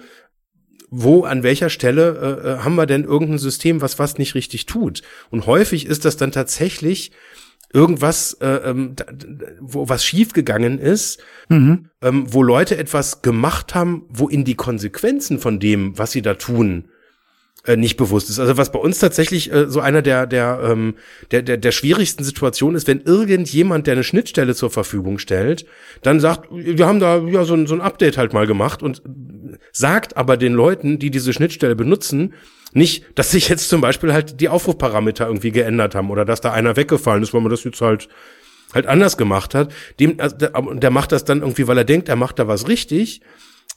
wo, 0.90 1.24
an 1.24 1.42
welcher 1.42 1.70
Stelle 1.70 2.40
äh, 2.42 2.48
äh, 2.48 2.58
haben 2.58 2.76
wir 2.76 2.86
denn 2.86 3.04
irgendein 3.04 3.38
System, 3.38 3.80
was 3.82 3.98
was 3.98 4.18
nicht 4.18 4.34
richtig 4.34 4.66
tut? 4.66 5.02
Und 5.30 5.46
häufig 5.46 5.86
ist 5.86 6.04
das 6.04 6.16
dann 6.16 6.32
tatsächlich 6.32 7.12
irgendwas, 7.72 8.34
äh, 8.40 8.46
ähm, 8.70 8.96
wo 9.60 9.88
was 9.88 10.04
schiefgegangen 10.04 10.78
ist, 10.78 11.20
Mhm. 11.50 11.90
ähm, 12.02 12.24
wo 12.32 12.42
Leute 12.42 12.78
etwas 12.78 13.20
gemacht 13.22 13.74
haben, 13.74 14.04
wo 14.08 14.28
ihnen 14.30 14.44
die 14.44 14.54
Konsequenzen 14.54 15.38
von 15.38 15.60
dem, 15.60 15.98
was 15.98 16.12
sie 16.12 16.22
da 16.22 16.34
tun, 16.34 16.84
äh, 17.66 17.76
nicht 17.76 17.98
bewusst 17.98 18.30
ist. 18.30 18.38
Also 18.38 18.56
was 18.56 18.72
bei 18.72 18.78
uns 18.78 18.98
tatsächlich 19.00 19.52
äh, 19.52 19.68
so 19.68 19.80
einer 19.80 20.00
der 20.00 20.26
der, 20.26 20.60
ähm, 20.64 20.94
der 21.30 21.42
der 21.42 21.58
der 21.58 21.72
schwierigsten 21.72 22.24
Situationen 22.24 22.76
ist, 22.76 22.86
wenn 22.86 23.02
irgendjemand, 23.02 23.86
der 23.86 23.92
eine 23.92 24.04
Schnittstelle 24.04 24.54
zur 24.54 24.70
Verfügung 24.70 25.18
stellt, 25.18 25.66
dann 26.02 26.20
sagt, 26.20 26.48
wir 26.50 26.86
haben 26.86 27.00
da 27.00 27.18
ja 27.18 27.44
so 27.44 27.52
ein, 27.54 27.66
so 27.66 27.74
ein 27.74 27.82
Update 27.82 28.16
halt 28.16 28.32
mal 28.32 28.46
gemacht 28.46 28.82
und 28.82 29.02
sagt 29.72 30.16
aber 30.16 30.36
den 30.36 30.52
Leuten, 30.54 30.98
die 30.98 31.10
diese 31.10 31.32
Schnittstelle 31.32 31.76
benutzen, 31.76 32.34
nicht, 32.72 33.04
dass 33.14 33.30
sich 33.30 33.48
jetzt 33.48 33.68
zum 33.68 33.80
Beispiel 33.80 34.12
halt 34.12 34.40
die 34.40 34.48
Aufrufparameter 34.48 35.26
irgendwie 35.26 35.52
geändert 35.52 35.94
haben 35.94 36.10
oder 36.10 36.24
dass 36.24 36.40
da 36.40 36.52
einer 36.52 36.76
weggefallen 36.76 37.22
ist, 37.22 37.32
weil 37.32 37.40
man 37.40 37.50
das 37.50 37.64
jetzt 37.64 37.80
halt 37.80 38.08
halt 38.74 38.86
anders 38.86 39.16
gemacht 39.16 39.54
hat. 39.54 39.72
Dem, 39.98 40.20
also 40.20 40.36
der, 40.36 40.90
macht 40.90 41.12
das 41.12 41.24
dann 41.24 41.40
irgendwie, 41.40 41.66
weil 41.66 41.78
er 41.78 41.84
denkt, 41.84 42.08
er 42.08 42.16
macht 42.16 42.38
da 42.38 42.48
was 42.48 42.68
richtig. 42.68 43.22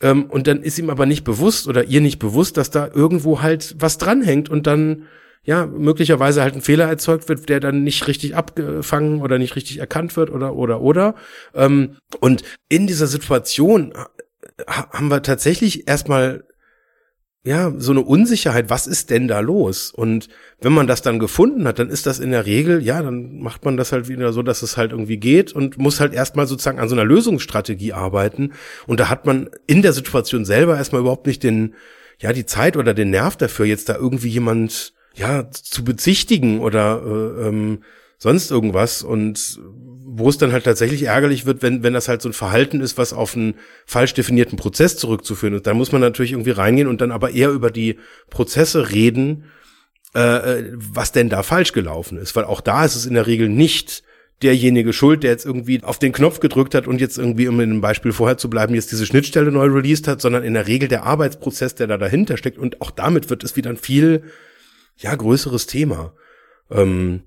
Ähm, 0.02 0.26
und 0.26 0.48
dann 0.48 0.62
ist 0.62 0.80
ihm 0.80 0.89
aber 0.89 1.06
nicht 1.06 1.24
bewusst 1.24 1.67
oder 1.67 1.86
ihr 1.86 2.02
nicht 2.02 2.20
bewusst, 2.20 2.58
dass 2.58 2.72
da 2.72 2.89
irgendwo 2.94 3.41
halt 3.41 3.76
was 3.80 3.98
dranhängt 3.98 4.50
und 4.50 4.67
dann 4.67 5.08
ja 5.44 5.65
möglicherweise 5.65 6.41
halt 6.41 6.56
ein 6.56 6.62
Fehler 6.62 6.88
erzeugt 6.88 7.28
wird, 7.30 7.50
der 7.50 7.60
dann 7.60 7.84
nicht 7.84 8.08
richtig 8.08 8.36
abgefangen 8.36 9.22
oder 9.22 9.39
nicht 9.39 9.56
richtig 9.56 9.80
erkannt 9.80 10.15
wird 10.15 10.30
oder 10.30 10.56
oder 10.56 10.82
oder. 10.82 11.15
Ähm, 11.56 11.98
und 12.20 12.44
in 12.70 12.88
dieser 12.88 13.08
Situation 13.08 13.94
haben 14.67 15.10
wir 15.10 15.21
tatsächlich 15.21 15.88
erstmal 15.88 16.43
ja, 17.43 17.74
so 17.76 17.91
eine 17.91 18.02
Unsicherheit, 18.02 18.69
was 18.69 18.86
ist 18.86 19.10
denn 19.10 19.28
da 19.28 19.39
los? 19.39 19.91
Und 19.91 20.28
wenn 20.60 20.74
man 20.74 20.86
das 20.86 21.02
dann 21.02 21.17
gefunden 21.17 21.67
hat, 21.67 21.80
dann 21.80 21.89
ist 21.89 22.06
das 22.06 22.19
in 22.19 22.30
der 22.30 22.45
Regel, 22.45 22.84
ja, 22.84 23.02
dann 23.02 23.39
macht 23.39 23.65
man 23.65 23.78
das 23.78 23.91
halt 23.91 24.08
wieder 24.08 24.32
so, 24.32 24.43
dass 24.43 24.62
es 24.62 24.78
halt 24.78 24.91
irgendwie 24.91 25.17
geht 25.17 25.52
und 25.52 25.80
muss 25.80 26.00
halt 26.00 26.13
erstmal 26.13 26.45
sozusagen 26.45 26.80
an 26.80 26.88
so 26.88 26.93
einer 26.93 27.06
Lösungsstrategie 27.06 27.93
arbeiten. 27.93 28.54
Und 28.86 29.00
da 29.00 29.10
hat 29.10 29.26
man 29.26 29.50
in 29.65 29.82
der 29.82 29.93
Situation 29.93 30.45
selber 30.45 30.78
erstmal 30.78 31.02
überhaupt 31.02 31.26
nicht 31.26 31.41
den, 31.41 31.74
ja, 32.19 32.32
die 32.32 32.45
Zeit 32.45 32.78
oder 32.78 32.93
den 32.93 33.10
Nerv 33.10 33.38
dafür, 33.38 33.65
jetzt 33.65 33.89
da 33.89 33.95
irgendwie 33.95 34.30
jemand, 34.30 34.93
ja, 35.15 35.50
zu 35.50 35.84
bezichtigen 35.84 36.60
oder 36.60 37.02
äh, 37.04 37.47
ähm, 37.47 37.84
sonst 38.19 38.52
irgendwas 38.52 39.02
und 39.02 39.60
wo 40.13 40.28
es 40.28 40.38
dann 40.38 40.52
halt 40.52 40.65
tatsächlich 40.65 41.04
ärgerlich 41.04 41.45
wird, 41.45 41.62
wenn, 41.62 41.84
wenn 41.84 41.93
das 41.93 42.10
halt 42.10 42.21
so 42.21 42.28
ein 42.28 42.34
Verhalten 42.34 42.82
ist, 42.82 42.97
was 42.97 43.13
auf 43.13 43.36
einen 43.36 43.56
falsch 43.86 44.13
definierten 44.13 44.58
Prozess 44.58 44.97
zurückzuführen 44.97 45.54
ist. 45.54 45.67
Dann 45.67 45.78
muss 45.78 45.93
man 45.93 46.02
natürlich 46.02 46.34
irgendwie 46.34 46.52
reingehen 46.52 46.88
und 46.88 47.00
dann 47.00 47.12
aber 47.12 47.32
eher 47.32 47.50
über 47.50 47.71
die 47.71 47.97
Prozesse 48.30 48.91
reden, 48.91 49.45
äh, 50.13 50.19
äh, 50.60 50.71
was 50.74 51.13
denn 51.13 51.30
da 51.30 51.43
falsch 51.43 51.71
gelaufen 51.71 52.17
ist. 52.17 52.36
Weil 52.36 52.43
auch 52.43 52.60
da 52.60 52.84
ist 52.84 52.95
es 52.95 53.06
in 53.06 53.13
der 53.13 53.26
Regel 53.26 53.47
nicht 53.47 54.04
derjenige 54.41 54.91
schuld, 54.91 55.24
der 55.24 55.32
jetzt 55.32 55.45
irgendwie 55.45 55.82
auf 55.82 56.00
den 56.00 56.12
Knopf 56.12 56.41
gedrückt 56.41 56.76
hat 56.76 56.88
und 56.88 57.00
jetzt 57.00 57.17
irgendwie, 57.17 57.47
um 57.47 57.60
in 57.62 57.69
dem 57.69 57.82
Beispiel 57.82 58.12
vorher 58.12 58.38
zu 58.38 58.50
bleiben, 58.50 58.76
jetzt 58.76 58.91
diese 58.91 59.06
Schnittstelle 59.06 59.52
neu 59.52 59.67
released 59.67 60.10
hat, 60.10 60.19
sondern 60.19 60.43
in 60.43 60.56
der 60.56 60.67
Regel 60.67 60.89
der 60.89 61.04
Arbeitsprozess, 61.04 61.76
der 61.76 61.88
da 61.88 61.97
dahinter 61.97 62.36
steckt. 62.36 62.58
Und 62.58 62.82
auch 62.82 62.91
damit 62.91 63.30
wird 63.30 63.45
es 63.45 63.56
wieder 63.56 63.69
ein 63.69 63.78
viel, 63.78 64.24
ja, 64.97 65.15
größeres 65.15 65.67
Thema. 65.67 66.13
Ähm, 66.69 67.21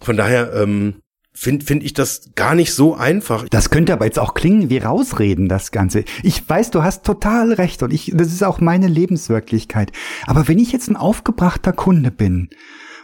von 0.00 0.16
daher 0.16 0.54
ähm, 0.54 1.01
finde 1.34 1.64
find 1.64 1.82
ich 1.82 1.94
das 1.94 2.30
gar 2.34 2.54
nicht 2.54 2.74
so 2.74 2.94
einfach. 2.94 3.48
Das 3.48 3.70
könnte 3.70 3.92
aber 3.92 4.04
jetzt 4.04 4.18
auch 4.18 4.34
klingen 4.34 4.70
wie 4.70 4.78
rausreden, 4.78 5.48
das 5.48 5.72
Ganze. 5.72 6.04
Ich 6.22 6.48
weiß, 6.48 6.70
du 6.70 6.82
hast 6.82 7.04
total 7.04 7.52
recht 7.52 7.82
und 7.82 7.92
ich, 7.92 8.12
das 8.14 8.28
ist 8.28 8.44
auch 8.44 8.60
meine 8.60 8.88
Lebenswirklichkeit. 8.88 9.92
Aber 10.26 10.48
wenn 10.48 10.58
ich 10.58 10.72
jetzt 10.72 10.88
ein 10.88 10.96
aufgebrachter 10.96 11.72
Kunde 11.72 12.10
bin 12.10 12.50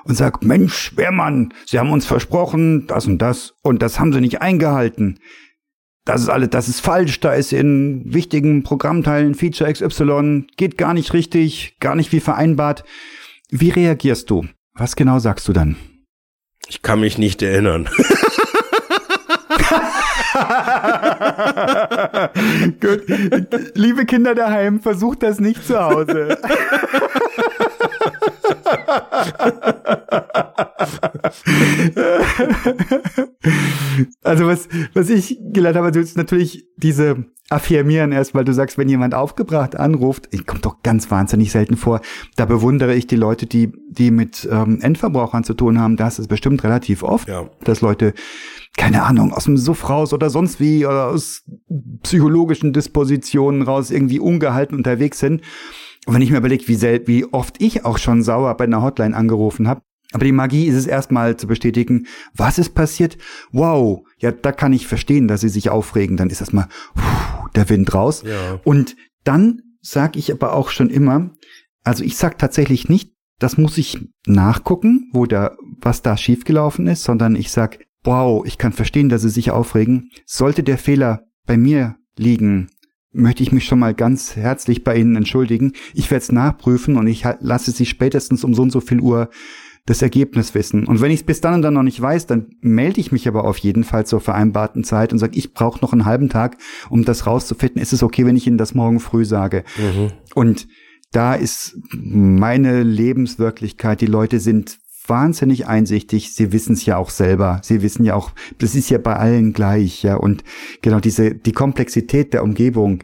und 0.04 0.14
sag, 0.14 0.42
Mensch, 0.42 0.96
Wehrmann, 0.96 1.54
Sie 1.66 1.78
haben 1.78 1.90
uns 1.90 2.06
versprochen, 2.06 2.86
das 2.86 3.06
und 3.06 3.18
das 3.18 3.54
und 3.62 3.82
das 3.82 3.98
haben 3.98 4.12
Sie 4.12 4.20
nicht 4.20 4.42
eingehalten. 4.42 5.18
Das 6.04 6.22
ist 6.22 6.30
alles, 6.30 6.48
das 6.50 6.68
ist 6.68 6.80
falsch, 6.80 7.20
da 7.20 7.34
ist 7.34 7.52
in 7.52 8.02
wichtigen 8.06 8.62
Programmteilen 8.62 9.34
Feature 9.34 9.70
XY, 9.70 10.46
geht 10.56 10.78
gar 10.78 10.94
nicht 10.94 11.12
richtig, 11.12 11.76
gar 11.80 11.94
nicht 11.94 12.12
wie 12.12 12.20
vereinbart. 12.20 12.84
Wie 13.50 13.70
reagierst 13.70 14.30
du? 14.30 14.46
Was 14.74 14.96
genau 14.96 15.18
sagst 15.18 15.48
du 15.48 15.52
dann? 15.52 15.76
Ich 16.66 16.82
kann 16.82 17.00
mich 17.00 17.18
nicht 17.18 17.42
erinnern. 17.42 17.88
Gut. 22.80 23.02
Liebe 23.74 24.04
Kinder 24.06 24.34
daheim, 24.34 24.80
versucht 24.80 25.22
das 25.22 25.40
nicht 25.40 25.66
zu 25.66 25.78
Hause. 25.78 26.38
also 34.22 34.46
was, 34.46 34.68
was 34.94 35.10
ich 35.10 35.38
gelernt 35.52 35.76
habe, 35.76 35.86
also 35.88 36.00
ist 36.00 36.16
natürlich 36.16 36.66
diese 36.76 37.24
affirmieren 37.50 38.12
erst, 38.12 38.34
weil 38.34 38.44
du 38.44 38.52
sagst, 38.52 38.76
wenn 38.76 38.88
jemand 38.88 39.14
aufgebracht 39.14 39.76
anruft, 39.76 40.28
ich 40.32 40.46
kommt 40.46 40.66
doch 40.66 40.82
ganz 40.82 41.10
wahnsinnig 41.10 41.50
selten 41.50 41.76
vor, 41.76 42.00
da 42.36 42.44
bewundere 42.44 42.94
ich 42.94 43.06
die 43.06 43.16
Leute, 43.16 43.46
die, 43.46 43.72
die 43.90 44.10
mit 44.10 44.46
ähm, 44.50 44.80
Endverbrauchern 44.82 45.44
zu 45.44 45.54
tun 45.54 45.78
haben, 45.80 45.96
das 45.96 46.18
ist 46.18 46.28
bestimmt 46.28 46.62
relativ 46.64 47.02
oft, 47.02 47.28
Ja. 47.28 47.48
dass 47.64 47.80
Leute 47.80 48.12
keine 48.76 49.02
Ahnung, 49.02 49.32
aus 49.32 49.44
dem 49.44 49.56
Suff 49.56 49.88
raus 49.90 50.12
oder 50.12 50.30
sonst 50.30 50.60
wie 50.60 50.86
oder 50.86 51.08
aus 51.08 51.42
psychologischen 52.04 52.72
Dispositionen 52.72 53.62
raus 53.62 53.90
irgendwie 53.90 54.20
ungehalten 54.20 54.76
unterwegs 54.76 55.18
sind. 55.18 55.42
Und 56.08 56.14
wenn 56.14 56.22
ich 56.22 56.30
mir 56.30 56.38
überlege, 56.38 56.66
wie, 56.68 57.06
wie 57.06 57.26
oft 57.34 57.60
ich 57.60 57.84
auch 57.84 57.98
schon 57.98 58.22
sauer 58.22 58.56
bei 58.56 58.64
einer 58.64 58.80
Hotline 58.80 59.14
angerufen 59.14 59.68
habe, 59.68 59.82
aber 60.12 60.24
die 60.24 60.32
Magie 60.32 60.64
ist 60.64 60.74
es 60.74 60.86
erstmal 60.86 61.36
zu 61.36 61.46
bestätigen, 61.46 62.06
was 62.34 62.56
ist 62.56 62.70
passiert? 62.74 63.18
Wow, 63.52 64.06
ja, 64.16 64.32
da 64.32 64.52
kann 64.52 64.72
ich 64.72 64.86
verstehen, 64.86 65.28
dass 65.28 65.42
sie 65.42 65.50
sich 65.50 65.68
aufregen. 65.68 66.16
Dann 66.16 66.30
ist 66.30 66.40
erstmal 66.40 66.68
der 67.54 67.68
Wind 67.68 67.92
raus. 67.92 68.24
Ja. 68.26 68.58
Und 68.64 68.96
dann 69.22 69.60
sage 69.82 70.18
ich 70.18 70.32
aber 70.32 70.54
auch 70.54 70.70
schon 70.70 70.88
immer, 70.88 71.28
also 71.84 72.02
ich 72.02 72.16
sag 72.16 72.38
tatsächlich 72.38 72.88
nicht, 72.88 73.12
das 73.38 73.58
muss 73.58 73.76
ich 73.76 73.98
nachgucken, 74.26 75.10
wo 75.12 75.26
da, 75.26 75.58
was 75.78 76.00
da 76.00 76.16
schiefgelaufen 76.16 76.86
ist, 76.86 77.04
sondern 77.04 77.36
ich 77.36 77.50
sag, 77.50 77.80
wow, 78.02 78.46
ich 78.46 78.56
kann 78.56 78.72
verstehen, 78.72 79.10
dass 79.10 79.20
sie 79.20 79.28
sich 79.28 79.50
aufregen. 79.50 80.08
Sollte 80.24 80.62
der 80.62 80.78
Fehler 80.78 81.20
bei 81.44 81.58
mir 81.58 81.96
liegen, 82.16 82.70
möchte 83.12 83.42
ich 83.42 83.52
mich 83.52 83.64
schon 83.64 83.78
mal 83.78 83.94
ganz 83.94 84.36
herzlich 84.36 84.84
bei 84.84 84.96
Ihnen 84.96 85.16
entschuldigen. 85.16 85.72
Ich 85.94 86.10
werde 86.10 86.22
es 86.22 86.32
nachprüfen 86.32 86.96
und 86.96 87.06
ich 87.06 87.24
lasse 87.40 87.70
Sie 87.70 87.86
spätestens 87.86 88.44
um 88.44 88.54
so 88.54 88.62
und 88.62 88.70
so 88.70 88.80
viel 88.80 89.00
Uhr 89.00 89.30
das 89.86 90.02
Ergebnis 90.02 90.54
wissen. 90.54 90.86
Und 90.86 91.00
wenn 91.00 91.10
ich 91.10 91.20
es 91.20 91.26
bis 91.26 91.40
dann 91.40 91.54
und 91.54 91.62
dann 91.62 91.72
noch 91.74 91.82
nicht 91.82 92.00
weiß, 92.00 92.26
dann 92.26 92.50
melde 92.60 93.00
ich 93.00 93.10
mich 93.10 93.26
aber 93.26 93.44
auf 93.44 93.56
jeden 93.56 93.84
Fall 93.84 94.04
zur 94.04 94.20
vereinbarten 94.20 94.84
Zeit 94.84 95.12
und 95.12 95.18
sage, 95.18 95.38
ich 95.38 95.54
brauche 95.54 95.80
noch 95.80 95.94
einen 95.94 96.04
halben 96.04 96.28
Tag, 96.28 96.58
um 96.90 97.04
das 97.04 97.26
rauszufinden. 97.26 97.80
Ist 97.80 97.94
es 97.94 98.02
okay, 98.02 98.26
wenn 98.26 98.36
ich 98.36 98.46
Ihnen 98.46 98.58
das 98.58 98.74
morgen 98.74 99.00
früh 99.00 99.24
sage? 99.24 99.64
Mhm. 99.78 100.12
Und 100.34 100.68
da 101.10 101.34
ist 101.34 101.78
meine 101.90 102.82
Lebenswirklichkeit. 102.82 104.02
Die 104.02 104.06
Leute 104.06 104.40
sind 104.40 104.78
wahnsinnig 105.08 105.66
einsichtig. 105.66 106.34
Sie 106.34 106.52
wissen 106.52 106.74
es 106.74 106.84
ja 106.86 106.96
auch 106.96 107.10
selber. 107.10 107.60
Sie 107.62 107.82
wissen 107.82 108.04
ja 108.04 108.14
auch, 108.14 108.32
das 108.58 108.74
ist 108.74 108.90
ja 108.90 108.98
bei 108.98 109.16
allen 109.16 109.52
gleich, 109.52 110.02
ja. 110.02 110.16
Und 110.16 110.44
genau 110.82 111.00
diese, 111.00 111.34
die 111.34 111.52
Komplexität 111.52 112.32
der 112.32 112.42
Umgebung. 112.42 113.02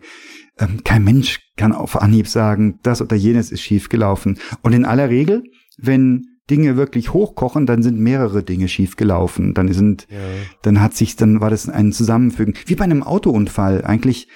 Ähm, 0.58 0.82
kein 0.84 1.02
Mensch 1.04 1.40
kann 1.56 1.72
auf 1.72 2.00
Anhieb 2.00 2.28
sagen, 2.28 2.78
das 2.82 3.02
oder 3.02 3.16
jenes 3.16 3.50
ist 3.50 3.62
schiefgelaufen. 3.62 4.38
Und 4.62 4.72
in 4.72 4.84
aller 4.84 5.08
Regel, 5.08 5.42
wenn 5.78 6.26
Dinge 6.50 6.76
wirklich 6.76 7.12
hochkochen, 7.12 7.66
dann 7.66 7.82
sind 7.82 7.98
mehrere 7.98 8.42
Dinge 8.42 8.68
schiefgelaufen. 8.68 9.54
Dann 9.54 9.72
sind, 9.72 10.06
ja. 10.10 10.18
dann 10.62 10.80
hat 10.80 10.94
sich, 10.94 11.16
dann 11.16 11.40
war 11.40 11.50
das 11.50 11.68
ein 11.68 11.92
Zusammenfügen. 11.92 12.54
Wie 12.66 12.74
bei 12.76 12.84
einem 12.84 13.02
Autounfall. 13.02 13.84
Eigentlich 13.84 14.28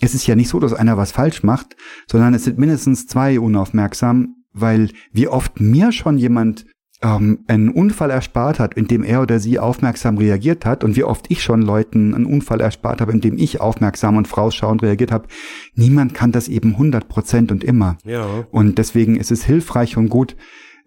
es 0.00 0.14
ist 0.14 0.26
ja 0.26 0.34
nicht 0.34 0.48
so, 0.48 0.60
dass 0.60 0.74
einer 0.74 0.96
was 0.96 1.12
falsch 1.12 1.42
macht, 1.42 1.76
sondern 2.06 2.34
es 2.34 2.44
sind 2.44 2.58
mindestens 2.58 3.06
zwei 3.06 3.38
unaufmerksam, 3.38 4.36
weil 4.52 4.90
wie 5.12 5.28
oft 5.28 5.60
mir 5.60 5.92
schon 5.92 6.18
jemand 6.18 6.66
ähm, 7.04 7.44
einen 7.46 7.68
Unfall 7.68 8.10
erspart 8.10 8.58
hat, 8.58 8.74
indem 8.74 9.04
er 9.04 9.20
oder 9.20 9.38
sie 9.38 9.58
aufmerksam 9.58 10.16
reagiert 10.16 10.64
hat 10.64 10.82
und 10.82 10.96
wie 10.96 11.04
oft 11.04 11.30
ich 11.30 11.42
schon 11.42 11.62
Leuten 11.62 12.14
einen 12.14 12.24
Unfall 12.24 12.60
erspart 12.60 13.00
habe, 13.00 13.12
indem 13.12 13.36
ich 13.36 13.60
aufmerksam 13.60 14.16
und 14.16 14.26
vorausschauend 14.26 14.82
reagiert 14.82 15.12
habe. 15.12 15.28
Niemand 15.74 16.14
kann 16.14 16.32
das 16.32 16.48
eben 16.48 16.72
100 16.72 17.06
Prozent 17.06 17.52
und 17.52 17.62
immer. 17.62 17.98
Ja. 18.04 18.26
Und 18.50 18.78
deswegen 18.78 19.16
ist 19.16 19.30
es 19.30 19.44
hilfreich 19.44 19.96
und 19.96 20.08
gut, 20.08 20.34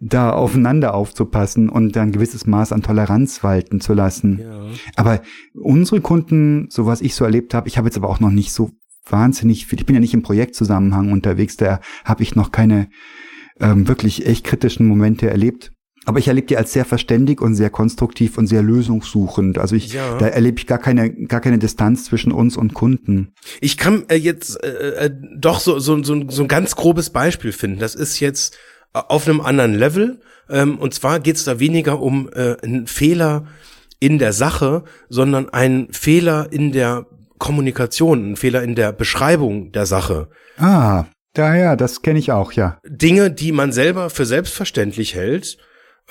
da 0.00 0.32
aufeinander 0.32 0.94
aufzupassen 0.94 1.68
und 1.68 1.96
ein 1.96 2.12
gewisses 2.12 2.46
Maß 2.46 2.72
an 2.72 2.82
Toleranz 2.82 3.42
walten 3.42 3.80
zu 3.80 3.94
lassen. 3.94 4.38
Ja. 4.40 4.66
Aber 4.96 5.22
unsere 5.54 6.00
Kunden, 6.00 6.66
so 6.70 6.86
was 6.86 7.00
ich 7.00 7.14
so 7.14 7.24
erlebt 7.24 7.54
habe, 7.54 7.68
ich 7.68 7.78
habe 7.78 7.88
jetzt 7.88 7.96
aber 7.96 8.08
auch 8.08 8.20
noch 8.20 8.30
nicht 8.30 8.52
so 8.52 8.70
wahnsinnig 9.08 9.66
viel, 9.66 9.78
ich 9.78 9.86
bin 9.86 9.94
ja 9.94 10.00
nicht 10.00 10.14
im 10.14 10.22
Projektzusammenhang 10.22 11.10
unterwegs, 11.10 11.56
da 11.56 11.80
habe 12.04 12.22
ich 12.22 12.36
noch 12.36 12.52
keine 12.52 12.88
ähm, 13.60 13.88
wirklich 13.88 14.26
echt 14.26 14.44
kritischen 14.44 14.86
Momente 14.86 15.28
erlebt. 15.28 15.72
Aber 16.08 16.20
ich 16.20 16.28
erlebe 16.28 16.46
die 16.46 16.56
als 16.56 16.72
sehr 16.72 16.86
verständig 16.86 17.42
und 17.42 17.54
sehr 17.54 17.68
konstruktiv 17.68 18.38
und 18.38 18.46
sehr 18.46 18.62
lösungssuchend. 18.62 19.58
Also 19.58 19.76
ich, 19.76 19.92
ja. 19.92 20.16
da 20.16 20.26
erlebe 20.26 20.58
ich 20.58 20.66
gar 20.66 20.78
keine, 20.78 21.10
gar 21.10 21.42
keine 21.42 21.58
Distanz 21.58 22.06
zwischen 22.06 22.32
uns 22.32 22.56
und 22.56 22.72
Kunden. 22.72 23.34
Ich 23.60 23.76
kann 23.76 24.06
äh, 24.08 24.14
jetzt 24.14 24.56
äh, 24.64 25.04
äh, 25.04 25.10
doch 25.36 25.60
so, 25.60 25.78
so, 25.78 26.02
so, 26.02 26.24
so 26.30 26.42
ein 26.42 26.48
ganz 26.48 26.76
grobes 26.76 27.10
Beispiel 27.10 27.52
finden. 27.52 27.78
Das 27.78 27.94
ist 27.94 28.20
jetzt 28.20 28.56
auf 28.94 29.28
einem 29.28 29.42
anderen 29.42 29.74
Level. 29.74 30.20
Ähm, 30.48 30.78
und 30.78 30.94
zwar 30.94 31.20
geht 31.20 31.36
es 31.36 31.44
da 31.44 31.60
weniger 31.60 32.00
um 32.00 32.30
äh, 32.32 32.56
einen 32.62 32.86
Fehler 32.86 33.44
in 34.00 34.18
der 34.18 34.32
Sache, 34.32 34.84
sondern 35.10 35.50
einen 35.50 35.92
Fehler 35.92 36.48
in 36.50 36.72
der 36.72 37.04
Kommunikation, 37.36 38.32
ein 38.32 38.36
Fehler 38.36 38.62
in 38.62 38.74
der 38.74 38.92
Beschreibung 38.92 39.72
der 39.72 39.84
Sache. 39.84 40.30
Ah, 40.56 41.04
daher, 41.34 41.76
das 41.76 42.00
kenne 42.00 42.18
ich 42.18 42.32
auch, 42.32 42.52
ja. 42.52 42.78
Dinge, 42.88 43.30
die 43.30 43.52
man 43.52 43.72
selber 43.72 44.08
für 44.08 44.24
selbstverständlich 44.24 45.14
hält. 45.14 45.58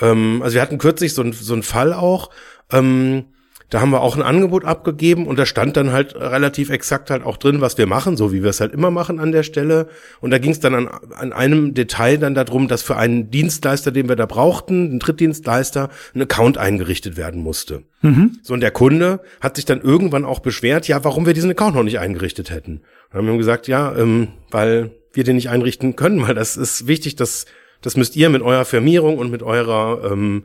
Ähm, 0.02 0.42
also 0.44 0.56
wir 0.56 0.62
hatten 0.62 0.78
kürzlich 0.78 1.14
so, 1.14 1.22
ein, 1.22 1.34
so 1.34 1.54
einen 1.54 1.64
Fall 1.64 1.94
auch, 1.94 2.30
ähm, 2.72 3.26
da 3.70 3.82
haben 3.82 3.90
wir 3.90 4.02
auch 4.02 4.16
ein 4.16 4.22
Angebot 4.22 4.64
abgegeben 4.64 5.28
und 5.28 5.38
da 5.38 5.46
stand 5.46 5.76
dann 5.76 5.92
halt 5.92 6.16
relativ 6.16 6.70
exakt 6.70 7.10
halt 7.10 7.24
auch 7.24 7.36
drin, 7.36 7.60
was 7.60 7.78
wir 7.78 7.86
machen, 7.86 8.16
so 8.16 8.32
wie 8.32 8.42
wir 8.42 8.50
es 8.50 8.62
halt 8.62 8.74
immer 8.74 8.92
machen 8.92 9.20
an 9.20 9.34
der 9.34 9.44
Stelle. 9.44 9.90
Und 10.22 10.32
da 10.32 10.38
ging 10.38 10.52
es 10.52 10.62
dann 10.62 10.74
an, 10.74 10.88
an 11.14 11.34
einem 11.34 11.74
Detail 11.74 12.18
dann 12.18 12.34
darum, 12.34 12.70
dass 12.70 12.82
für 12.82 12.96
einen 12.96 13.30
Dienstleister, 13.30 13.92
den 13.92 14.08
wir 14.08 14.16
da 14.16 14.26
brauchten, 14.26 14.90
einen 14.90 15.00
Drittdienstleister, 15.00 15.90
ein 16.16 16.22
Account 16.22 16.58
eingerichtet 16.58 17.18
werden 17.18 17.42
musste. 17.42 17.84
Mhm. 18.02 18.40
So, 18.42 18.54
und 18.54 18.62
der 18.62 18.72
Kunde 18.72 19.20
hat 19.42 19.58
sich 19.58 19.66
dann 19.66 19.82
irgendwann 19.82 20.24
auch 20.24 20.40
beschwert, 20.40 20.88
ja, 20.88 21.04
warum 21.04 21.26
wir 21.26 21.34
diesen 21.34 21.52
Account 21.52 21.76
noch 21.76 21.84
nicht 21.84 22.00
eingerichtet 22.00 22.50
hätten. 22.50 22.82
Dann 23.12 23.20
haben 23.20 23.28
wir 23.28 23.38
gesagt, 23.38 23.68
ja, 23.68 23.94
ähm, 23.98 24.30
weil 24.50 24.92
wir 25.12 25.26
den 25.26 25.36
nicht 25.36 25.50
einrichten 25.50 25.98
können, 25.98 26.22
weil 26.26 26.36
das 26.36 26.56
ist 26.56 26.88
wichtig, 26.88 27.18
dass 27.18 27.46
das 27.82 27.96
müsst 27.96 28.16
ihr 28.16 28.30
mit 28.30 28.42
eurer 28.42 28.66
Firmierung 28.66 29.18
und 29.18 29.32
mit 29.32 29.44
eurer 29.44 30.12
ähm, 30.12 30.44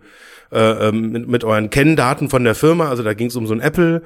äh, 0.53 0.88
ähm, 0.88 1.12
mit, 1.12 1.29
mit 1.29 1.45
euren 1.45 1.71
Kenndaten 1.71 2.29
von 2.29 2.45
der 2.45 2.55
Firma. 2.55 2.90
Also 2.90 3.03
da 3.03 3.14
ging 3.14 3.29
es 3.29 3.37
um 3.37 3.47
so 3.47 3.55
ein 3.55 3.61
Apple. 3.61 4.03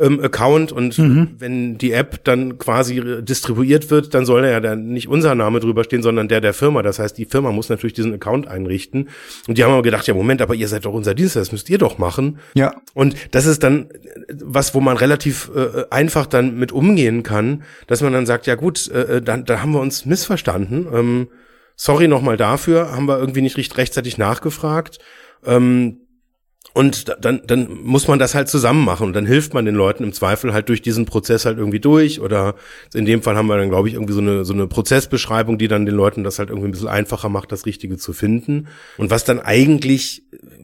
Ähm, 0.00 0.22
Account 0.22 0.70
und 0.70 0.96
mhm. 0.96 1.30
wenn 1.40 1.76
die 1.76 1.90
App 1.90 2.22
dann 2.22 2.56
quasi 2.56 3.02
distribuiert 3.20 3.90
wird, 3.90 4.14
dann 4.14 4.24
soll 4.24 4.44
ja 4.44 4.60
dann 4.60 4.90
nicht 4.90 5.08
unser 5.08 5.34
Name 5.34 5.58
drüber 5.58 5.82
stehen, 5.82 6.04
sondern 6.04 6.28
der 6.28 6.40
der 6.40 6.54
Firma. 6.54 6.84
Das 6.84 7.00
heißt, 7.00 7.18
die 7.18 7.24
Firma 7.24 7.50
muss 7.50 7.68
natürlich 7.68 7.94
diesen 7.94 8.14
Account 8.14 8.46
einrichten. 8.46 9.08
Und 9.48 9.58
die 9.58 9.64
haben 9.64 9.72
aber 9.72 9.82
gedacht, 9.82 10.06
ja 10.06 10.14
Moment, 10.14 10.40
aber 10.40 10.54
ihr 10.54 10.68
seid 10.68 10.84
doch 10.84 10.92
unser 10.92 11.16
Dienst, 11.16 11.34
das 11.34 11.50
müsst 11.50 11.68
ihr 11.68 11.78
doch 11.78 11.98
machen. 11.98 12.38
Ja. 12.54 12.76
Und 12.94 13.16
das 13.32 13.46
ist 13.46 13.64
dann 13.64 13.88
was, 14.40 14.72
wo 14.72 14.78
man 14.78 14.96
relativ 14.96 15.50
äh, 15.56 15.86
einfach 15.90 16.26
dann 16.26 16.56
mit 16.56 16.70
umgehen 16.70 17.24
kann, 17.24 17.64
dass 17.88 18.00
man 18.00 18.12
dann 18.12 18.24
sagt, 18.24 18.46
ja 18.46 18.54
gut, 18.54 18.88
äh, 18.92 19.16
äh 19.16 19.20
dann 19.20 19.46
da 19.46 19.62
haben 19.62 19.72
wir 19.72 19.80
uns 19.80 20.06
missverstanden. 20.06 20.86
Ähm, 20.94 21.28
sorry 21.78 22.08
nochmal 22.08 22.36
dafür, 22.36 22.92
haben 22.92 23.08
wir 23.08 23.18
irgendwie 23.18 23.40
nicht 23.40 23.56
recht 23.56 23.78
rechtzeitig 23.78 24.18
nachgefragt. 24.18 24.98
Ähm, 25.46 26.00
und 26.74 27.16
dann, 27.20 27.40
dann 27.46 27.82
muss 27.82 28.08
man 28.08 28.18
das 28.18 28.34
halt 28.34 28.48
zusammen 28.48 28.84
machen 28.84 29.08
und 29.08 29.12
dann 29.14 29.26
hilft 29.26 29.54
man 29.54 29.64
den 29.64 29.74
Leuten 29.74 30.04
im 30.04 30.12
Zweifel 30.12 30.52
halt 30.52 30.68
durch 30.68 30.82
diesen 30.82 31.06
Prozess 31.06 31.44
halt 31.44 31.58
irgendwie 31.58 31.80
durch 31.80 32.20
oder 32.20 32.54
in 32.94 33.04
dem 33.04 33.22
Fall 33.22 33.36
haben 33.36 33.46
wir 33.46 33.56
dann, 33.56 33.70
glaube 33.70 33.88
ich, 33.88 33.94
irgendwie 33.94 34.12
so 34.12 34.20
eine, 34.20 34.44
so 34.44 34.52
eine 34.52 34.66
Prozessbeschreibung, 34.66 35.58
die 35.58 35.68
dann 35.68 35.86
den 35.86 35.94
Leuten 35.94 36.24
das 36.24 36.38
halt 36.38 36.50
irgendwie 36.50 36.68
ein 36.68 36.72
bisschen 36.72 36.88
einfacher 36.88 37.28
macht, 37.30 37.52
das 37.52 37.66
Richtige 37.66 37.96
zu 37.96 38.12
finden. 38.12 38.68
Und 38.96 39.10
was 39.10 39.24
dann 39.24 39.40
eigentlich, 39.40 40.22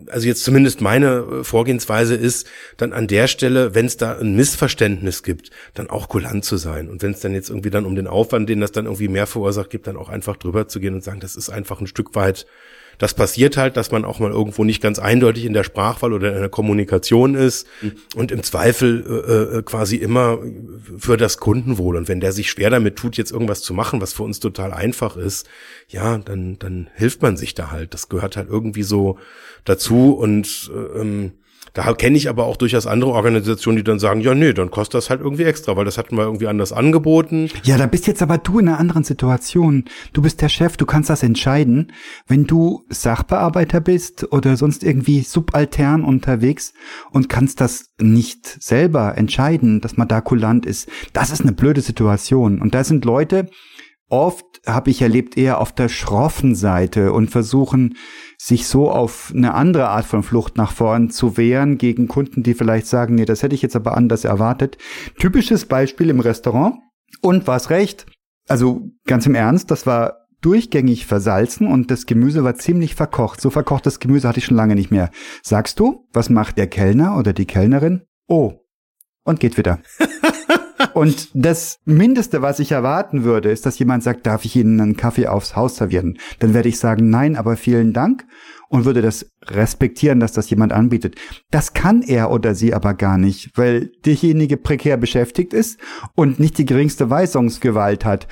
also 0.08 0.26
jetzt 0.26 0.44
zumindest 0.44 0.80
meine 0.80 1.42
Vorgehensweise 1.42 2.14
ist, 2.14 2.46
dann 2.76 2.92
an 2.92 3.06
der 3.06 3.26
Stelle, 3.26 3.74
wenn 3.74 3.86
es 3.86 3.96
da 3.96 4.18
ein 4.18 4.36
Missverständnis 4.36 5.22
gibt, 5.22 5.50
dann 5.72 5.90
auch 5.90 6.08
kulant 6.08 6.44
zu 6.44 6.58
sein. 6.58 6.90
Und 6.90 7.02
wenn 7.02 7.12
es 7.12 7.20
dann 7.20 7.32
jetzt 7.32 7.48
irgendwie 7.48 7.70
dann 7.70 7.86
um 7.86 7.96
den 7.96 8.06
Aufwand, 8.06 8.48
den 8.48 8.60
das 8.60 8.72
dann 8.72 8.84
irgendwie 8.84 9.08
mehr 9.08 9.26
verursacht 9.26 9.70
gibt, 9.70 9.86
dann 9.86 9.96
auch 9.96 10.10
einfach 10.10 10.36
drüber 10.36 10.68
zu 10.68 10.80
gehen 10.80 10.94
und 10.94 11.02
sagen, 11.02 11.20
das 11.20 11.34
ist 11.34 11.50
einfach 11.50 11.80
ein 11.80 11.86
Stück 11.86 12.14
weit 12.14 12.46
das 12.98 13.14
passiert 13.14 13.56
halt, 13.56 13.76
dass 13.76 13.90
man 13.90 14.04
auch 14.04 14.18
mal 14.18 14.30
irgendwo 14.30 14.64
nicht 14.64 14.82
ganz 14.82 14.98
eindeutig 14.98 15.44
in 15.44 15.52
der 15.52 15.64
Sprachwahl 15.64 16.12
oder 16.12 16.32
in 16.34 16.40
der 16.40 16.48
Kommunikation 16.48 17.34
ist 17.34 17.66
und 18.14 18.32
im 18.32 18.42
Zweifel 18.42 19.04
äh, 19.06 19.58
äh, 19.58 19.62
quasi 19.62 19.96
immer 19.96 20.38
für 20.98 21.16
das 21.16 21.38
Kundenwohl. 21.38 21.96
Und 21.96 22.08
wenn 22.08 22.20
der 22.20 22.32
sich 22.32 22.50
schwer 22.50 22.70
damit 22.70 22.96
tut, 22.96 23.16
jetzt 23.16 23.32
irgendwas 23.32 23.62
zu 23.62 23.74
machen, 23.74 24.00
was 24.00 24.12
für 24.12 24.22
uns 24.22 24.40
total 24.40 24.72
einfach 24.72 25.16
ist, 25.16 25.46
ja, 25.88 26.18
dann, 26.18 26.58
dann 26.58 26.90
hilft 26.94 27.22
man 27.22 27.36
sich 27.36 27.54
da 27.54 27.70
halt. 27.70 27.94
Das 27.94 28.08
gehört 28.08 28.36
halt 28.36 28.48
irgendwie 28.48 28.82
so 28.82 29.18
dazu 29.64 30.12
und 30.12 30.70
äh, 30.74 31.00
ähm, 31.00 31.32
da 31.74 31.92
kenne 31.92 32.16
ich 32.16 32.28
aber 32.28 32.44
auch 32.44 32.56
durchaus 32.56 32.86
andere 32.86 33.10
Organisationen, 33.10 33.76
die 33.76 33.84
dann 33.84 33.98
sagen, 33.98 34.20
ja, 34.20 34.32
nee, 34.32 34.52
dann 34.52 34.70
kostet 34.70 34.94
das 34.94 35.10
halt 35.10 35.20
irgendwie 35.20 35.42
extra, 35.42 35.76
weil 35.76 35.84
das 35.84 35.98
hatten 35.98 36.16
wir 36.16 36.22
irgendwie 36.22 36.46
anders 36.46 36.72
angeboten. 36.72 37.50
Ja, 37.64 37.76
da 37.76 37.86
bist 37.86 38.06
jetzt 38.06 38.22
aber 38.22 38.38
du 38.38 38.60
in 38.60 38.68
einer 38.68 38.78
anderen 38.78 39.02
Situation. 39.02 39.84
Du 40.12 40.22
bist 40.22 40.40
der 40.40 40.48
Chef, 40.48 40.76
du 40.76 40.86
kannst 40.86 41.10
das 41.10 41.24
entscheiden. 41.24 41.92
Wenn 42.28 42.44
du 42.44 42.84
Sachbearbeiter 42.90 43.80
bist 43.80 44.32
oder 44.32 44.56
sonst 44.56 44.84
irgendwie 44.84 45.22
subaltern 45.22 46.04
unterwegs 46.04 46.74
und 47.10 47.28
kannst 47.28 47.60
das 47.60 47.90
nicht 48.00 48.62
selber 48.62 49.18
entscheiden, 49.18 49.80
dass 49.80 49.96
man 49.96 50.06
da 50.06 50.20
kulant 50.20 50.66
ist, 50.66 50.88
das 51.12 51.30
ist 51.30 51.42
eine 51.42 51.52
blöde 51.52 51.80
Situation. 51.80 52.62
Und 52.62 52.74
da 52.74 52.84
sind 52.84 53.04
Leute, 53.04 53.48
oft 54.08 54.44
habe 54.66 54.90
ich 54.90 55.02
erlebt, 55.02 55.36
eher 55.36 55.60
auf 55.60 55.72
der 55.72 55.88
schroffen 55.88 56.54
Seite 56.54 57.12
und 57.12 57.30
versuchen, 57.30 57.96
sich 58.38 58.66
so 58.66 58.90
auf 58.90 59.32
eine 59.34 59.54
andere 59.54 59.88
Art 59.88 60.04
von 60.04 60.22
Flucht 60.22 60.56
nach 60.56 60.72
vorn 60.72 61.10
zu 61.10 61.36
wehren 61.36 61.78
gegen 61.78 62.08
Kunden, 62.08 62.42
die 62.42 62.54
vielleicht 62.54 62.86
sagen, 62.86 63.14
nee, 63.14 63.24
das 63.24 63.42
hätte 63.42 63.54
ich 63.54 63.62
jetzt 63.62 63.76
aber 63.76 63.96
anders 63.96 64.24
erwartet. 64.24 64.78
Typisches 65.18 65.66
Beispiel 65.66 66.10
im 66.10 66.20
Restaurant. 66.20 66.76
Und 67.20 67.46
was 67.46 67.70
recht. 67.70 68.06
Also 68.48 68.90
ganz 69.06 69.26
im 69.26 69.34
Ernst, 69.34 69.70
das 69.70 69.86
war 69.86 70.24
durchgängig 70.44 71.06
versalzen 71.06 71.66
und 71.66 71.90
das 71.90 72.04
Gemüse 72.04 72.44
war 72.44 72.54
ziemlich 72.56 72.94
verkocht. 72.94 73.40
So 73.40 73.48
verkochtes 73.48 73.98
Gemüse 73.98 74.28
hatte 74.28 74.38
ich 74.38 74.44
schon 74.44 74.56
lange 74.56 74.74
nicht 74.74 74.90
mehr. 74.90 75.10
Sagst 75.42 75.80
du, 75.80 76.06
was 76.12 76.28
macht 76.28 76.58
der 76.58 76.66
Kellner 76.66 77.16
oder 77.16 77.32
die 77.32 77.46
Kellnerin? 77.46 78.02
Oh. 78.28 78.52
Und 79.24 79.40
geht 79.40 79.56
wieder. 79.56 79.80
Und 80.92 81.28
das 81.34 81.78
Mindeste, 81.84 82.42
was 82.42 82.58
ich 82.58 82.72
erwarten 82.72 83.24
würde, 83.24 83.50
ist, 83.50 83.66
dass 83.66 83.78
jemand 83.78 84.02
sagt, 84.02 84.26
darf 84.26 84.44
ich 84.44 84.56
Ihnen 84.56 84.80
einen 84.80 84.96
Kaffee 84.96 85.26
aufs 85.26 85.56
Haus 85.56 85.76
servieren? 85.76 86.18
Dann 86.38 86.54
werde 86.54 86.68
ich 86.68 86.78
sagen, 86.78 87.10
nein, 87.10 87.36
aber 87.36 87.56
vielen 87.56 87.92
Dank 87.92 88.24
und 88.68 88.84
würde 88.84 89.02
das 89.02 89.30
respektieren, 89.44 90.20
dass 90.20 90.32
das 90.32 90.50
jemand 90.50 90.72
anbietet. 90.72 91.16
Das 91.50 91.74
kann 91.74 92.02
er 92.02 92.30
oder 92.30 92.56
sie 92.56 92.74
aber 92.74 92.94
gar 92.94 93.18
nicht, 93.18 93.50
weil 93.54 93.92
derjenige 94.04 94.56
prekär 94.56 94.96
beschäftigt 94.96 95.52
ist 95.52 95.78
und 96.16 96.40
nicht 96.40 96.58
die 96.58 96.64
geringste 96.64 97.08
Weisungsgewalt 97.08 98.04
hat. 98.04 98.26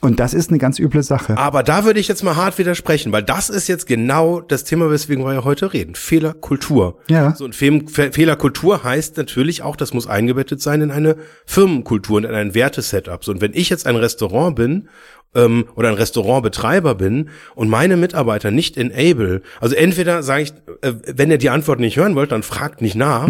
Und 0.00 0.20
das 0.20 0.32
ist 0.32 0.50
eine 0.50 0.58
ganz 0.58 0.78
üble 0.78 1.02
Sache. 1.02 1.36
Aber 1.36 1.64
da 1.64 1.84
würde 1.84 1.98
ich 1.98 2.06
jetzt 2.06 2.22
mal 2.22 2.36
hart 2.36 2.56
widersprechen, 2.56 3.10
weil 3.10 3.24
das 3.24 3.50
ist 3.50 3.66
jetzt 3.66 3.86
genau 3.86 4.40
das 4.40 4.62
Thema, 4.62 4.90
weswegen 4.92 5.24
wir 5.24 5.34
ja 5.34 5.42
heute 5.42 5.72
reden. 5.72 5.96
Fehlerkultur. 5.96 7.00
Ja. 7.08 7.34
So 7.34 7.44
ein 7.44 7.52
Fe 7.52 7.82
Fe 7.88 8.12
Fehlerkultur 8.12 8.84
heißt 8.84 9.16
natürlich 9.16 9.62
auch, 9.62 9.74
das 9.74 9.92
muss 9.92 10.06
eingebettet 10.06 10.62
sein 10.62 10.82
in 10.82 10.92
eine 10.92 11.16
Firmenkultur 11.46 12.18
und 12.18 12.24
in 12.24 12.34
ein 12.34 12.54
Wertesetup. 12.54 13.24
So, 13.24 13.32
und 13.32 13.40
wenn 13.40 13.54
ich 13.54 13.70
jetzt 13.70 13.88
ein 13.88 13.96
Restaurant 13.96 14.54
bin 14.54 14.88
ähm, 15.34 15.66
oder 15.74 15.88
ein 15.88 15.94
Restaurantbetreiber 15.94 16.94
bin 16.94 17.28
und 17.54 17.68
meine 17.68 17.96
Mitarbeiter 17.96 18.50
nicht 18.50 18.76
enable, 18.76 19.42
also 19.60 19.74
entweder 19.74 20.22
sage 20.22 20.42
ich, 20.44 20.52
äh, 20.82 20.94
wenn 21.06 21.30
ihr 21.30 21.38
die 21.38 21.50
Antwort 21.50 21.80
nicht 21.80 21.96
hören 21.96 22.14
wollt, 22.14 22.32
dann 22.32 22.42
fragt 22.42 22.80
nicht 22.80 22.94
nach. 22.94 23.28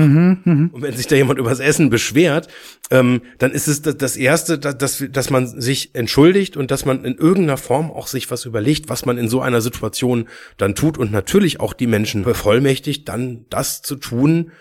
Und 0.72 0.82
wenn 0.82 0.96
sich 0.96 1.06
da 1.06 1.16
jemand 1.16 1.38
übers 1.38 1.60
Essen 1.60 1.90
beschwert, 1.90 2.48
ähm, 2.90 3.22
dann 3.38 3.52
ist 3.52 3.68
es 3.68 3.82
das, 3.82 3.96
das 3.96 4.16
Erste, 4.16 4.58
dass, 4.58 4.78
dass, 4.78 5.04
dass 5.10 5.30
man 5.30 5.60
sich 5.60 5.94
entschuldigt 5.94 6.56
und 6.56 6.70
dass 6.70 6.84
man 6.84 7.04
in 7.04 7.16
irgendeiner 7.16 7.56
Form 7.56 7.90
auch 7.90 8.06
sich 8.06 8.30
was 8.30 8.44
überlegt, 8.44 8.88
was 8.88 9.04
man 9.04 9.18
in 9.18 9.28
so 9.28 9.40
einer 9.40 9.60
Situation 9.60 10.28
dann 10.56 10.74
tut 10.74 10.98
und 10.98 11.12
natürlich 11.12 11.60
auch 11.60 11.72
die 11.72 11.86
Menschen 11.86 12.22
bevollmächtigt, 12.22 13.08
dann 13.08 13.46
das 13.50 13.82
zu 13.82 13.96
tun, 13.96 14.52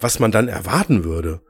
was 0.00 0.18
man 0.18 0.30
dann 0.30 0.48
erwarten 0.48 1.04
würde 1.04 1.40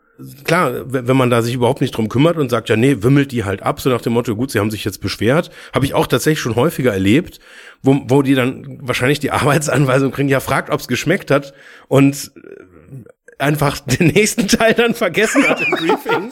klar, 0.45 0.73
wenn 0.87 1.17
man 1.17 1.31
da 1.31 1.43
sich 1.43 1.55
überhaupt 1.55 1.81
nicht 1.81 1.97
drum 1.97 2.09
kümmert 2.09 2.37
und 2.37 2.51
sagt, 2.51 2.69
ja, 2.69 2.77
nee, 2.77 2.97
wimmelt 3.01 3.33
die 3.33 3.45
halt 3.45 3.63
ab, 3.63 3.81
so 3.81 3.91
nach 3.91 4.01
dem 4.01 4.15
Motto, 4.15 4.35
gut, 4.35 4.51
sie 4.51 4.59
haben 4.59 4.71
sich 4.71 4.85
jetzt 4.85 5.01
beschwert, 5.01 5.51
habe 5.75 5.85
ich 5.85 5.95
auch 5.95 6.07
tatsächlich 6.07 6.41
schon 6.41 6.57
häufiger 6.57 6.93
erlebt, 6.93 7.41
wo, 7.83 8.01
wo 8.09 8.23
die 8.23 8.35
dann 8.35 8.79
wahrscheinlich 8.81 9.21
die 9.21 9.31
Arbeitsanweisung 9.33 10.13
kriegen, 10.13 10.29
ja, 10.29 10.41
fragt, 10.41 10.71
ob's 10.71 10.89
geschmeckt 10.89 11.31
hat 11.31 11.55
und 11.89 12.33
einfach 13.39 13.79
den 13.87 14.09
nächsten 14.09 14.49
Teil 14.49 14.75
dann 14.75 14.95
vergessen 14.95 15.47
hat 15.49 15.61
im 15.61 15.71
Briefing. 15.73 16.31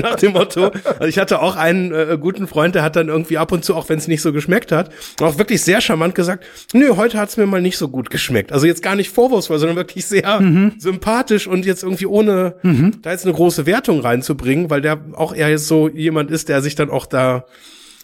Nach 0.00 0.16
dem 0.16 0.32
Motto, 0.32 0.70
also 0.84 1.04
ich 1.04 1.18
hatte 1.18 1.40
auch 1.42 1.56
einen 1.56 1.92
äh, 1.92 2.16
guten 2.20 2.46
Freund, 2.46 2.74
der 2.74 2.82
hat 2.82 2.96
dann 2.96 3.08
irgendwie 3.08 3.38
ab 3.38 3.52
und 3.52 3.64
zu, 3.64 3.74
auch 3.74 3.88
wenn 3.88 3.98
es 3.98 4.08
nicht 4.08 4.22
so 4.22 4.32
geschmeckt 4.32 4.72
hat, 4.72 4.90
auch 5.20 5.38
wirklich 5.38 5.62
sehr 5.62 5.80
charmant 5.80 6.14
gesagt, 6.14 6.44
nö, 6.72 6.96
heute 6.96 7.18
hat's 7.18 7.36
mir 7.36 7.46
mal 7.46 7.60
nicht 7.60 7.76
so 7.78 7.88
gut 7.88 8.10
geschmeckt. 8.10 8.52
Also 8.52 8.66
jetzt 8.66 8.82
gar 8.82 8.96
nicht 8.96 9.10
vorwurfsvoll, 9.10 9.58
sondern 9.58 9.76
wirklich 9.76 10.06
sehr 10.06 10.40
Mhm. 10.40 10.74
sympathisch 10.78 11.46
und 11.46 11.66
jetzt 11.66 11.82
irgendwie 11.82 12.06
ohne 12.06 12.54
da 13.02 13.10
jetzt 13.10 13.24
eine 13.26 13.34
große 13.34 13.66
Wertung 13.66 14.00
reinzubringen, 14.00 14.70
weil 14.70 14.80
der 14.80 14.98
auch 15.14 15.34
eher 15.34 15.50
jetzt 15.50 15.66
so 15.66 15.88
jemand 15.88 16.30
ist, 16.30 16.48
der 16.48 16.62
sich 16.62 16.74
dann 16.74 16.90
auch 16.90 17.06
da 17.06 17.44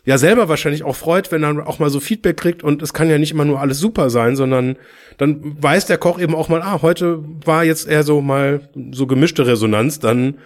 ja 0.06 0.18
selber 0.18 0.48
wahrscheinlich 0.48 0.84
auch 0.84 0.96
freut, 0.96 1.32
wenn 1.32 1.42
er 1.42 1.68
auch 1.68 1.80
mal 1.80 1.90
so 1.90 2.00
Feedback 2.00 2.36
kriegt 2.36 2.62
und 2.62 2.80
es 2.80 2.94
kann 2.94 3.10
ja 3.10 3.18
nicht 3.18 3.32
immer 3.32 3.44
nur 3.44 3.60
alles 3.60 3.80
super 3.80 4.08
sein, 4.08 4.36
sondern 4.36 4.76
dann 5.18 5.40
weiß 5.60 5.86
der 5.86 5.98
Koch 5.98 6.20
eben 6.20 6.34
auch 6.34 6.48
mal, 6.48 6.62
ah, 6.62 6.80
heute 6.80 7.22
war 7.44 7.64
jetzt 7.64 7.88
eher 7.88 8.04
so 8.04 8.22
mal 8.22 8.60
so 8.92 9.06
gemischte 9.08 9.46
Resonanz, 9.46 9.98
dann 9.98 10.38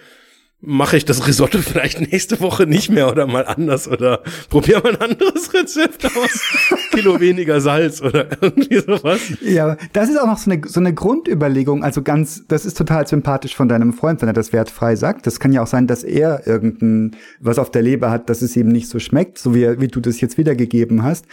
mache 0.61 0.97
ich 0.97 1.05
das 1.05 1.27
Risotto 1.27 1.57
vielleicht 1.61 1.99
nächste 1.99 2.39
Woche 2.39 2.67
nicht 2.67 2.89
mehr 2.89 3.09
oder 3.11 3.27
mal 3.27 3.45
anders 3.45 3.87
oder 3.87 4.21
probiere 4.49 4.81
mal 4.81 4.95
ein 4.95 5.11
anderes 5.11 5.53
Rezept 5.53 6.05
aus. 6.05 6.41
Kilo 6.91 7.19
weniger 7.19 7.61
Salz 7.61 8.01
oder 8.01 8.27
irgendwie 8.41 8.79
sowas. 8.79 9.19
Ja, 9.41 9.77
das 9.93 10.09
ist 10.09 10.19
auch 10.19 10.27
noch 10.27 10.37
so 10.37 10.51
eine, 10.51 10.61
so 10.67 10.79
eine 10.79 10.93
Grundüberlegung. 10.93 11.83
Also 11.83 12.01
ganz, 12.01 12.45
das 12.47 12.65
ist 12.65 12.77
total 12.77 13.07
sympathisch 13.07 13.55
von 13.55 13.67
deinem 13.67 13.93
Freund, 13.93 14.21
wenn 14.21 14.29
er 14.29 14.33
das 14.33 14.53
wertfrei 14.53 14.95
sagt. 14.95 15.27
Das 15.27 15.39
kann 15.39 15.53
ja 15.53 15.63
auch 15.63 15.67
sein, 15.67 15.87
dass 15.87 16.03
er 16.03 16.45
irgendein 16.47 17.15
was 17.39 17.59
auf 17.59 17.71
der 17.71 17.81
Leber 17.81 18.11
hat, 18.11 18.29
dass 18.29 18.41
es 18.41 18.55
ihm 18.55 18.67
nicht 18.67 18.89
so 18.89 18.99
schmeckt, 18.99 19.37
so 19.37 19.55
wie, 19.55 19.79
wie 19.79 19.87
du 19.87 19.99
das 19.99 20.21
jetzt 20.21 20.37
wiedergegeben 20.37 21.03
hast. 21.03 21.25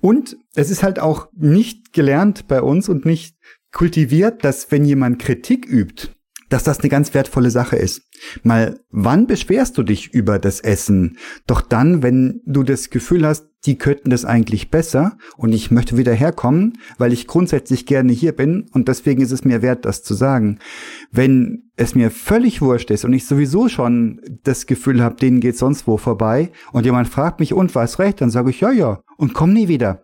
Und 0.00 0.36
es 0.54 0.70
ist 0.70 0.82
halt 0.82 0.98
auch 0.98 1.28
nicht 1.36 1.92
gelernt 1.92 2.46
bei 2.48 2.60
uns 2.60 2.88
und 2.88 3.06
nicht 3.06 3.36
kultiviert, 3.72 4.44
dass 4.44 4.70
wenn 4.70 4.84
jemand 4.84 5.18
Kritik 5.18 5.66
übt, 5.66 6.13
dass 6.48 6.64
das 6.64 6.80
eine 6.80 6.88
ganz 6.88 7.14
wertvolle 7.14 7.50
Sache 7.50 7.76
ist. 7.76 8.02
Mal, 8.42 8.80
wann 8.90 9.26
beschwerst 9.26 9.76
du 9.78 9.82
dich 9.82 10.12
über 10.12 10.38
das 10.38 10.60
Essen? 10.60 11.18
Doch 11.46 11.60
dann, 11.60 12.02
wenn 12.02 12.40
du 12.46 12.62
das 12.62 12.90
Gefühl 12.90 13.26
hast, 13.26 13.46
die 13.66 13.78
könnten 13.78 14.10
das 14.10 14.24
eigentlich 14.24 14.70
besser 14.70 15.16
und 15.36 15.52
ich 15.52 15.70
möchte 15.70 15.96
wieder 15.96 16.12
herkommen, 16.12 16.78
weil 16.98 17.12
ich 17.12 17.26
grundsätzlich 17.26 17.86
gerne 17.86 18.12
hier 18.12 18.32
bin 18.32 18.66
und 18.72 18.88
deswegen 18.88 19.22
ist 19.22 19.32
es 19.32 19.44
mir 19.44 19.62
wert, 19.62 19.84
das 19.84 20.02
zu 20.02 20.14
sagen. 20.14 20.58
Wenn 21.10 21.70
es 21.76 21.94
mir 21.94 22.10
völlig 22.10 22.60
wurscht 22.60 22.90
ist 22.90 23.04
und 23.04 23.14
ich 23.14 23.26
sowieso 23.26 23.68
schon 23.68 24.20
das 24.42 24.66
Gefühl 24.66 25.02
habe, 25.02 25.16
denen 25.16 25.40
geht 25.40 25.56
sonst 25.56 25.86
wo 25.86 25.96
vorbei 25.96 26.50
und 26.72 26.84
jemand 26.84 27.08
fragt 27.08 27.40
mich 27.40 27.54
und 27.54 27.74
was 27.74 27.98
recht, 27.98 28.20
dann 28.20 28.30
sage 28.30 28.50
ich 28.50 28.60
ja, 28.60 28.70
ja 28.70 29.00
und 29.16 29.32
komm 29.32 29.52
nie 29.52 29.68
wieder. 29.68 30.03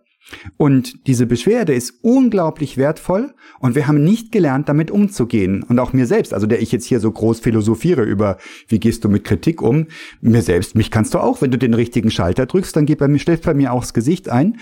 Und 0.57 1.07
diese 1.07 1.25
Beschwerde 1.25 1.73
ist 1.73 1.95
unglaublich 2.01 2.77
wertvoll 2.77 3.33
und 3.59 3.75
wir 3.75 3.87
haben 3.87 4.03
nicht 4.03 4.31
gelernt, 4.31 4.69
damit 4.69 4.91
umzugehen. 4.91 5.63
Und 5.63 5.79
auch 5.79 5.93
mir 5.93 6.05
selbst, 6.05 6.33
also 6.33 6.47
der 6.47 6.61
ich 6.61 6.71
jetzt 6.71 6.85
hier 6.85 6.99
so 6.99 7.11
groß 7.11 7.39
philosophiere 7.39 8.03
über, 8.03 8.37
wie 8.67 8.79
gehst 8.79 9.03
du 9.03 9.09
mit 9.09 9.23
Kritik 9.23 9.61
um, 9.61 9.87
mir 10.21 10.41
selbst, 10.41 10.75
mich 10.75 10.91
kannst 10.91 11.13
du 11.13 11.19
auch, 11.19 11.41
wenn 11.41 11.51
du 11.51 11.57
den 11.57 11.73
richtigen 11.73 12.11
Schalter 12.11 12.45
drückst, 12.45 12.75
dann 12.75 12.85
geht 12.85 12.99
bei 12.99 13.07
mir, 13.07 13.19
stellt 13.19 13.41
bei 13.41 13.53
mir 13.53 13.73
auch 13.73 13.81
das 13.81 13.93
Gesicht 13.93 14.29
ein 14.29 14.57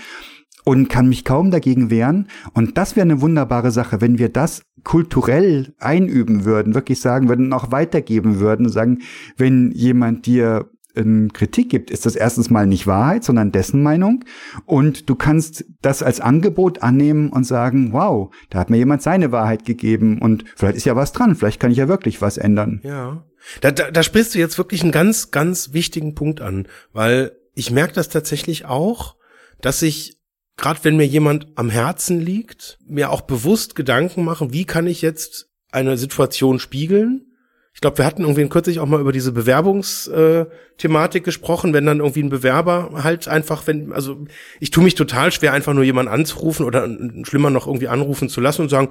und 0.64 0.88
kann 0.88 1.08
mich 1.08 1.24
kaum 1.24 1.50
dagegen 1.50 1.90
wehren. 1.90 2.28
Und 2.52 2.76
das 2.76 2.96
wäre 2.96 3.04
eine 3.04 3.20
wunderbare 3.20 3.70
Sache, 3.70 4.00
wenn 4.00 4.18
wir 4.18 4.28
das 4.28 4.62
kulturell 4.84 5.74
einüben 5.78 6.44
würden, 6.44 6.74
wirklich 6.74 7.00
sagen 7.00 7.28
würden, 7.28 7.52
auch 7.52 7.70
weitergeben 7.70 8.40
würden, 8.40 8.68
sagen, 8.68 9.00
wenn 9.36 9.70
jemand 9.72 10.26
dir 10.26 10.70
Kritik 11.32 11.70
gibt, 11.70 11.90
ist 11.90 12.06
das 12.06 12.16
erstens 12.16 12.50
mal 12.50 12.66
nicht 12.66 12.86
Wahrheit, 12.86 13.24
sondern 13.24 13.52
dessen 13.52 13.82
Meinung. 13.82 14.24
Und 14.66 15.08
du 15.08 15.14
kannst 15.14 15.64
das 15.82 16.02
als 16.02 16.20
Angebot 16.20 16.82
annehmen 16.82 17.30
und 17.30 17.44
sagen, 17.44 17.92
wow, 17.92 18.32
da 18.50 18.58
hat 18.58 18.70
mir 18.70 18.78
jemand 18.78 19.02
seine 19.02 19.32
Wahrheit 19.32 19.64
gegeben 19.64 20.20
und 20.20 20.44
vielleicht 20.56 20.76
ist 20.76 20.84
ja 20.84 20.96
was 20.96 21.12
dran, 21.12 21.36
vielleicht 21.36 21.60
kann 21.60 21.70
ich 21.70 21.78
ja 21.78 21.88
wirklich 21.88 22.20
was 22.20 22.38
ändern. 22.38 22.80
Ja. 22.82 23.24
Da, 23.60 23.70
da, 23.70 23.90
da 23.90 24.02
sprichst 24.02 24.34
du 24.34 24.38
jetzt 24.38 24.58
wirklich 24.58 24.82
einen 24.82 24.92
ganz, 24.92 25.30
ganz 25.30 25.72
wichtigen 25.72 26.14
Punkt 26.14 26.40
an, 26.40 26.66
weil 26.92 27.32
ich 27.54 27.70
merke 27.70 27.94
das 27.94 28.08
tatsächlich 28.08 28.66
auch, 28.66 29.16
dass 29.60 29.82
ich, 29.82 30.18
gerade 30.56 30.80
wenn 30.82 30.96
mir 30.96 31.06
jemand 31.06 31.46
am 31.56 31.70
Herzen 31.70 32.20
liegt, 32.20 32.78
mir 32.86 33.10
auch 33.10 33.22
bewusst 33.22 33.74
Gedanken 33.74 34.24
machen, 34.24 34.52
wie 34.52 34.64
kann 34.64 34.86
ich 34.86 35.02
jetzt 35.02 35.48
eine 35.70 35.96
Situation 35.96 36.58
spiegeln, 36.58 37.29
ich 37.80 37.82
glaube, 37.82 37.96
wir 37.96 38.04
hatten 38.04 38.20
irgendwie 38.24 38.46
kürzlich 38.46 38.78
auch 38.78 38.84
mal 38.84 39.00
über 39.00 39.10
diese 39.10 39.32
Bewerbungsthematik 39.32 41.24
gesprochen, 41.24 41.72
wenn 41.72 41.86
dann 41.86 42.00
irgendwie 42.00 42.22
ein 42.22 42.28
Bewerber 42.28 42.90
halt 43.02 43.26
einfach, 43.26 43.66
wenn, 43.66 43.94
also 43.94 44.18
ich 44.58 44.68
tue 44.68 44.84
mich 44.84 44.96
total 44.96 45.32
schwer, 45.32 45.54
einfach 45.54 45.72
nur 45.72 45.82
jemanden 45.82 46.12
anzurufen 46.12 46.66
oder 46.66 46.86
schlimmer 47.22 47.48
noch 47.48 47.66
irgendwie 47.66 47.88
anrufen 47.88 48.28
zu 48.28 48.42
lassen 48.42 48.60
und 48.60 48.68
sagen, 48.68 48.90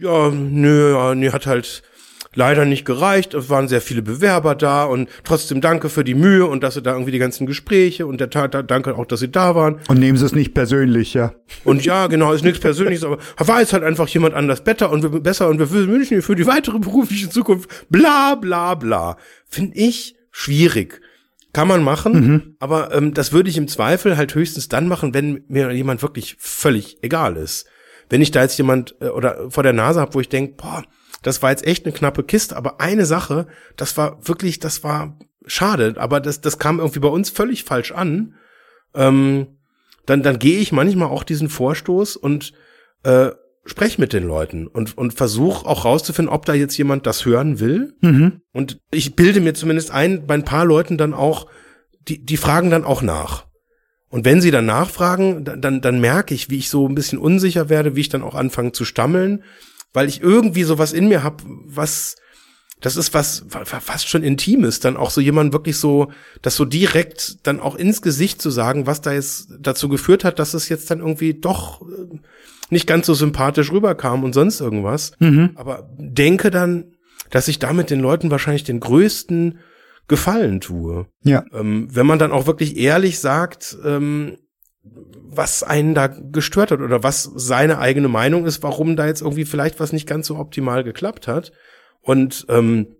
ja, 0.00 0.30
nö, 0.30 0.92
ja, 0.94 1.14
nee, 1.14 1.30
hat 1.32 1.46
halt 1.46 1.82
leider 2.34 2.64
nicht 2.64 2.84
gereicht. 2.84 3.34
Es 3.34 3.50
waren 3.50 3.68
sehr 3.68 3.80
viele 3.80 4.02
Bewerber 4.02 4.54
da 4.54 4.84
und 4.84 5.08
trotzdem 5.24 5.60
danke 5.60 5.88
für 5.88 6.04
die 6.04 6.14
Mühe 6.14 6.46
und 6.46 6.62
dass 6.62 6.74
sie 6.74 6.82
da 6.82 6.92
irgendwie 6.92 7.10
die 7.10 7.18
ganzen 7.18 7.46
Gespräche 7.46 8.06
und 8.06 8.20
der 8.20 8.30
Tat, 8.30 8.70
danke 8.70 8.96
auch, 8.96 9.06
dass 9.06 9.20
sie 9.20 9.30
da 9.30 9.54
waren. 9.54 9.80
Und 9.88 9.98
nehmen 9.98 10.16
Sie 10.16 10.24
es 10.24 10.32
nicht 10.32 10.54
persönlich, 10.54 11.14
ja. 11.14 11.34
Und 11.64 11.84
ja, 11.84 12.06
genau, 12.06 12.32
ist 12.32 12.44
nichts 12.44 12.60
Persönliches, 12.60 13.04
aber 13.04 13.18
war 13.38 13.60
jetzt 13.60 13.72
halt 13.72 13.82
einfach 13.82 14.08
jemand 14.08 14.34
anders 14.34 14.62
besser 14.62 14.90
und 14.90 15.02
wir, 15.02 15.20
besser 15.20 15.48
und 15.48 15.58
wir 15.58 15.70
wünschen 15.70 16.14
ihr 16.14 16.22
für 16.22 16.36
die 16.36 16.46
weitere 16.46 16.78
berufliche 16.78 17.28
Zukunft 17.28 17.68
bla 17.88 18.36
bla 18.36 18.74
bla. 18.74 19.16
Finde 19.48 19.76
ich 19.76 20.14
schwierig. 20.30 21.00
Kann 21.52 21.66
man 21.66 21.82
machen, 21.82 22.54
aber 22.60 22.94
ähm, 22.94 23.12
das 23.12 23.32
würde 23.32 23.50
ich 23.50 23.56
im 23.56 23.66
Zweifel 23.66 24.16
halt 24.16 24.36
höchstens 24.36 24.68
dann 24.68 24.86
machen, 24.86 25.14
wenn 25.14 25.42
mir 25.48 25.72
jemand 25.72 26.00
wirklich 26.00 26.36
völlig 26.38 26.98
egal 27.02 27.36
ist. 27.36 27.66
Wenn 28.08 28.22
ich 28.22 28.30
da 28.30 28.42
jetzt 28.42 28.56
jemand 28.56 28.94
äh, 29.00 29.08
oder 29.08 29.50
vor 29.50 29.64
der 29.64 29.72
Nase 29.72 30.00
habe, 30.00 30.14
wo 30.14 30.20
ich 30.20 30.28
denke, 30.28 30.54
boah, 30.56 30.84
das 31.22 31.42
war 31.42 31.50
jetzt 31.50 31.66
echt 31.66 31.84
eine 31.84 31.94
knappe 31.94 32.22
Kiste, 32.22 32.56
aber 32.56 32.80
eine 32.80 33.06
Sache, 33.06 33.46
das 33.76 33.96
war 33.96 34.26
wirklich, 34.26 34.58
das 34.58 34.82
war 34.82 35.18
schade, 35.46 35.94
aber 35.98 36.20
das, 36.20 36.40
das 36.40 36.58
kam 36.58 36.78
irgendwie 36.78 37.00
bei 37.00 37.08
uns 37.08 37.30
völlig 37.30 37.64
falsch 37.64 37.92
an. 37.92 38.34
Ähm, 38.94 39.58
dann, 40.06 40.22
dann 40.22 40.38
gehe 40.38 40.58
ich 40.58 40.72
manchmal 40.72 41.08
auch 41.08 41.24
diesen 41.24 41.48
Vorstoß 41.48 42.16
und 42.16 42.52
äh, 43.04 43.30
spreche 43.64 44.00
mit 44.00 44.12
den 44.12 44.26
Leuten 44.26 44.66
und, 44.66 44.96
und 44.96 45.14
versuche 45.14 45.66
auch 45.66 45.84
rauszufinden, 45.84 46.32
ob 46.32 46.46
da 46.46 46.54
jetzt 46.54 46.76
jemand 46.76 47.06
das 47.06 47.24
hören 47.24 47.60
will. 47.60 47.94
Und 48.52 48.80
ich 48.90 49.14
bilde 49.14 49.40
mir 49.40 49.54
zumindest 49.54 49.90
ein, 49.90 50.26
bei 50.26 50.34
ein 50.34 50.44
paar 50.44 50.64
Leuten 50.64 50.96
dann 50.96 51.14
auch, 51.14 51.46
die, 52.08 52.24
die 52.24 52.36
fragen 52.36 52.70
dann 52.70 52.84
auch 52.84 53.02
nach. 53.02 53.46
Und 54.08 54.24
wenn 54.24 54.40
sie 54.40 54.50
dann 54.50 54.66
nachfragen, 54.66 55.44
dann, 55.44 55.60
dann, 55.60 55.80
dann 55.80 56.00
merke 56.00 56.34
ich, 56.34 56.50
wie 56.50 56.58
ich 56.58 56.68
so 56.68 56.88
ein 56.88 56.96
bisschen 56.96 57.18
unsicher 57.18 57.68
werde, 57.68 57.94
wie 57.94 58.00
ich 58.00 58.08
dann 58.08 58.22
auch 58.22 58.34
anfange 58.34 58.72
zu 58.72 58.84
stammeln, 58.84 59.44
weil 59.92 60.08
ich 60.08 60.20
irgendwie 60.22 60.62
sowas 60.64 60.92
in 60.92 61.08
mir 61.08 61.22
habe, 61.22 61.42
was, 61.66 62.16
das 62.80 62.96
ist 62.96 63.12
was 63.14 63.44
fa- 63.48 63.64
fa- 63.64 63.80
fast 63.80 64.08
schon 64.08 64.22
Intimes, 64.22 64.80
dann 64.80 64.96
auch 64.96 65.10
so 65.10 65.20
jemand 65.20 65.52
wirklich 65.52 65.76
so, 65.76 66.10
das 66.42 66.56
so 66.56 66.64
direkt 66.64 67.46
dann 67.46 67.60
auch 67.60 67.74
ins 67.76 68.00
Gesicht 68.02 68.40
zu 68.40 68.50
sagen, 68.50 68.86
was 68.86 69.00
da 69.00 69.12
jetzt 69.12 69.48
dazu 69.60 69.88
geführt 69.88 70.24
hat, 70.24 70.38
dass 70.38 70.54
es 70.54 70.68
jetzt 70.68 70.90
dann 70.90 71.00
irgendwie 71.00 71.34
doch 71.34 71.82
äh, 71.82 72.18
nicht 72.70 72.86
ganz 72.86 73.06
so 73.06 73.14
sympathisch 73.14 73.72
rüberkam 73.72 74.22
und 74.24 74.32
sonst 74.32 74.60
irgendwas. 74.60 75.12
Aber 75.56 75.90
denke 75.98 76.50
dann, 76.50 76.92
dass 77.30 77.48
ich 77.48 77.58
damit 77.58 77.90
den 77.90 78.00
Leuten 78.00 78.30
wahrscheinlich 78.30 78.64
den 78.64 78.80
größten 78.80 79.58
Gefallen 80.08 80.60
tue. 80.60 81.06
Ja. 81.22 81.44
Ähm, 81.52 81.88
wenn 81.92 82.06
man 82.06 82.18
dann 82.18 82.32
auch 82.32 82.46
wirklich 82.46 82.76
ehrlich 82.76 83.18
sagt, 83.20 83.76
ähm, 83.84 84.36
was 84.92 85.62
einen 85.62 85.94
da 85.94 86.08
gestört 86.08 86.70
hat 86.72 86.80
oder 86.80 87.02
was 87.02 87.22
seine 87.22 87.78
eigene 87.78 88.08
Meinung 88.08 88.46
ist, 88.46 88.62
warum 88.62 88.96
da 88.96 89.06
jetzt 89.06 89.22
irgendwie 89.22 89.44
vielleicht 89.44 89.80
was 89.80 89.92
nicht 89.92 90.08
ganz 90.08 90.26
so 90.26 90.36
optimal 90.36 90.84
geklappt 90.84 91.28
hat. 91.28 91.52
Und 92.00 92.46
ähm, 92.48 92.96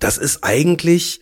das 0.00 0.18
ist 0.18 0.42
eigentlich, 0.42 1.20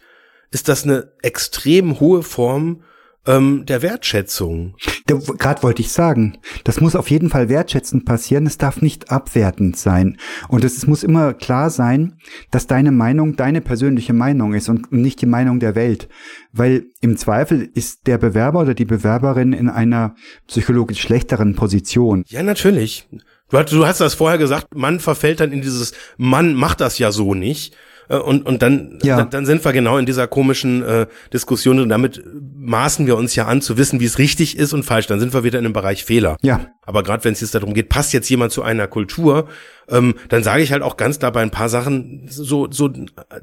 ist 0.50 0.68
das 0.68 0.84
eine 0.84 1.12
extrem 1.22 2.00
hohe 2.00 2.22
Form 2.22 2.84
ähm, 3.26 3.64
der 3.66 3.82
Wertschätzung. 3.82 4.76
Gerade 5.06 5.62
wollte 5.62 5.82
ich 5.82 5.92
sagen, 5.92 6.38
das 6.64 6.80
muss 6.80 6.96
auf 6.96 7.10
jeden 7.10 7.30
Fall 7.30 7.48
wertschätzend 7.48 8.04
passieren. 8.04 8.46
Es 8.46 8.58
darf 8.58 8.82
nicht 8.82 9.10
abwertend 9.10 9.76
sein. 9.76 10.18
Und 10.48 10.64
es, 10.64 10.86
muss 10.86 11.02
immer 11.02 11.34
klar 11.34 11.70
sein, 11.70 12.18
dass 12.50 12.66
deine 12.66 12.92
Meinung 12.92 13.36
deine 13.36 13.60
persönliche 13.60 14.12
Meinung 14.12 14.54
ist 14.54 14.68
und 14.68 14.92
nicht 14.92 15.20
die 15.20 15.26
Meinung 15.26 15.60
der 15.60 15.74
Welt. 15.74 16.08
Weil 16.52 16.86
im 17.00 17.16
Zweifel 17.16 17.68
ist 17.74 18.06
der 18.06 18.18
Bewerber 18.18 18.60
oder 18.60 18.74
die 18.74 18.84
Bewerberin 18.84 19.52
in 19.52 19.68
einer 19.68 20.14
psychologisch 20.46 21.00
schlechteren 21.00 21.54
Position. 21.54 22.24
Ja, 22.28 22.42
natürlich. 22.42 23.08
Du 23.50 23.58
hast, 23.58 23.72
du 23.72 23.86
hast 23.86 24.00
das 24.00 24.14
vorher 24.14 24.38
gesagt, 24.38 24.74
man 24.74 25.00
verfällt 25.00 25.40
dann 25.40 25.52
in 25.52 25.60
dieses, 25.60 25.92
Mann 26.16 26.54
macht 26.54 26.80
das 26.80 26.98
ja 26.98 27.12
so 27.12 27.34
nicht. 27.34 27.76
Äh, 28.08 28.16
und, 28.16 28.46
und 28.46 28.62
dann, 28.62 28.98
ja. 29.02 29.16
dann, 29.16 29.30
dann 29.30 29.46
sind 29.46 29.64
wir 29.64 29.72
genau 29.72 29.98
in 29.98 30.06
dieser 30.06 30.26
komischen 30.26 30.82
äh, 30.82 31.06
Diskussion 31.32 31.80
und 31.80 31.88
damit 31.88 32.22
maßen 32.56 33.06
wir 33.06 33.16
uns 33.16 33.34
ja 33.34 33.46
an 33.46 33.60
zu 33.60 33.76
wissen, 33.76 34.00
wie 34.00 34.04
es 34.04 34.18
richtig 34.18 34.58
ist 34.58 34.72
und 34.72 34.84
falsch. 34.84 35.06
Dann 35.06 35.20
sind 35.20 35.34
wir 35.34 35.44
wieder 35.44 35.58
in 35.58 35.64
dem 35.64 35.72
Bereich 35.72 36.04
Fehler. 36.04 36.36
Ja. 36.42 36.66
Aber 36.82 37.02
gerade 37.02 37.24
wenn 37.24 37.32
es 37.32 37.40
jetzt 37.40 37.54
darum 37.54 37.74
geht, 37.74 37.88
passt 37.88 38.12
jetzt 38.12 38.28
jemand 38.28 38.52
zu 38.52 38.62
einer 38.62 38.86
Kultur, 38.86 39.48
ähm, 39.88 40.14
dann 40.28 40.42
sage 40.42 40.62
ich 40.62 40.72
halt 40.72 40.82
auch 40.82 40.96
ganz 40.96 41.18
klar 41.18 41.32
bei 41.32 41.42
ein 41.42 41.50
paar 41.50 41.68
Sachen, 41.68 42.26
so, 42.28 42.68
so 42.70 42.90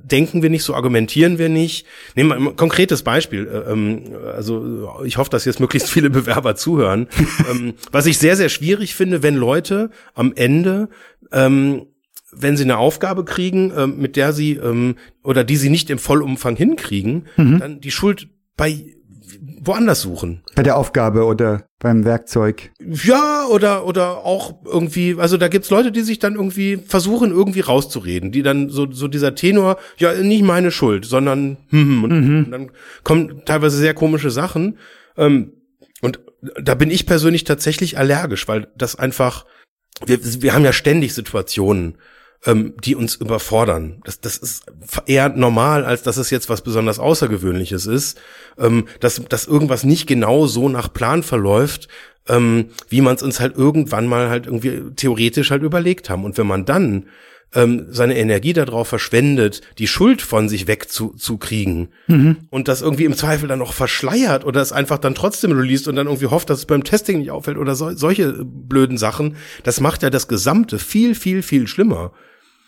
denken 0.04 0.42
wir 0.42 0.50
nicht, 0.50 0.64
so 0.64 0.74
argumentieren 0.74 1.38
wir 1.38 1.50
nicht. 1.50 1.86
Nehmen 2.16 2.30
wir 2.30 2.52
ein 2.52 2.56
konkretes 2.56 3.04
Beispiel. 3.04 3.48
Äh, 3.48 3.72
ähm, 3.72 4.04
also 4.36 5.02
ich 5.06 5.18
hoffe, 5.18 5.30
dass 5.30 5.46
jetzt 5.46 5.60
möglichst 5.60 5.90
viele 5.90 6.10
Bewerber 6.12 6.56
zuhören. 6.56 7.08
ähm, 7.50 7.74
was 7.92 8.06
ich 8.06 8.18
sehr, 8.18 8.36
sehr 8.36 8.50
schwierig 8.50 8.96
finde, 8.96 9.24
wenn 9.24 9.36
Leute 9.36 9.90
am 10.14 10.34
Ende 10.36 10.90
ähm, 11.32 11.88
wenn 12.32 12.58
sie 12.58 12.64
eine 12.64 12.78
Aufgabe 12.78 13.26
kriegen, 13.26 13.72
ähm, 13.76 13.98
mit 13.98 14.16
der 14.16 14.34
sie 14.34 14.54
ähm, 14.54 14.96
oder 15.24 15.44
die 15.44 15.58
sie 15.58 15.70
nicht 15.70 15.90
im 15.90 16.00
Vollumfang 16.00 16.56
hinkriegen, 16.56 17.28
mhm. 17.38 17.60
dann 17.60 17.82
die 17.82 17.92
Schuld 17.92 18.30
bei 18.58 18.86
woanders 19.64 20.02
suchen. 20.02 20.42
Bei 20.56 20.64
der 20.64 20.78
Aufgabe 20.78 21.26
oder 21.26 21.66
beim 21.80 22.04
Werkzeug. 22.04 22.72
Ja, 22.80 23.46
oder, 23.48 23.86
oder 23.86 24.26
auch 24.26 24.64
irgendwie, 24.66 25.16
also 25.18 25.38
da 25.38 25.48
gibt's 25.48 25.70
Leute, 25.70 25.92
die 25.92 26.02
sich 26.02 26.20
dann 26.20 26.36
irgendwie 26.36 26.78
versuchen, 26.78 27.32
irgendwie 27.32 27.62
rauszureden, 27.62 28.32
die 28.32 28.44
dann 28.44 28.70
so, 28.70 28.92
so 28.92 29.08
dieser 29.08 29.36
Tenor, 29.36 29.78
ja, 29.98 30.14
nicht 30.14 30.44
meine 30.44 30.72
Schuld, 30.72 31.06
sondern, 31.06 31.58
hm, 31.70 31.80
hm 31.80 32.04
und, 32.04 32.12
mhm. 32.12 32.46
und 32.46 32.52
dann 32.52 32.72
kommen 33.04 33.42
teilweise 33.46 33.78
sehr 33.78 33.94
komische 33.94 34.32
Sachen. 34.32 34.78
Ähm, 35.18 35.54
und 36.02 36.20
da 36.62 36.76
bin 36.76 36.90
ich 36.90 37.06
persönlich 37.06 37.44
tatsächlich 37.44 37.98
allergisch, 37.98 38.48
weil 38.48 38.68
das 38.76 38.96
einfach, 38.96 39.46
wir, 40.06 40.20
wir 40.42 40.54
haben 40.54 40.66
ja 40.66 40.74
ständig 40.74 41.14
Situationen, 41.14 41.98
ähm, 42.46 42.74
die 42.84 42.96
uns 42.96 43.16
überfordern. 43.16 44.02
Das, 44.04 44.20
das 44.20 44.38
ist 44.38 44.66
eher 45.06 45.30
normal, 45.30 45.86
als 45.86 46.04
dass 46.04 46.18
es 46.18 46.30
jetzt 46.30 46.50
was 46.50 46.62
besonders 46.62 47.00
Außergewöhnliches 47.00 47.86
ist, 47.86 48.20
ähm, 48.58 48.88
dass, 49.00 49.22
dass 49.30 49.48
irgendwas 49.48 49.84
nicht 49.84 50.08
genau 50.08 50.48
so 50.48 50.70
nach 50.70 50.92
Plan 50.92 51.24
verläuft, 51.24 51.88
ähm, 52.28 52.70
wie 52.90 53.02
man 53.02 53.16
es 53.16 53.24
uns 53.24 53.40
halt 53.40 53.56
irgendwann 53.56 54.08
mal 54.08 54.30
halt 54.30 54.48
irgendwie 54.48 54.82
theoretisch 54.96 55.52
halt 55.52 55.64
überlegt 55.64 56.10
haben. 56.10 56.26
Und 56.26 56.38
wenn 56.38 56.48
man 56.48 56.66
dann 56.66 57.06
ähm, 57.54 57.88
seine 57.90 58.18
Energie 58.18 58.54
darauf 58.54 58.88
verschwendet, 58.88 59.62
die 59.78 59.88
Schuld 59.88 60.22
von 60.22 60.48
sich 60.48 60.68
wegzukriegen 60.68 61.90
mhm. 62.08 62.38
und 62.50 62.68
das 62.68 62.82
irgendwie 62.82 63.06
im 63.06 63.16
Zweifel 63.16 63.50
dann 63.50 63.60
noch 63.60 63.74
verschleiert 63.74 64.46
oder 64.46 64.62
es 64.62 64.72
einfach 64.72 64.98
dann 64.98 65.16
trotzdem 65.16 65.52
released 65.52 65.88
und 65.88 65.96
dann 65.96 66.08
irgendwie 66.08 66.28
hofft, 66.28 66.50
dass 66.50 66.60
es 66.60 66.66
beim 66.66 66.84
Testing 66.84 67.20
nicht 67.20 67.32
auffällt 67.32 67.58
oder 67.58 67.76
so, 67.76 67.94
solche 67.94 68.34
blöden 68.44 68.98
Sachen, 68.98 69.36
das 69.64 69.82
macht 69.82 70.02
ja 70.02 70.10
das 70.10 70.28
Gesamte 70.28 70.80
viel, 70.80 71.14
viel, 71.14 71.44
viel 71.44 71.68
schlimmer. 71.68 72.14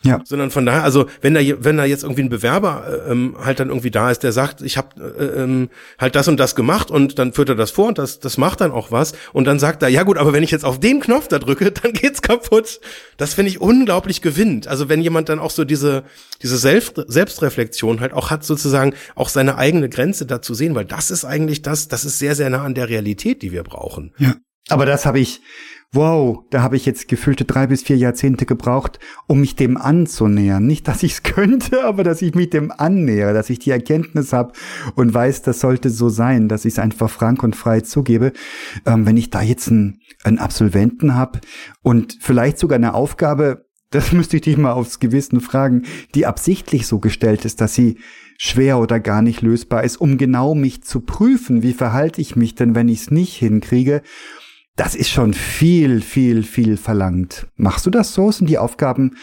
Ja. 0.03 0.21
Sondern 0.25 0.51
von 0.51 0.65
daher, 0.65 0.83
also 0.83 1.05
wenn 1.21 1.33
da 1.33 1.39
wenn 1.41 1.77
da 1.77 1.85
jetzt 1.85 2.03
irgendwie 2.03 2.23
ein 2.23 2.29
Bewerber 2.29 3.03
äh, 3.07 3.11
ähm, 3.11 3.35
halt 3.43 3.59
dann 3.59 3.69
irgendwie 3.69 3.91
da 3.91 4.11
ist, 4.11 4.23
der 4.23 4.33
sagt, 4.33 4.61
ich 4.61 4.77
habe 4.77 4.89
äh, 5.17 5.41
ähm, 5.41 5.69
halt 5.97 6.15
das 6.15 6.27
und 6.27 6.39
das 6.39 6.55
gemacht 6.55 6.91
und 6.91 7.19
dann 7.19 7.33
führt 7.33 7.49
er 7.49 7.55
das 7.55 7.71
vor 7.71 7.87
und 7.87 7.97
das 7.97 8.19
das 8.19 8.37
macht 8.37 8.61
dann 8.61 8.71
auch 8.71 8.91
was 8.91 9.13
und 9.31 9.45
dann 9.45 9.59
sagt 9.59 9.81
er, 9.81 9.89
ja 9.89 10.03
gut, 10.03 10.17
aber 10.17 10.33
wenn 10.33 10.43
ich 10.43 10.51
jetzt 10.51 10.65
auf 10.65 10.79
den 10.79 10.99
Knopf 10.99 11.29
da 11.29 11.39
drücke, 11.39 11.71
dann 11.83 11.93
geht's 11.93 12.21
kaputt. 12.21 12.81
Das 13.17 13.33
finde 13.33 13.51
ich 13.51 13.61
unglaublich 13.61 14.21
gewinnt. 14.21 14.67
Also 14.67 14.89
wenn 14.89 15.01
jemand 15.01 15.29
dann 15.29 15.39
auch 15.39 15.51
so 15.51 15.63
diese 15.63 16.03
diese 16.41 16.57
Selbst 16.57 17.01
Selbstreflexion 17.07 18.01
halt 18.01 18.13
auch 18.13 18.29
hat 18.29 18.43
sozusagen 18.43 18.93
auch 19.15 19.29
seine 19.29 19.57
eigene 19.57 19.87
Grenze 19.87 20.25
dazu 20.25 20.53
sehen, 20.53 20.75
weil 20.75 20.85
das 20.85 21.11
ist 21.11 21.23
eigentlich 21.23 21.61
das, 21.61 21.87
das 21.87 22.03
ist 22.03 22.19
sehr 22.19 22.35
sehr 22.35 22.49
nah 22.49 22.63
an 22.63 22.73
der 22.73 22.89
Realität, 22.89 23.41
die 23.41 23.53
wir 23.53 23.63
brauchen. 23.63 24.13
Ja. 24.17 24.35
Aber 24.69 24.85
das 24.85 25.05
habe 25.05 25.19
ich 25.19 25.41
wow, 25.93 26.43
da 26.49 26.63
habe 26.63 26.75
ich 26.75 26.85
jetzt 26.85 27.07
gefühlte 27.07 27.45
drei 27.45 27.67
bis 27.67 27.83
vier 27.83 27.97
Jahrzehnte 27.97 28.47
gebraucht, 28.47 28.99
um 29.27 29.39
mich 29.39 29.55
dem 29.55 29.77
anzunähern. 29.77 30.65
Nicht, 30.65 30.87
dass 30.87 31.03
ich 31.03 31.13
es 31.13 31.23
könnte, 31.23 31.85
aber 31.85 32.03
dass 32.03 32.21
ich 32.21 32.33
mich 32.33 32.49
dem 32.49 32.71
annähere, 32.75 33.33
dass 33.33 33.49
ich 33.49 33.59
die 33.59 33.69
Erkenntnis 33.69 34.33
habe 34.33 34.53
und 34.95 35.13
weiß, 35.13 35.43
das 35.43 35.59
sollte 35.59 35.91
so 35.91 36.09
sein, 36.09 36.49
dass 36.49 36.65
ich 36.65 36.73
es 36.73 36.79
einfach 36.79 37.09
frank 37.09 37.43
und 37.43 37.55
frei 37.55 37.81
zugebe. 37.81 38.33
Ähm, 38.85 39.05
wenn 39.05 39.17
ich 39.17 39.29
da 39.29 39.41
jetzt 39.41 39.69
einen, 39.69 39.99
einen 40.23 40.39
Absolventen 40.39 41.15
habe 41.15 41.39
und 41.83 42.17
vielleicht 42.19 42.57
sogar 42.57 42.77
eine 42.77 42.95
Aufgabe, 42.95 43.65
das 43.91 44.11
müsste 44.11 44.37
ich 44.37 44.41
dich 44.41 44.57
mal 44.57 44.71
aufs 44.71 44.99
Gewissen 44.99 45.39
fragen, 45.39 45.83
die 46.15 46.25
absichtlich 46.25 46.87
so 46.87 46.97
gestellt 46.97 47.45
ist, 47.45 47.61
dass 47.61 47.75
sie 47.75 47.99
schwer 48.39 48.79
oder 48.79 48.99
gar 48.99 49.21
nicht 49.21 49.41
lösbar 49.41 49.83
ist, 49.83 49.97
um 49.97 50.17
genau 50.17 50.55
mich 50.55 50.83
zu 50.83 51.01
prüfen, 51.01 51.61
wie 51.61 51.73
verhalte 51.73 52.19
ich 52.19 52.35
mich 52.35 52.55
denn, 52.55 52.73
wenn 52.73 52.89
ich 52.89 53.01
es 53.01 53.11
nicht 53.11 53.35
hinkriege 53.35 54.01
das 54.75 54.95
ist 54.95 55.09
schon 55.09 55.33
viel, 55.33 56.01
viel, 56.01 56.43
viel 56.43 56.77
verlangt. 56.77 57.47
Machst 57.55 57.85
du 57.85 57.89
das 57.89 58.13
so? 58.13 58.31
Sind 58.31 58.49
die 58.49 58.57
Aufgaben 58.57 59.17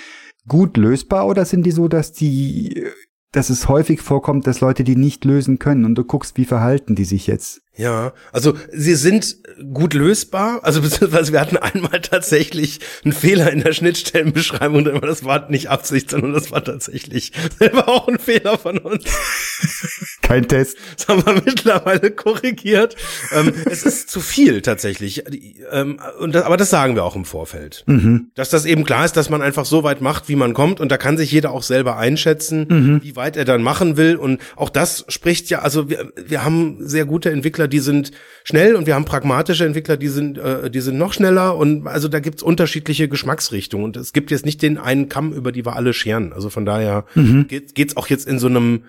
gut 0.46 0.76
lösbar 0.76 1.26
oder 1.26 1.44
sind 1.44 1.64
die 1.64 1.72
so, 1.72 1.88
dass 1.88 2.12
die, 2.12 2.86
dass 3.32 3.50
es 3.50 3.68
häufig 3.68 4.00
vorkommt, 4.00 4.46
dass 4.46 4.60
Leute 4.60 4.84
die 4.84 4.96
nicht 4.96 5.24
lösen 5.24 5.58
können 5.58 5.84
und 5.84 5.96
du 5.96 6.04
guckst, 6.04 6.36
wie 6.36 6.44
verhalten 6.44 6.94
die 6.94 7.04
sich 7.04 7.26
jetzt? 7.26 7.62
Ja, 7.76 8.12
also 8.32 8.54
sie 8.72 8.94
sind 8.94 9.36
gut 9.72 9.94
lösbar. 9.94 10.60
Also 10.62 10.82
beziehungsweise 10.82 11.32
wir 11.32 11.40
hatten 11.40 11.56
einmal 11.56 12.00
tatsächlich 12.00 12.80
einen 13.04 13.12
Fehler 13.12 13.50
in 13.50 13.62
der 13.62 13.72
Schnittstellenbeschreibung, 13.72 14.84
denn 14.84 15.00
das 15.00 15.24
war 15.24 15.50
nicht 15.50 15.70
Absicht, 15.70 16.10
sondern 16.10 16.32
das 16.32 16.50
war 16.50 16.64
tatsächlich 16.64 17.32
selber 17.58 17.88
auch 17.88 18.08
ein 18.08 18.18
Fehler 18.18 18.58
von 18.58 18.78
uns. 18.78 19.04
Kein 20.22 20.48
Test. 20.48 20.76
Das 20.96 21.08
haben 21.08 21.24
wir 21.24 21.42
mittlerweile 21.44 22.10
korrigiert. 22.10 22.96
Ähm, 23.32 23.52
es 23.66 23.84
ist 23.84 24.10
zu 24.10 24.20
viel 24.20 24.62
tatsächlich. 24.62 25.24
Ähm, 25.70 26.00
und 26.18 26.34
das, 26.34 26.44
aber 26.44 26.56
das 26.56 26.70
sagen 26.70 26.94
wir 26.94 27.04
auch 27.04 27.16
im 27.16 27.24
Vorfeld. 27.24 27.84
Mhm. 27.86 28.30
Dass 28.34 28.50
das 28.50 28.64
eben 28.64 28.84
klar 28.84 29.04
ist, 29.04 29.16
dass 29.16 29.30
man 29.30 29.42
einfach 29.42 29.64
so 29.64 29.82
weit 29.82 30.00
macht, 30.00 30.28
wie 30.28 30.36
man 30.36 30.54
kommt. 30.54 30.80
Und 30.80 30.90
da 30.90 30.96
kann 30.96 31.16
sich 31.16 31.32
jeder 31.32 31.52
auch 31.52 31.62
selber 31.62 31.96
einschätzen, 31.96 32.66
mhm. 32.68 33.02
wie 33.02 33.16
weit 33.16 33.36
er 33.36 33.44
dann 33.44 33.62
machen 33.62 33.96
will. 33.96 34.16
Und 34.16 34.40
auch 34.56 34.70
das 34.70 35.04
spricht 35.08 35.50
ja, 35.50 35.60
also 35.60 35.88
wir, 35.88 36.12
wir 36.16 36.44
haben 36.44 36.76
sehr 36.80 37.04
gute 37.04 37.30
Entwickler, 37.30 37.59
die 37.68 37.78
sind 37.78 38.12
schnell 38.44 38.76
und 38.76 38.86
wir 38.86 38.94
haben 38.94 39.04
pragmatische 39.04 39.64
Entwickler, 39.64 39.96
die 39.96 40.08
sind, 40.08 40.38
äh, 40.38 40.70
die 40.70 40.80
sind 40.80 40.98
noch 40.98 41.12
schneller 41.12 41.56
und 41.56 41.86
also 41.86 42.08
da 42.08 42.20
gibt's 42.20 42.42
unterschiedliche 42.42 43.08
Geschmacksrichtungen 43.08 43.84
und 43.84 43.96
es 43.96 44.12
gibt 44.12 44.30
jetzt 44.30 44.44
nicht 44.44 44.62
den 44.62 44.78
einen 44.78 45.08
Kamm, 45.08 45.32
über 45.32 45.52
die 45.52 45.64
wir 45.64 45.76
alle 45.76 45.92
scheren. 45.92 46.32
Also 46.32 46.50
von 46.50 46.64
daher 46.64 47.04
mhm. 47.14 47.46
geht, 47.48 47.74
geht's 47.74 47.96
auch 47.96 48.08
jetzt 48.08 48.26
in 48.26 48.38
so 48.38 48.46
einem 48.46 48.84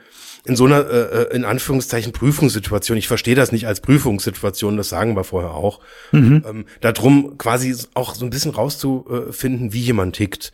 in 0.46 0.56
so 0.56 0.66
einer 0.66 0.90
äh, 0.90 1.24
äh, 1.24 1.36
in 1.36 1.46
Anführungszeichen 1.46 2.14
Prüfungssituation, 2.14 2.98
ich 2.98 3.08
verstehe 3.08 3.36
das 3.36 3.52
nicht 3.52 3.68
als 3.68 3.80
Prüfungssituation, 3.80 4.76
das 4.76 4.90
sagen 4.90 5.16
wir 5.16 5.24
vorher 5.24 5.52
auch, 5.52 5.82
mhm. 6.12 6.44
ähm, 6.48 6.66
darum 6.80 7.38
quasi 7.38 7.76
auch 7.94 8.16
so 8.16 8.26
ein 8.26 8.32
bisschen 8.32 8.52
rauszufinden, 8.52 9.74
wie 9.74 9.82
jemand 9.82 10.16
tickt. 10.16 10.52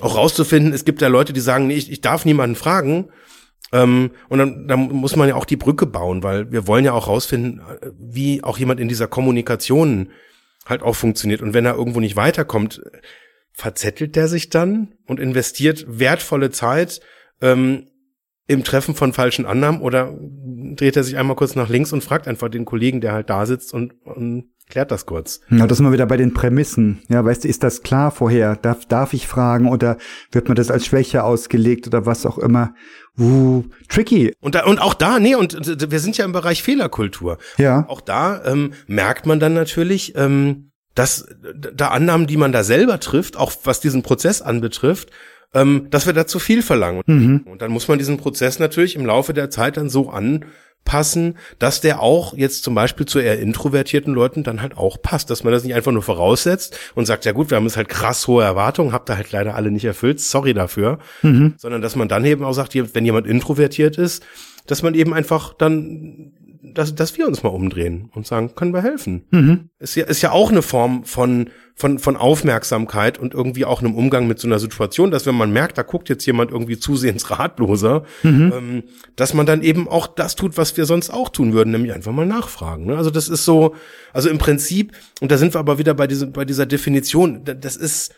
Auch 0.00 0.16
rauszufinden, 0.16 0.72
es 0.72 0.84
gibt 0.84 1.02
ja 1.02 1.08
Leute, 1.08 1.32
die 1.32 1.40
sagen, 1.40 1.66
nee, 1.66 1.74
ich, 1.74 1.90
ich 1.90 2.00
darf 2.00 2.24
niemanden 2.24 2.56
fragen, 2.56 3.08
ähm, 3.74 4.12
und 4.28 4.38
dann, 4.38 4.68
dann 4.68 4.92
muss 4.92 5.16
man 5.16 5.28
ja 5.28 5.34
auch 5.34 5.44
die 5.44 5.56
Brücke 5.56 5.84
bauen, 5.84 6.22
weil 6.22 6.52
wir 6.52 6.68
wollen 6.68 6.84
ja 6.84 6.92
auch 6.92 7.08
rausfinden, 7.08 7.60
wie 7.98 8.44
auch 8.44 8.56
jemand 8.56 8.78
in 8.78 8.86
dieser 8.86 9.08
Kommunikation 9.08 10.10
halt 10.64 10.82
auch 10.82 10.94
funktioniert. 10.94 11.42
Und 11.42 11.54
wenn 11.54 11.66
er 11.66 11.74
irgendwo 11.74 11.98
nicht 11.98 12.14
weiterkommt, 12.14 12.80
verzettelt 13.52 14.14
der 14.14 14.28
sich 14.28 14.48
dann 14.48 14.94
und 15.06 15.18
investiert 15.18 15.86
wertvolle 15.88 16.50
Zeit 16.50 17.00
ähm, 17.40 17.88
im 18.46 18.62
Treffen 18.62 18.94
von 18.94 19.12
falschen 19.12 19.44
Annahmen 19.44 19.80
oder 19.80 20.16
dreht 20.76 20.96
er 20.96 21.02
sich 21.02 21.16
einmal 21.16 21.34
kurz 21.34 21.56
nach 21.56 21.68
links 21.68 21.92
und 21.92 22.04
fragt 22.04 22.28
einfach 22.28 22.48
den 22.50 22.64
Kollegen, 22.64 23.00
der 23.00 23.12
halt 23.12 23.28
da 23.28 23.44
sitzt 23.44 23.74
und, 23.74 23.94
und 24.04 24.50
klärt 24.68 24.90
das 24.90 25.06
kurz. 25.06 25.40
Ja, 25.50 25.66
das 25.66 25.78
sind 25.78 25.86
wir 25.86 25.92
wieder 25.92 26.06
bei 26.06 26.16
den 26.16 26.34
Prämissen. 26.34 27.02
Ja, 27.08 27.24
weißt 27.24 27.44
du, 27.44 27.48
ist 27.48 27.62
das 27.62 27.82
klar 27.82 28.10
vorher? 28.10 28.56
Darf, 28.56 28.86
darf 28.86 29.12
ich 29.12 29.26
fragen 29.26 29.68
oder 29.68 29.98
wird 30.32 30.48
mir 30.48 30.54
das 30.54 30.70
als 30.70 30.86
Schwäche 30.86 31.24
ausgelegt 31.24 31.86
oder 31.86 32.06
was 32.06 32.26
auch 32.26 32.38
immer? 32.38 32.74
Uh, 33.18 33.64
tricky. 33.88 34.34
Und, 34.40 34.54
da, 34.54 34.64
und 34.64 34.80
auch 34.80 34.94
da, 34.94 35.18
nee, 35.18 35.34
und 35.34 35.54
wir 35.90 36.00
sind 36.00 36.16
ja 36.16 36.24
im 36.24 36.32
Bereich 36.32 36.62
Fehlerkultur. 36.62 37.38
Ja. 37.58 37.84
Auch 37.88 38.00
da 38.00 38.44
ähm, 38.44 38.72
merkt 38.86 39.26
man 39.26 39.38
dann 39.38 39.54
natürlich, 39.54 40.16
ähm, 40.16 40.72
dass 40.94 41.26
da 41.74 41.88
Annahmen, 41.88 42.26
die 42.26 42.36
man 42.36 42.52
da 42.52 42.64
selber 42.64 43.00
trifft, 43.00 43.36
auch 43.36 43.52
was 43.64 43.80
diesen 43.80 44.02
Prozess 44.02 44.42
anbetrifft, 44.42 45.10
ähm, 45.54 45.88
dass 45.90 46.06
wir 46.06 46.12
da 46.12 46.26
zu 46.26 46.38
viel 46.38 46.62
verlangen. 46.62 47.02
Mhm. 47.06 47.46
Und 47.46 47.62
dann 47.62 47.70
muss 47.70 47.88
man 47.88 47.98
diesen 47.98 48.16
Prozess 48.18 48.58
natürlich 48.58 48.96
im 48.96 49.06
Laufe 49.06 49.32
der 49.32 49.50
Zeit 49.50 49.76
dann 49.76 49.88
so 49.88 50.10
anpassen, 50.10 50.50
passen, 50.84 51.36
dass 51.58 51.80
der 51.80 52.00
auch 52.00 52.34
jetzt 52.36 52.62
zum 52.62 52.74
Beispiel 52.74 53.06
zu 53.06 53.18
eher 53.18 53.38
introvertierten 53.38 54.14
Leuten 54.14 54.42
dann 54.44 54.62
halt 54.62 54.76
auch 54.76 55.00
passt, 55.00 55.30
dass 55.30 55.42
man 55.42 55.52
das 55.52 55.64
nicht 55.64 55.74
einfach 55.74 55.92
nur 55.92 56.02
voraussetzt 56.02 56.78
und 56.94 57.06
sagt, 57.06 57.24
ja 57.24 57.32
gut, 57.32 57.50
wir 57.50 57.56
haben 57.56 57.64
jetzt 57.64 57.76
halt 57.76 57.88
krass 57.88 58.26
hohe 58.28 58.44
Erwartungen, 58.44 58.92
habt 58.92 59.10
ihr 59.10 59.16
halt 59.16 59.32
leider 59.32 59.54
alle 59.54 59.70
nicht 59.70 59.84
erfüllt, 59.84 60.20
sorry 60.20 60.54
dafür, 60.54 60.98
mhm. 61.22 61.54
sondern 61.56 61.82
dass 61.82 61.96
man 61.96 62.08
dann 62.08 62.24
eben 62.24 62.44
auch 62.44 62.52
sagt, 62.52 62.74
wenn 62.74 63.04
jemand 63.04 63.26
introvertiert 63.26 63.98
ist, 63.98 64.24
dass 64.66 64.82
man 64.82 64.94
eben 64.94 65.12
einfach 65.12 65.54
dann 65.54 66.32
dass, 66.72 66.94
dass 66.94 67.18
wir 67.18 67.26
uns 67.26 67.42
mal 67.42 67.50
umdrehen 67.50 68.10
und 68.14 68.26
sagen, 68.26 68.54
können 68.54 68.72
wir 68.72 68.82
helfen. 68.82 69.24
Mhm. 69.30 69.68
Ist 69.78 69.96
ja, 69.96 70.04
ist 70.04 70.22
ja 70.22 70.30
auch 70.30 70.50
eine 70.50 70.62
Form 70.62 71.04
von, 71.04 71.50
von, 71.74 71.98
von 71.98 72.16
Aufmerksamkeit 72.16 73.18
und 73.18 73.34
irgendwie 73.34 73.66
auch 73.66 73.80
einem 73.80 73.94
Umgang 73.94 74.26
mit 74.26 74.38
so 74.38 74.48
einer 74.48 74.58
Situation, 74.58 75.10
dass 75.10 75.26
wenn 75.26 75.34
man 75.34 75.52
merkt, 75.52 75.76
da 75.76 75.82
guckt 75.82 76.08
jetzt 76.08 76.24
jemand 76.24 76.50
irgendwie 76.50 76.78
zusehends 76.78 77.30
ratloser, 77.30 78.04
mhm. 78.22 78.52
ähm, 78.54 78.82
dass 79.16 79.34
man 79.34 79.44
dann 79.44 79.62
eben 79.62 79.88
auch 79.88 80.06
das 80.06 80.36
tut, 80.36 80.56
was 80.56 80.76
wir 80.76 80.86
sonst 80.86 81.10
auch 81.10 81.28
tun 81.28 81.52
würden, 81.52 81.70
nämlich 81.70 81.92
einfach 81.92 82.12
mal 82.12 82.26
nachfragen. 82.26 82.86
Ne? 82.86 82.96
Also 82.96 83.10
das 83.10 83.28
ist 83.28 83.44
so, 83.44 83.74
also 84.12 84.30
im 84.30 84.38
Prinzip, 84.38 84.92
und 85.20 85.30
da 85.30 85.36
sind 85.36 85.54
wir 85.54 85.58
aber 85.58 85.78
wieder 85.78 85.92
bei, 85.92 86.06
diesem, 86.06 86.32
bei 86.32 86.46
dieser 86.46 86.66
Definition, 86.66 87.44
das 87.44 87.76
ist, 87.76 88.14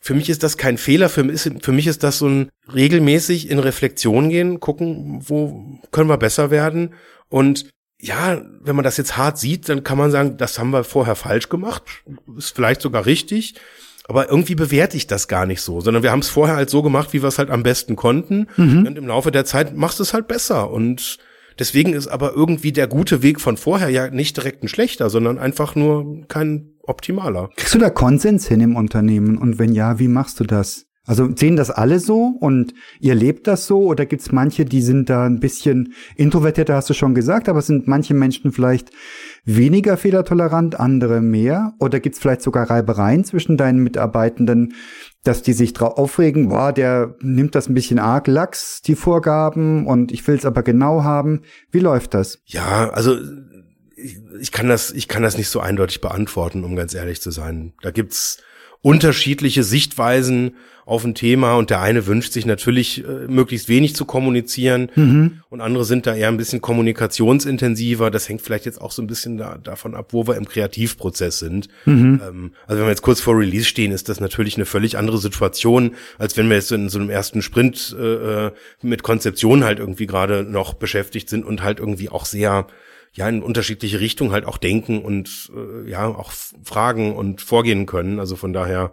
für 0.00 0.14
mich 0.14 0.28
ist 0.28 0.42
das 0.42 0.58
kein 0.58 0.76
Fehler, 0.76 1.08
für 1.08 1.24
mich, 1.24 1.46
ist, 1.46 1.64
für 1.64 1.72
mich 1.72 1.86
ist 1.86 2.02
das 2.02 2.18
so 2.18 2.28
ein 2.28 2.50
regelmäßig 2.72 3.50
in 3.50 3.58
Reflexion 3.58 4.28
gehen, 4.28 4.60
gucken, 4.60 5.22
wo 5.26 5.80
können 5.92 6.10
wir 6.10 6.18
besser 6.18 6.50
werden 6.50 6.90
und 7.28 7.70
ja, 8.00 8.42
wenn 8.60 8.76
man 8.76 8.84
das 8.84 8.96
jetzt 8.96 9.16
hart 9.16 9.38
sieht, 9.38 9.68
dann 9.68 9.82
kann 9.82 9.98
man 9.98 10.10
sagen, 10.10 10.36
das 10.36 10.58
haben 10.58 10.70
wir 10.70 10.84
vorher 10.84 11.14
falsch 11.14 11.48
gemacht, 11.48 11.82
ist 12.36 12.54
vielleicht 12.54 12.82
sogar 12.82 13.06
richtig, 13.06 13.54
aber 14.08 14.28
irgendwie 14.28 14.54
bewerte 14.54 14.96
ich 14.96 15.06
das 15.06 15.28
gar 15.28 15.46
nicht 15.46 15.62
so, 15.62 15.80
sondern 15.80 16.02
wir 16.02 16.12
haben 16.12 16.20
es 16.20 16.28
vorher 16.28 16.56
halt 16.56 16.70
so 16.70 16.82
gemacht, 16.82 17.12
wie 17.12 17.22
wir 17.22 17.28
es 17.28 17.38
halt 17.38 17.50
am 17.50 17.62
besten 17.62 17.96
konnten 17.96 18.48
mhm. 18.56 18.86
und 18.86 18.98
im 18.98 19.06
Laufe 19.06 19.30
der 19.30 19.44
Zeit 19.44 19.76
machst 19.76 19.98
du 19.98 20.02
es 20.02 20.12
halt 20.12 20.28
besser 20.28 20.70
und 20.70 21.18
deswegen 21.58 21.94
ist 21.94 22.08
aber 22.08 22.34
irgendwie 22.34 22.72
der 22.72 22.86
gute 22.86 23.22
Weg 23.22 23.40
von 23.40 23.56
vorher 23.56 23.88
ja 23.88 24.10
nicht 24.10 24.36
direkt 24.36 24.62
ein 24.62 24.68
schlechter, 24.68 25.10
sondern 25.10 25.38
einfach 25.38 25.74
nur 25.74 26.26
kein 26.28 26.72
optimaler. 26.82 27.50
Kriegst 27.56 27.74
du 27.74 27.78
da 27.78 27.90
Konsens 27.90 28.46
hin 28.46 28.60
im 28.60 28.76
Unternehmen 28.76 29.38
und 29.38 29.58
wenn 29.58 29.72
ja, 29.72 29.98
wie 29.98 30.08
machst 30.08 30.38
du 30.38 30.44
das? 30.44 30.86
Also 31.06 31.28
sehen 31.34 31.54
das 31.54 31.70
alle 31.70 32.00
so 32.00 32.36
und 32.40 32.74
ihr 32.98 33.14
lebt 33.14 33.46
das 33.46 33.66
so 33.66 33.84
oder 33.84 34.06
gibt's 34.06 34.32
manche, 34.32 34.64
die 34.64 34.82
sind 34.82 35.08
da 35.08 35.24
ein 35.24 35.38
bisschen 35.38 35.94
introvertierter, 36.16 36.74
hast 36.74 36.90
du 36.90 36.94
schon 36.94 37.14
gesagt, 37.14 37.48
aber 37.48 37.62
sind 37.62 37.86
manche 37.86 38.12
Menschen 38.12 38.50
vielleicht 38.50 38.90
weniger 39.44 39.96
fehlertolerant, 39.96 40.80
andere 40.80 41.20
mehr? 41.20 41.74
Oder 41.78 42.00
gibt's 42.00 42.18
vielleicht 42.18 42.42
sogar 42.42 42.68
Reibereien 42.68 43.24
zwischen 43.24 43.56
deinen 43.56 43.84
Mitarbeitenden, 43.84 44.74
dass 45.22 45.42
die 45.42 45.52
sich 45.52 45.72
drauf 45.72 45.96
aufregen, 45.96 46.48
boah, 46.48 46.72
der 46.72 47.14
nimmt 47.20 47.54
das 47.54 47.68
ein 47.68 47.74
bisschen 47.74 48.00
arg 48.00 48.26
lax, 48.26 48.82
die 48.82 48.96
Vorgaben, 48.96 49.86
und 49.86 50.10
ich 50.10 50.26
will's 50.26 50.44
aber 50.44 50.64
genau 50.64 51.04
haben. 51.04 51.42
Wie 51.70 51.80
läuft 51.80 52.14
das? 52.14 52.40
Ja, 52.46 52.90
also 52.90 53.16
ich, 53.94 54.18
ich 54.40 54.50
kann 54.50 54.68
das, 54.68 54.90
ich 54.90 55.06
kann 55.06 55.22
das 55.22 55.38
nicht 55.38 55.48
so 55.48 55.60
eindeutig 55.60 56.00
beantworten, 56.00 56.64
um 56.64 56.74
ganz 56.74 56.94
ehrlich 56.94 57.22
zu 57.22 57.30
sein. 57.30 57.74
Da 57.82 57.92
gibt's 57.92 58.38
unterschiedliche 58.82 59.62
Sichtweisen 59.62 60.56
auf 60.86 61.04
ein 61.04 61.16
Thema 61.16 61.56
und 61.56 61.70
der 61.70 61.80
eine 61.80 62.06
wünscht 62.06 62.32
sich 62.32 62.46
natürlich 62.46 63.04
äh, 63.04 63.26
möglichst 63.26 63.68
wenig 63.68 63.96
zu 63.96 64.04
kommunizieren 64.04 64.92
mhm. 64.94 65.42
und 65.50 65.60
andere 65.60 65.84
sind 65.84 66.06
da 66.06 66.14
eher 66.14 66.28
ein 66.28 66.36
bisschen 66.36 66.60
kommunikationsintensiver. 66.60 68.12
Das 68.12 68.28
hängt 68.28 68.40
vielleicht 68.40 68.66
jetzt 68.66 68.80
auch 68.80 68.92
so 68.92 69.02
ein 69.02 69.08
bisschen 69.08 69.36
da, 69.36 69.58
davon 69.58 69.96
ab, 69.96 70.12
wo 70.12 70.28
wir 70.28 70.36
im 70.36 70.46
Kreativprozess 70.46 71.40
sind. 71.40 71.66
Mhm. 71.86 72.20
Ähm, 72.24 72.52
also 72.68 72.78
wenn 72.78 72.86
wir 72.86 72.90
jetzt 72.90 73.02
kurz 73.02 73.20
vor 73.20 73.36
Release 73.36 73.64
stehen, 73.64 73.90
ist 73.90 74.08
das 74.08 74.20
natürlich 74.20 74.54
eine 74.54 74.64
völlig 74.64 74.96
andere 74.96 75.18
Situation, 75.18 75.96
als 76.18 76.36
wenn 76.36 76.48
wir 76.48 76.54
jetzt 76.54 76.70
in 76.70 76.88
so 76.88 77.00
einem 77.00 77.10
ersten 77.10 77.42
Sprint 77.42 77.94
äh, 78.00 78.52
mit 78.80 79.02
Konzeption 79.02 79.64
halt 79.64 79.80
irgendwie 79.80 80.06
gerade 80.06 80.44
noch 80.44 80.74
beschäftigt 80.74 81.28
sind 81.28 81.44
und 81.44 81.64
halt 81.64 81.80
irgendwie 81.80 82.10
auch 82.10 82.24
sehr 82.24 82.68
ja 83.12 83.28
in 83.28 83.42
unterschiedliche 83.42 83.98
Richtungen 83.98 84.30
halt 84.30 84.44
auch 84.44 84.58
denken 84.58 85.00
und 85.02 85.50
äh, 85.52 85.90
ja 85.90 86.06
auch 86.06 86.30
fragen 86.62 87.12
und 87.12 87.40
vorgehen 87.40 87.86
können. 87.86 88.20
Also 88.20 88.36
von 88.36 88.52
daher 88.52 88.92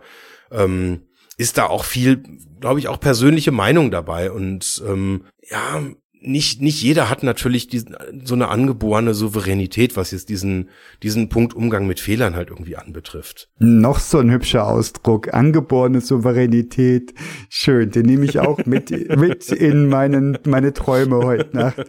ähm, 0.50 1.02
ist 1.38 1.58
da 1.58 1.68
auch 1.68 1.86
viel, 1.86 2.24
glaube 2.60 2.80
ich, 2.80 2.88
auch 2.88 3.00
persönliche 3.00 3.52
Meinung 3.52 3.92
dabei. 3.92 4.32
Und 4.32 4.84
ähm, 4.88 5.26
ja, 5.42 5.82
nicht, 6.26 6.62
nicht 6.62 6.82
jeder 6.82 7.10
hat 7.10 7.24
natürlich 7.24 7.68
diesen, 7.68 7.96
so 8.24 8.36
eine 8.36 8.48
angeborene 8.48 9.14
Souveränität, 9.14 9.98
was 9.98 10.12
jetzt 10.12 10.30
diesen, 10.30 10.70
diesen 11.02 11.30
Punkt 11.30 11.54
Umgang 11.54 11.86
mit 11.86 12.00
Fehlern 12.00 12.36
halt 12.36 12.50
irgendwie 12.50 12.78
anbetrifft. 12.78 13.50
Noch 13.60 14.00
so 14.00 14.20
ein 14.20 14.32
hübscher 14.32 14.68
Ausdruck. 14.68 15.34
Angeborene 15.34 16.02
Souveränität. 16.02 17.14
Schön. 17.50 17.92
Den 17.92 18.06
nehme 18.06 18.26
ich 18.26 18.40
auch 18.40 18.66
mit, 18.66 18.92
mit 19.18 19.50
in 19.50 19.90
meinen, 19.90 20.38
meine 20.46 20.74
Träume 20.74 21.18
heute 21.18 21.56
Nacht. 21.56 21.86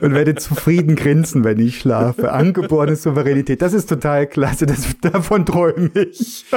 Und 0.00 0.14
werde 0.14 0.34
zufrieden 0.34 0.96
grinsen, 0.96 1.44
wenn 1.44 1.60
ich 1.60 1.78
schlafe. 1.78 2.32
Angeborene 2.32 2.96
Souveränität. 2.96 3.62
Das 3.62 3.72
ist 3.72 3.88
total 3.88 4.26
klasse. 4.26 4.66
Das, 4.66 4.96
davon 5.00 5.46
träume 5.46 5.90
ich. 5.94 6.44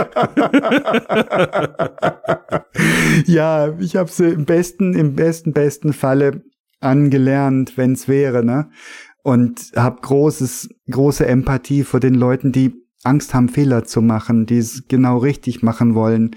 ja, 3.25 3.73
ich 3.79 3.95
habe 3.95 4.09
sie 4.09 4.29
im 4.29 4.45
besten, 4.45 4.93
im 4.93 5.15
besten, 5.15 5.53
besten 5.53 5.93
Falle 5.93 6.41
angelernt, 6.79 7.73
wenn's 7.77 8.07
wäre, 8.07 8.43
ne? 8.43 8.69
Und 9.21 9.71
habe 9.75 10.01
großes, 10.01 10.69
große 10.89 11.25
Empathie 11.25 11.83
vor 11.83 11.99
den 11.99 12.15
Leuten, 12.15 12.51
die 12.51 12.73
Angst 13.03 13.33
haben, 13.33 13.49
Fehler 13.49 13.85
zu 13.85 14.01
machen, 14.01 14.45
die 14.45 14.57
es 14.57 14.87
genau 14.87 15.17
richtig 15.17 15.61
machen 15.61 15.95
wollen, 15.95 16.35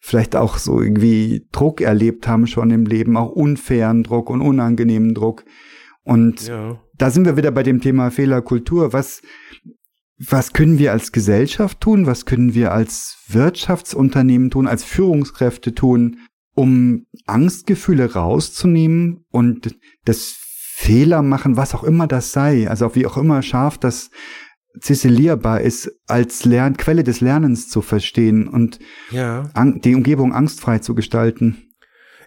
vielleicht 0.00 0.36
auch 0.36 0.58
so 0.58 0.80
irgendwie 0.80 1.46
Druck 1.50 1.80
erlebt 1.80 2.28
haben 2.28 2.46
schon 2.46 2.70
im 2.70 2.86
Leben, 2.86 3.16
auch 3.16 3.30
unfairen 3.30 4.02
Druck 4.02 4.30
und 4.30 4.40
unangenehmen 4.40 5.14
Druck. 5.14 5.44
Und 6.04 6.46
ja. 6.46 6.78
da 6.96 7.10
sind 7.10 7.24
wir 7.24 7.36
wieder 7.36 7.50
bei 7.50 7.62
dem 7.62 7.80
Thema 7.80 8.10
Fehlerkultur. 8.10 8.92
Was, 8.92 9.22
was 10.18 10.52
können 10.52 10.78
wir 10.78 10.92
als 10.92 11.10
Gesellschaft 11.10 11.80
tun? 11.80 12.06
Was 12.06 12.26
können 12.26 12.54
wir 12.54 12.72
als 12.72 13.24
Wirtschaftsunternehmen 13.28 14.50
tun, 14.50 14.68
als 14.68 14.84
Führungskräfte 14.84 15.74
tun, 15.74 16.18
um 16.54 17.06
Angstgefühle 17.26 18.12
rauszunehmen 18.12 19.24
und 19.30 19.76
das 20.04 20.36
Fehler 20.76 21.22
machen, 21.22 21.56
was 21.56 21.74
auch 21.74 21.84
immer 21.84 22.06
das 22.06 22.32
sei, 22.32 22.68
also 22.68 22.94
wie 22.94 23.06
auch 23.06 23.16
immer 23.16 23.42
scharf 23.42 23.78
das 23.78 24.10
ziselierbar 24.80 25.60
ist, 25.60 25.90
als 26.06 26.44
Lern 26.44 26.76
Quelle 26.76 27.04
des 27.04 27.20
Lernens 27.20 27.68
zu 27.68 27.80
verstehen 27.80 28.48
und 28.48 28.80
ja. 29.10 29.44
die 29.54 29.94
Umgebung 29.94 30.32
angstfrei 30.32 30.80
zu 30.80 30.94
gestalten. 30.94 31.74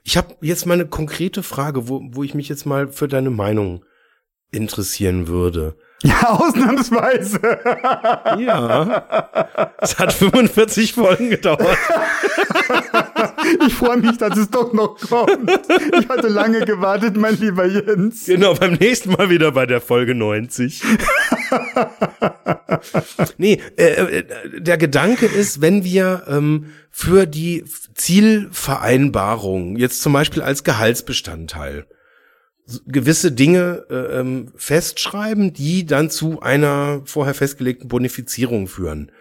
Ich 0.04 0.16
habe 0.16 0.36
jetzt 0.42 0.66
mal 0.66 0.76
eine 0.76 0.88
konkrete 0.88 1.44
Frage, 1.44 1.90
wo, 1.90 2.02
wo 2.12 2.24
ich 2.24 2.34
mich 2.34 2.48
jetzt 2.48 2.66
mal 2.66 2.88
für 2.88 3.10
deine 3.10 3.30
Meinung 3.30 3.84
interessieren 4.52 5.28
würde. 5.28 5.78
Ja, 6.04 6.30
ausnahmsweise. 6.30 7.40
Ja. 8.40 9.66
Es 9.80 9.98
hat 9.98 10.14
45 10.14 10.94
Folgen 10.94 11.32
gedauert. 11.32 11.78
Ich 13.66 13.74
freue 13.74 13.98
mich, 13.98 14.18
dass 14.18 14.38
es 14.38 14.50
doch 14.50 14.74
noch 14.74 15.00
kommt. 15.00 15.50
Ich 16.00 16.08
hatte 16.10 16.28
lange 16.28 16.66
gewartet, 16.66 17.18
mein 17.18 17.40
lieber 17.40 17.66
Jens. 17.66 18.26
Genau, 18.26 18.54
beim 18.54 18.74
nächsten 18.74 19.12
Mal 19.12 19.30
wieder 19.30 19.52
bei 19.52 19.66
der 19.66 19.82
Folge 19.82 20.14
90. 20.14 20.84
nee, 23.38 23.60
äh, 23.78 23.84
äh, 23.84 24.24
der 24.60 24.78
Gedanke 24.78 25.26
ist, 25.26 25.62
wenn 25.62 25.84
wir 25.84 26.24
ähm, 26.28 26.74
für 26.92 27.26
die 27.26 27.64
Zielvereinbarung, 27.96 29.78
jetzt 29.78 30.02
zum 30.02 30.14
Beispiel 30.14 30.42
als 30.42 30.64
Gehaltsbestandteil, 30.64 31.86
gewisse 32.86 33.32
Dinge 33.32 33.86
äh, 33.90 34.20
ähm, 34.20 34.52
festschreiben, 34.56 35.54
die 35.54 35.86
dann 35.86 36.10
zu 36.10 36.42
einer 36.42 37.02
vorher 37.06 37.34
festgelegten 37.34 37.88
Bonifizierung 37.88 38.68
führen. 38.68 39.12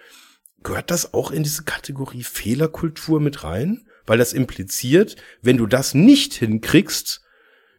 Gehört 0.62 0.90
das 0.90 1.14
auch 1.14 1.30
in 1.30 1.44
diese 1.44 1.62
Kategorie 1.62 2.24
Fehlerkultur 2.24 3.20
mit 3.20 3.44
rein? 3.44 3.82
Weil 4.04 4.18
das 4.18 4.32
impliziert, 4.32 5.16
wenn 5.42 5.56
du 5.56 5.66
das 5.66 5.94
nicht 5.94 6.34
hinkriegst, 6.34 7.22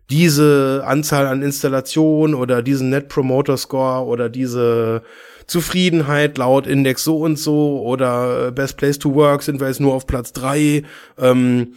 diese 0.09 0.83
Anzahl 0.85 1.27
an 1.27 1.41
Installationen 1.41 2.35
oder 2.35 2.61
diesen 2.61 2.89
Net 2.89 3.09
Promoter 3.09 3.57
Score 3.57 4.05
oder 4.05 4.29
diese 4.29 5.03
Zufriedenheit 5.47 6.37
laut 6.37 6.67
Index 6.67 7.03
so 7.03 7.17
und 7.17 7.37
so 7.37 7.81
oder 7.81 8.51
Best 8.51 8.77
Place 8.77 8.99
to 8.99 9.15
Work 9.15 9.43
sind 9.43 9.59
wir 9.59 9.67
jetzt 9.67 9.81
nur 9.81 9.93
auf 9.93 10.07
Platz 10.07 10.31
drei. 10.31 10.83
Ähm, 11.17 11.73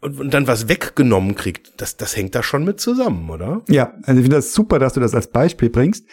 und, 0.00 0.20
und 0.20 0.34
dann 0.34 0.46
was 0.46 0.68
weggenommen 0.68 1.34
kriegt, 1.34 1.80
das, 1.80 1.96
das 1.96 2.16
hängt 2.16 2.34
da 2.34 2.42
schon 2.42 2.64
mit 2.64 2.80
zusammen, 2.80 3.28
oder? 3.30 3.62
Ja, 3.68 3.94
also 4.02 4.18
ich 4.18 4.24
finde 4.24 4.36
das 4.36 4.52
super, 4.52 4.78
dass 4.78 4.94
du 4.94 5.00
das 5.00 5.14
als 5.14 5.28
Beispiel 5.28 5.70
bringst. 5.70 6.06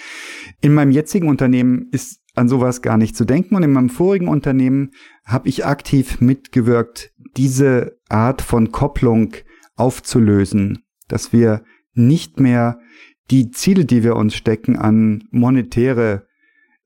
In 0.62 0.74
meinem 0.74 0.92
jetzigen 0.92 1.28
Unternehmen 1.28 1.88
ist 1.92 2.22
an 2.36 2.50
sowas 2.50 2.82
gar 2.82 2.98
nicht 2.98 3.16
zu 3.16 3.26
denken 3.26 3.56
und 3.56 3.64
in 3.64 3.72
meinem 3.72 3.90
vorigen 3.90 4.28
Unternehmen 4.28 4.92
habe 5.26 5.50
ich 5.50 5.66
aktiv 5.66 6.20
mitgewirkt, 6.22 7.14
diese 7.38 7.98
Art 8.10 8.42
von 8.42 8.72
Kopplung 8.72 9.34
aufzulösen, 9.76 10.84
dass 11.08 11.34
wir 11.34 11.64
nicht 11.94 12.40
mehr 12.40 12.80
die 13.32 13.52
Ziele, 13.52 13.86
die 13.86 14.04
wir 14.04 14.16
uns 14.16 14.36
stecken, 14.36 14.78
an 14.78 15.24
monetäre 15.32 16.28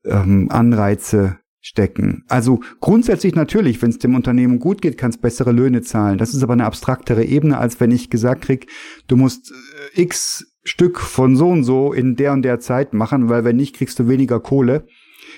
ähm, 0.04 0.48
Anreize 0.50 1.38
stecken. 1.60 2.24
Also 2.28 2.60
grundsätzlich 2.80 3.34
natürlich, 3.34 3.80
wenn 3.82 3.90
es 3.90 3.98
dem 3.98 4.14
Unternehmen 4.14 4.58
gut 4.58 4.80
geht, 4.80 4.96
kann 4.96 5.10
es 5.10 5.18
bessere 5.18 5.52
Löhne 5.52 5.82
zahlen. 5.82 6.18
Das 6.18 6.34
ist 6.34 6.42
aber 6.42 6.54
eine 6.54 6.64
abstraktere 6.64 7.24
Ebene, 7.24 7.58
als 7.58 7.80
wenn 7.80 7.90
ich 7.90 8.10
gesagt 8.10 8.42
krieg, 8.42 8.66
du 9.08 9.16
musst 9.16 9.52
äh, 9.94 10.02
x 10.02 10.46
Stück 10.62 11.00
von 11.00 11.36
so 11.36 11.48
und 11.48 11.64
so 11.64 11.92
in 11.92 12.16
der 12.16 12.32
und 12.32 12.42
der 12.42 12.60
Zeit 12.60 12.92
machen, 12.92 13.28
weil 13.28 13.44
wenn 13.44 13.56
nicht, 13.56 13.76
kriegst 13.76 13.98
du 13.98 14.08
weniger 14.08 14.40
Kohle. 14.40 14.86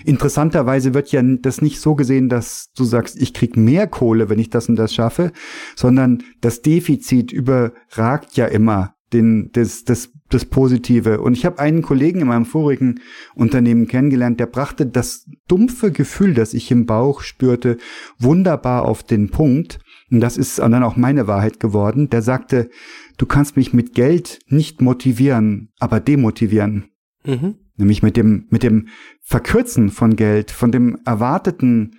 Interessanterweise 0.04 0.94
wird 0.94 1.12
ja 1.12 1.22
das 1.22 1.62
nicht 1.62 1.80
so 1.80 1.94
gesehen, 1.94 2.28
dass 2.28 2.72
du 2.74 2.84
sagst, 2.84 3.20
ich 3.20 3.32
krieg 3.34 3.56
mehr 3.56 3.86
Kohle, 3.86 4.28
wenn 4.28 4.38
ich 4.38 4.50
das 4.50 4.68
und 4.68 4.76
das 4.76 4.94
schaffe, 4.94 5.32
sondern 5.76 6.22
das 6.40 6.62
Defizit 6.62 7.30
überragt 7.30 8.36
ja 8.36 8.46
immer 8.46 8.94
den, 9.12 9.50
das, 9.52 9.84
das, 9.84 10.10
das 10.35 10.45
Positive. 10.45 11.20
Und 11.20 11.35
ich 11.35 11.45
habe 11.45 11.59
einen 11.59 11.83
Kollegen 11.83 12.20
in 12.20 12.28
meinem 12.28 12.45
vorigen 12.45 13.01
Unternehmen 13.35 13.87
kennengelernt, 13.87 14.41
der 14.41 14.47
brachte 14.47 14.87
das 14.87 15.28
dumpfe 15.49 15.93
Gefühl, 15.93 16.35
das 16.35 16.55
ich 16.55 16.70
im 16.70 16.87
Bauch 16.87 17.20
spürte, 17.20 17.78
wunderbar 18.18 18.85
auf 18.85 19.03
den 19.03 19.30
Punkt. 19.30 19.78
Und 20.11 20.20
das 20.20 20.37
ist 20.37 20.59
dann 20.59 20.83
auch 20.83 20.97
meine 20.97 21.26
Wahrheit 21.26 21.61
geworden. 21.61 22.11
Der 22.11 22.22
sagte, 22.22 22.68
du 23.16 23.26
kannst 23.26 23.57
mich 23.57 23.72
mit 23.72 23.95
Geld 23.95 24.41
nicht 24.49 24.80
motivieren, 24.83 25.70
aber 25.78 26.01
demotivieren. 26.01 26.91
Mhm. 27.24 27.55
Nämlich 27.76 28.03
mit 28.03 28.16
dem, 28.16 28.47
mit 28.51 28.62
dem 28.62 28.89
Verkürzen 29.22 29.89
von 29.89 30.16
Geld, 30.16 30.51
von 30.51 30.70
dem 30.70 30.99
erwarteten 31.05 31.93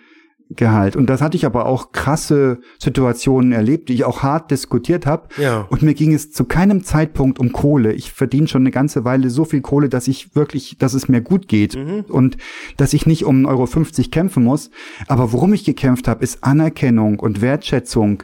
Gehalt. 0.55 0.95
Und 0.95 1.09
das 1.09 1.21
hatte 1.21 1.37
ich 1.37 1.45
aber 1.45 1.65
auch 1.65 1.91
krasse 1.91 2.59
Situationen 2.79 3.51
erlebt, 3.51 3.89
die 3.89 3.93
ich 3.93 4.03
auch 4.03 4.23
hart 4.23 4.51
diskutiert 4.51 5.05
habe. 5.05 5.27
Ja. 5.37 5.67
Und 5.69 5.81
mir 5.81 5.93
ging 5.93 6.13
es 6.13 6.31
zu 6.31 6.45
keinem 6.45 6.83
Zeitpunkt 6.83 7.39
um 7.39 7.51
Kohle. 7.51 7.93
Ich 7.93 8.11
verdiene 8.11 8.47
schon 8.47 8.63
eine 8.63 8.71
ganze 8.71 9.05
Weile 9.05 9.29
so 9.29 9.45
viel 9.45 9.61
Kohle, 9.61 9.89
dass 9.89 10.07
ich 10.07 10.35
wirklich, 10.35 10.77
dass 10.77 10.93
es 10.93 11.07
mir 11.07 11.21
gut 11.21 11.47
geht 11.47 11.75
mhm. 11.75 12.05
und 12.07 12.37
dass 12.77 12.93
ich 12.93 13.05
nicht 13.05 13.25
um 13.25 13.45
1,50 13.45 13.47
Euro 13.47 14.09
kämpfen 14.11 14.43
muss. 14.43 14.69
Aber 15.07 15.31
worum 15.31 15.53
ich 15.53 15.63
gekämpft 15.63 16.07
habe, 16.07 16.23
ist 16.23 16.43
Anerkennung 16.43 17.19
und 17.19 17.41
Wertschätzung. 17.41 18.23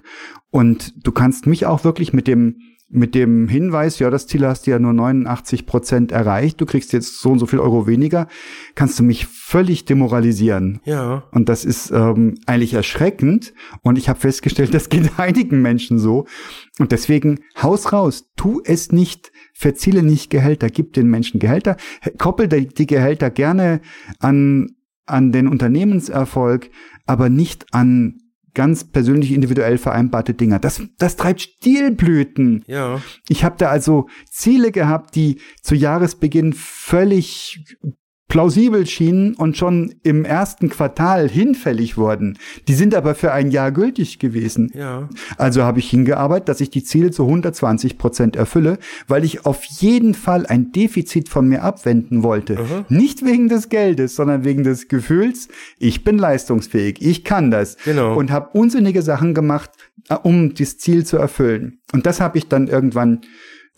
Und 0.52 0.94
du 1.06 1.12
kannst 1.12 1.46
mich 1.48 1.66
auch 1.66 1.84
wirklich 1.84 2.14
mit 2.14 2.28
dem 2.28 2.58
mit 2.92 3.14
dem 3.14 3.48
Hinweis, 3.48 4.00
ja, 4.00 4.10
das 4.10 4.26
Ziel 4.26 4.46
hast 4.46 4.66
du 4.66 4.72
ja 4.72 4.80
nur 4.80 4.94
89 4.94 5.68
Prozent 5.68 6.12
erreicht, 6.12 6.60
du 6.60 6.66
kriegst 6.66 6.92
jetzt 6.92 7.20
so 7.20 7.30
und 7.32 7.40
so 7.40 7.46
viel 7.46 7.60
Euro 7.60 7.86
weniger, 7.86 8.28
kannst 8.74 8.98
du 8.98 9.04
mich 9.04 9.28
völlig 9.28 9.86
demoralisieren. 9.86 10.82
Ja. 10.86 11.24
Und 11.32 11.50
das 11.50 11.66
ist 11.66 11.92
ähm, 11.92 12.36
eigentlich 12.48 12.74
erschreckend. 12.74 13.54
Und 13.84 13.98
ich 13.98 14.10
habe 14.10 14.20
festgestellt, 14.20 14.74
das 14.74 14.90
geht 14.90 15.20
einigen 15.20 15.62
Menschen 15.62 16.00
so. 16.00 16.26
Und 16.80 16.92
deswegen, 16.92 17.42
Haus 17.62 17.94
raus, 17.94 18.32
tu 18.36 18.62
es 18.66 18.92
nicht, 18.92 19.32
verziele 19.54 20.02
nicht 20.02 20.32
Gehälter, 20.32 20.70
gib 20.70 20.94
den 20.94 21.08
Menschen 21.08 21.40
Gehälter, 21.40 21.78
koppel 22.18 22.48
die 22.48 22.88
Gehälter 22.88 23.30
gerne 23.30 23.82
an, 24.20 24.72
an 25.06 25.32
den 25.32 25.48
Unternehmenserfolg, 25.48 26.72
aber 27.06 27.30
nicht 27.30 27.68
an 27.72 28.18
ganz 28.54 28.84
persönlich 28.84 29.32
individuell 29.32 29.78
vereinbarte 29.78 30.34
Dinger. 30.34 30.60
Das, 30.60 30.82
das 30.98 31.16
treibt 31.16 31.42
Stilblüten. 31.42 32.64
Ja. 32.68 33.02
Ich 33.28 33.44
habe 33.44 33.56
da 33.58 33.70
also 33.70 34.08
Ziele 34.30 34.72
gehabt, 34.72 35.16
die 35.16 35.40
zu 35.62 35.76
Jahresbeginn 35.76 36.54
völlig 36.54 37.64
plausibel 38.30 38.86
schienen 38.86 39.34
und 39.34 39.58
schon 39.58 39.96
im 40.04 40.24
ersten 40.24 40.70
Quartal 40.70 41.28
hinfällig 41.28 41.98
wurden. 41.98 42.38
Die 42.68 42.76
sind 42.76 42.96
aber 42.96 43.16
für 43.16 43.34
ein 43.34 43.50
Jahr 43.50 43.72
gültig 43.72 44.20
gewesen. 44.20 44.72
Ja. 44.74 45.10
Also 45.38 45.64
habe 45.64 45.80
ich 45.80 45.90
hingearbeitet, 45.90 46.48
dass 46.48 46.62
ich 46.62 46.70
die 46.70 46.84
Ziele 46.84 47.12
zu 47.12 47.24
120 47.24 47.98
Prozent 47.98 48.36
erfülle, 48.36 48.78
weil 49.08 49.26
ich 49.26 49.46
auf 49.46 49.64
jeden 49.66 50.14
Fall 50.14 50.46
ein 50.46 50.72
Defizit 50.72 51.28
von 51.28 51.48
mir 51.48 51.64
abwenden 51.64 52.22
wollte. 52.22 52.60
Aha. 52.60 52.86
Nicht 52.88 53.26
wegen 53.26 53.50
des 53.50 53.68
Geldes, 53.68 54.16
sondern 54.16 54.46
wegen 54.46 54.64
des 54.64 54.88
Gefühls, 54.88 55.48
ich 55.80 56.04
bin 56.04 56.20
leistungsfähig, 56.20 57.02
ich 57.02 57.24
kann 57.24 57.50
das. 57.50 57.78
Genau. 57.84 58.16
Und 58.16 58.32
habe 58.32 58.58
unsinnige 58.58 59.02
Sachen 59.02 59.34
gemacht, 59.34 59.72
äh, 60.08 60.14
um 60.16 60.54
das 60.54 60.78
Ziel 60.78 61.04
zu 61.04 61.18
erfüllen. 61.18 61.80
Und 61.94 62.06
das 62.06 62.22
habe 62.22 62.38
ich 62.38 62.48
dann 62.48 62.68
irgendwann 62.68 63.22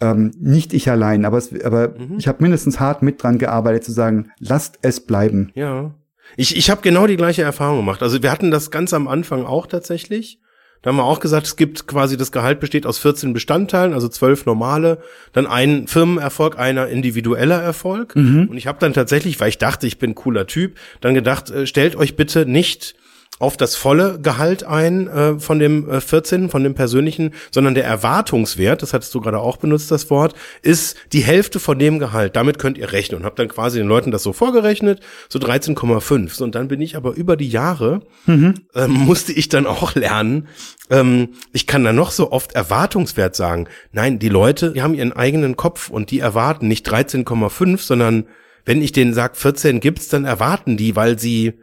ähm, 0.02 0.32
nicht 0.40 0.74
ich 0.74 0.90
allein, 0.90 1.26
aber, 1.26 1.38
es, 1.38 1.54
aber 1.64 1.90
mhm. 1.90 2.18
ich 2.18 2.28
habe 2.28 2.42
mindestens 2.42 2.80
hart 2.80 3.04
mit 3.04 3.22
dran 3.22 3.38
gearbeitet 3.38 3.84
zu 3.84 3.92
sagen, 3.92 4.32
lasst 4.40 4.80
es 4.82 5.00
bleiben. 5.02 5.52
Ja. 5.54 5.94
Ich, 6.38 6.58
ich 6.58 6.70
habe 6.70 6.82
genau 6.82 7.08
die 7.08 7.18
gleiche 7.18 7.44
Erfahrung 7.44 7.78
gemacht. 7.78 8.02
Also 8.02 8.22
wir 8.24 8.32
hatten 8.32 8.52
das 8.52 8.72
ganz 8.72 8.94
am 8.94 9.08
Anfang 9.08 9.46
auch 9.46 9.68
tatsächlich. 9.68 10.40
Da 10.82 10.90
haben 10.90 10.98
wir 10.98 11.04
auch 11.04 11.20
gesagt, 11.20 11.46
es 11.46 11.58
gibt 11.58 11.86
quasi 11.86 12.18
das 12.18 12.32
Gehalt 12.32 12.60
besteht 12.60 12.88
aus 12.88 12.98
14 12.98 13.34
Bestandteilen, 13.34 13.94
also 13.94 14.08
zwölf 14.08 14.48
normale, 14.48 14.98
dann 15.32 15.46
ein 15.46 15.86
Firmenerfolg, 15.86 16.58
einer 16.58 16.88
individueller 16.88 17.62
Erfolg. 17.62 18.16
Mhm. 18.16 18.48
Und 18.50 18.58
ich 18.58 18.66
habe 18.66 18.80
dann 18.80 18.94
tatsächlich, 18.94 19.40
weil 19.40 19.50
ich 19.50 19.60
dachte, 19.60 19.86
ich 19.86 20.00
bin 20.00 20.12
ein 20.12 20.16
cooler 20.16 20.48
Typ, 20.48 20.78
dann 21.00 21.14
gedacht, 21.14 21.52
äh, 21.52 21.68
stellt 21.68 21.96
euch 21.96 22.16
bitte 22.16 22.48
nicht 22.48 22.96
auf 23.42 23.58
das 23.58 23.76
volle 23.76 24.20
Gehalt 24.22 24.64
ein 24.64 25.08
äh, 25.08 25.40
von 25.40 25.58
dem 25.58 25.90
äh, 25.90 26.00
14, 26.00 26.50
von 26.50 26.64
dem 26.64 26.76
persönlichen, 26.76 27.34
sondern 27.50 27.74
der 27.74 27.86
Erwartungswert, 27.86 28.82
das 28.82 28.94
hattest 28.94 29.14
du 29.16 29.22
gerade 29.22 29.40
auch 29.40 29.58
benutzt, 29.58 29.90
das 29.90 30.10
Wort, 30.10 30.36
ist 30.62 30.96
die 31.12 31.22
Hälfte 31.22 31.60
von 31.60 31.80
dem 31.80 31.98
Gehalt. 32.00 32.36
Damit 32.36 32.60
könnt 32.60 32.78
ihr 32.78 32.92
rechnen 32.92 33.20
und 33.20 33.26
habt 33.26 33.40
dann 33.40 33.48
quasi 33.48 33.80
den 33.80 33.88
Leuten 33.88 34.12
das 34.12 34.24
so 34.24 34.32
vorgerechnet, 34.32 35.00
so 35.28 35.40
13,5. 35.40 36.30
So, 36.30 36.44
und 36.44 36.56
dann 36.56 36.68
bin 36.68 36.82
ich 36.82 36.96
aber 36.96 37.14
über 37.14 37.36
die 37.36 37.50
Jahre, 37.50 38.02
mhm. 38.28 38.54
ähm, 38.76 38.92
musste 38.92 39.34
ich 39.34 39.50
dann 39.50 39.66
auch 39.66 39.96
lernen, 39.96 40.48
ähm, 40.92 41.30
ich 41.52 41.66
kann 41.66 41.84
da 41.84 41.94
noch 41.94 42.12
so 42.12 42.32
oft 42.32 42.54
Erwartungswert 42.54 43.36
sagen. 43.36 43.68
Nein, 43.92 44.20
die 44.20 44.30
Leute, 44.30 44.74
die 44.74 44.84
haben 44.84 44.94
ihren 44.94 45.14
eigenen 45.14 45.56
Kopf 45.56 45.90
und 45.90 46.12
die 46.12 46.20
erwarten 46.20 46.68
nicht 46.68 46.88
13,5, 46.88 47.80
sondern 47.80 48.26
wenn 48.66 48.82
ich 48.84 48.92
denen 48.92 49.16
sag 49.16 49.36
14 49.36 49.80
gibt's, 49.80 50.10
dann 50.10 50.26
erwarten 50.26 50.78
die, 50.78 50.96
weil 50.96 51.18
sie 51.18 51.54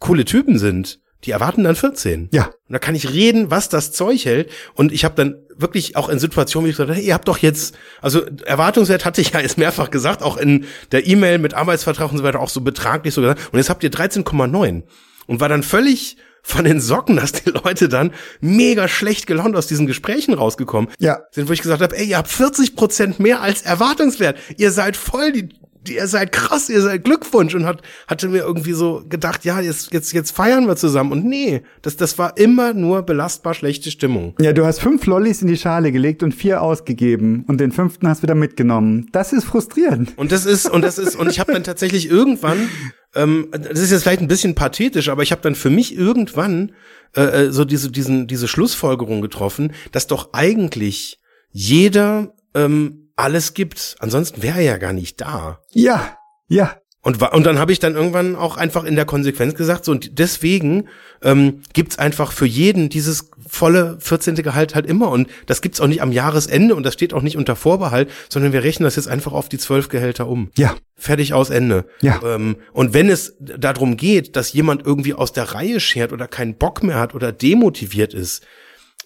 coole 0.00 0.24
Typen 0.24 0.58
sind 0.58 0.98
die 1.24 1.32
erwarten 1.32 1.64
dann 1.64 1.74
14. 1.74 2.28
Ja. 2.32 2.46
Und 2.46 2.72
da 2.72 2.78
kann 2.78 2.94
ich 2.94 3.12
reden, 3.12 3.50
was 3.50 3.68
das 3.68 3.92
Zeug 3.92 4.24
hält. 4.24 4.50
Und 4.74 4.92
ich 4.92 5.04
habe 5.04 5.14
dann 5.16 5.36
wirklich 5.56 5.96
auch 5.96 6.08
in 6.08 6.18
Situationen, 6.18 6.66
wie 6.66 6.70
ich 6.70 6.76
gesagt 6.76 6.90
habe, 6.90 7.00
ihr 7.00 7.14
habt 7.14 7.26
doch 7.26 7.38
jetzt, 7.38 7.76
also 8.00 8.24
Erwartungswert 8.44 9.04
hatte 9.04 9.20
ich 9.20 9.32
ja 9.32 9.40
jetzt 9.40 9.58
mehrfach 9.58 9.90
gesagt, 9.90 10.22
auch 10.22 10.36
in 10.36 10.66
der 10.92 11.06
E-Mail 11.06 11.38
mit 11.38 11.54
Arbeitsvertrag 11.54 12.12
und 12.12 12.18
so 12.18 12.24
weiter, 12.24 12.40
auch 12.40 12.48
so 12.48 12.60
betraglich 12.60 13.14
so 13.14 13.20
gesagt. 13.20 13.52
Und 13.52 13.58
jetzt 13.58 13.70
habt 13.70 13.82
ihr 13.82 13.90
13,9. 13.90 14.82
Und 15.26 15.40
war 15.40 15.48
dann 15.48 15.62
völlig 15.62 16.16
von 16.42 16.64
den 16.64 16.80
Socken, 16.80 17.16
dass 17.16 17.32
die 17.32 17.50
Leute 17.50 17.88
dann 17.88 18.12
mega 18.40 18.88
schlecht 18.88 19.26
gelaunt 19.26 19.56
aus 19.56 19.66
diesen 19.66 19.86
Gesprächen 19.86 20.34
rausgekommen 20.34 20.90
ja. 20.98 21.18
sind, 21.32 21.48
wo 21.48 21.52
ich 21.52 21.60
gesagt 21.60 21.82
habe, 21.82 21.96
ey, 21.96 22.06
ihr 22.06 22.16
habt 22.16 22.28
40 22.28 22.76
Prozent 22.76 23.20
mehr 23.20 23.42
als 23.42 23.62
Erwartungswert. 23.62 24.38
Ihr 24.56 24.70
seid 24.70 24.96
voll 24.96 25.32
die 25.32 25.48
ihr 25.90 26.06
seid 26.06 26.32
krass, 26.32 26.68
ihr 26.68 26.80
seid 26.80 27.04
Glückwunsch 27.04 27.54
und 27.54 27.66
hat, 27.66 27.82
hatte 28.06 28.28
mir 28.28 28.38
irgendwie 28.38 28.72
so 28.72 29.02
gedacht, 29.08 29.44
ja, 29.44 29.60
jetzt, 29.60 29.92
jetzt, 29.92 30.12
jetzt 30.12 30.30
feiern 30.30 30.66
wir 30.66 30.76
zusammen. 30.76 31.12
Und 31.12 31.24
nee, 31.24 31.62
das, 31.82 31.96
das 31.96 32.18
war 32.18 32.36
immer 32.36 32.74
nur 32.74 33.02
belastbar 33.02 33.54
schlechte 33.54 33.90
Stimmung. 33.90 34.34
Ja, 34.40 34.52
du 34.52 34.64
hast 34.64 34.80
fünf 34.80 35.06
Lollis 35.06 35.42
in 35.42 35.48
die 35.48 35.56
Schale 35.56 35.92
gelegt 35.92 36.22
und 36.22 36.34
vier 36.34 36.62
ausgegeben 36.62 37.44
und 37.48 37.60
den 37.60 37.72
fünften 37.72 38.08
hast 38.08 38.18
du 38.18 38.22
wieder 38.24 38.34
mitgenommen. 38.34 39.08
Das 39.12 39.32
ist 39.32 39.44
frustrierend. 39.44 40.12
Und 40.16 40.32
das 40.32 40.46
ist, 40.46 40.70
und 40.70 40.82
das 40.82 40.98
ist, 40.98 41.16
und 41.16 41.30
ich 41.30 41.40
habe 41.40 41.52
dann 41.52 41.64
tatsächlich 41.64 42.10
irgendwann, 42.10 42.68
ähm, 43.14 43.48
das 43.50 43.80
ist 43.80 43.90
jetzt 43.90 44.02
vielleicht 44.02 44.20
ein 44.20 44.28
bisschen 44.28 44.54
pathetisch, 44.54 45.08
aber 45.08 45.22
ich 45.22 45.32
habe 45.32 45.42
dann 45.42 45.54
für 45.54 45.70
mich 45.70 45.96
irgendwann 45.96 46.72
äh, 47.16 47.46
äh, 47.46 47.52
so 47.52 47.64
diese, 47.64 47.90
diesen, 47.90 48.26
diese 48.26 48.48
Schlussfolgerung 48.48 49.20
getroffen, 49.20 49.72
dass 49.92 50.06
doch 50.06 50.32
eigentlich 50.32 51.18
jeder 51.50 52.34
ähm, 52.54 53.07
alles 53.18 53.54
gibt. 53.54 53.96
Ansonsten 53.98 54.42
wäre 54.42 54.58
er 54.58 54.64
ja 54.64 54.76
gar 54.78 54.92
nicht 54.92 55.20
da. 55.20 55.60
Ja, 55.72 56.16
ja. 56.48 56.76
Und, 57.00 57.22
und 57.22 57.46
dann 57.46 57.58
habe 57.58 57.72
ich 57.72 57.78
dann 57.78 57.94
irgendwann 57.94 58.34
auch 58.36 58.56
einfach 58.56 58.84
in 58.84 58.96
der 58.96 59.04
Konsequenz 59.04 59.54
gesagt, 59.54 59.84
so 59.84 59.92
und 59.92 60.18
deswegen 60.18 60.88
ähm, 61.22 61.62
gibt's 61.72 61.98
einfach 61.98 62.32
für 62.32 62.44
jeden 62.44 62.88
dieses 62.88 63.30
volle 63.46 63.96
14. 64.00 64.34
Gehalt 64.34 64.74
halt 64.74 64.84
immer. 64.84 65.08
Und 65.10 65.28
das 65.46 65.62
gibt's 65.62 65.80
auch 65.80 65.86
nicht 65.86 66.02
am 66.02 66.12
Jahresende 66.12 66.74
und 66.74 66.82
das 66.82 66.94
steht 66.94 67.14
auch 67.14 67.22
nicht 67.22 67.36
unter 67.36 67.56
Vorbehalt, 67.56 68.10
sondern 68.28 68.52
wir 68.52 68.64
rechnen 68.64 68.84
das 68.84 68.96
jetzt 68.96 69.08
einfach 69.08 69.32
auf 69.32 69.48
die 69.48 69.58
zwölf 69.58 69.88
Gehälter 69.88 70.26
um. 70.26 70.50
Ja. 70.58 70.74
Fertig 70.96 71.32
aus 71.32 71.50
Ende. 71.50 71.86
Ja. 72.02 72.20
Ähm, 72.24 72.56
und 72.72 72.92
wenn 72.94 73.08
es 73.08 73.36
darum 73.38 73.96
geht, 73.96 74.34
dass 74.34 74.52
jemand 74.52 74.84
irgendwie 74.84 75.14
aus 75.14 75.32
der 75.32 75.54
Reihe 75.54 75.80
schert 75.80 76.12
oder 76.12 76.26
keinen 76.26 76.56
Bock 76.56 76.82
mehr 76.82 76.98
hat 76.98 77.14
oder 77.14 77.32
demotiviert 77.32 78.12
ist, 78.12 78.44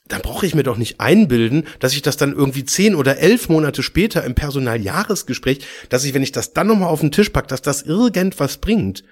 dann 0.08 0.22
brauche 0.22 0.46
ich 0.46 0.54
mir 0.54 0.62
doch 0.62 0.76
nicht 0.76 1.00
einbilden, 1.00 1.64
dass 1.78 1.94
ich 1.94 2.02
das 2.02 2.16
dann 2.16 2.32
irgendwie 2.32 2.64
zehn 2.64 2.94
oder 2.94 3.18
elf 3.18 3.48
Monate 3.48 3.82
später 3.82 4.24
im 4.24 4.34
Personaljahresgespräch, 4.34 5.60
dass 5.88 6.04
ich, 6.04 6.14
wenn 6.14 6.22
ich 6.22 6.32
das 6.32 6.52
dann 6.52 6.66
nochmal 6.66 6.88
auf 6.88 7.00
den 7.00 7.12
Tisch 7.12 7.30
packe, 7.30 7.48
dass 7.48 7.62
das 7.62 7.82
irgendwas 7.82 8.58
bringt. 8.58 9.04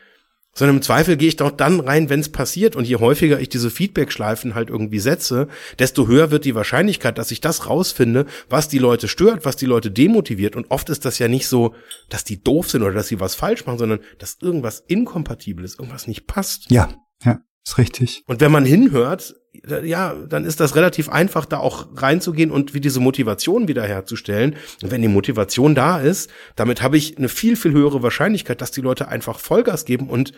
Sondern 0.52 0.76
im 0.76 0.82
Zweifel 0.82 1.16
gehe 1.16 1.28
ich 1.28 1.36
doch 1.36 1.52
dann 1.52 1.78
rein, 1.78 2.10
wenn 2.10 2.18
es 2.18 2.32
passiert. 2.32 2.74
Und 2.74 2.84
je 2.84 2.96
häufiger 2.96 3.38
ich 3.38 3.48
diese 3.48 3.70
Feedback-Schleifen 3.70 4.56
halt 4.56 4.68
irgendwie 4.68 4.98
setze, 4.98 5.46
desto 5.78 6.08
höher 6.08 6.32
wird 6.32 6.44
die 6.44 6.56
Wahrscheinlichkeit, 6.56 7.18
dass 7.18 7.30
ich 7.30 7.40
das 7.40 7.68
rausfinde, 7.68 8.26
was 8.48 8.68
die 8.68 8.78
Leute 8.78 9.06
stört, 9.06 9.44
was 9.44 9.54
die 9.54 9.66
Leute 9.66 9.92
demotiviert. 9.92 10.56
Und 10.56 10.70
oft 10.72 10.90
ist 10.90 11.04
das 11.04 11.20
ja 11.20 11.28
nicht 11.28 11.46
so, 11.46 11.74
dass 12.08 12.24
die 12.24 12.42
doof 12.42 12.68
sind 12.68 12.82
oder 12.82 12.94
dass 12.94 13.06
sie 13.06 13.20
was 13.20 13.36
falsch 13.36 13.64
machen, 13.64 13.78
sondern 13.78 14.00
dass 14.18 14.38
irgendwas 14.40 14.80
inkompatibel 14.80 15.64
ist, 15.64 15.78
irgendwas 15.78 16.08
nicht 16.08 16.26
passt. 16.26 16.68
Ja, 16.68 16.88
ja, 17.22 17.38
ist 17.66 17.78
richtig. 17.78 18.22
Und 18.26 18.40
wenn 18.40 18.52
man 18.52 18.64
hinhört, 18.64 19.34
ja, 19.82 20.14
dann 20.14 20.44
ist 20.44 20.60
das 20.60 20.76
relativ 20.76 21.08
einfach, 21.08 21.44
da 21.44 21.58
auch 21.58 21.88
reinzugehen 21.96 22.50
und 22.50 22.72
wie 22.72 22.80
diese 22.80 23.00
Motivation 23.00 23.68
wiederherzustellen. 23.68 24.56
Und 24.82 24.90
wenn 24.90 25.02
die 25.02 25.08
Motivation 25.08 25.74
da 25.74 25.98
ist, 26.00 26.30
damit 26.56 26.82
habe 26.82 26.96
ich 26.96 27.18
eine 27.18 27.28
viel, 27.28 27.56
viel 27.56 27.72
höhere 27.72 28.02
Wahrscheinlichkeit, 28.02 28.60
dass 28.60 28.70
die 28.70 28.80
Leute 28.80 29.08
einfach 29.08 29.38
Vollgas 29.38 29.84
geben 29.84 30.08
und 30.08 30.32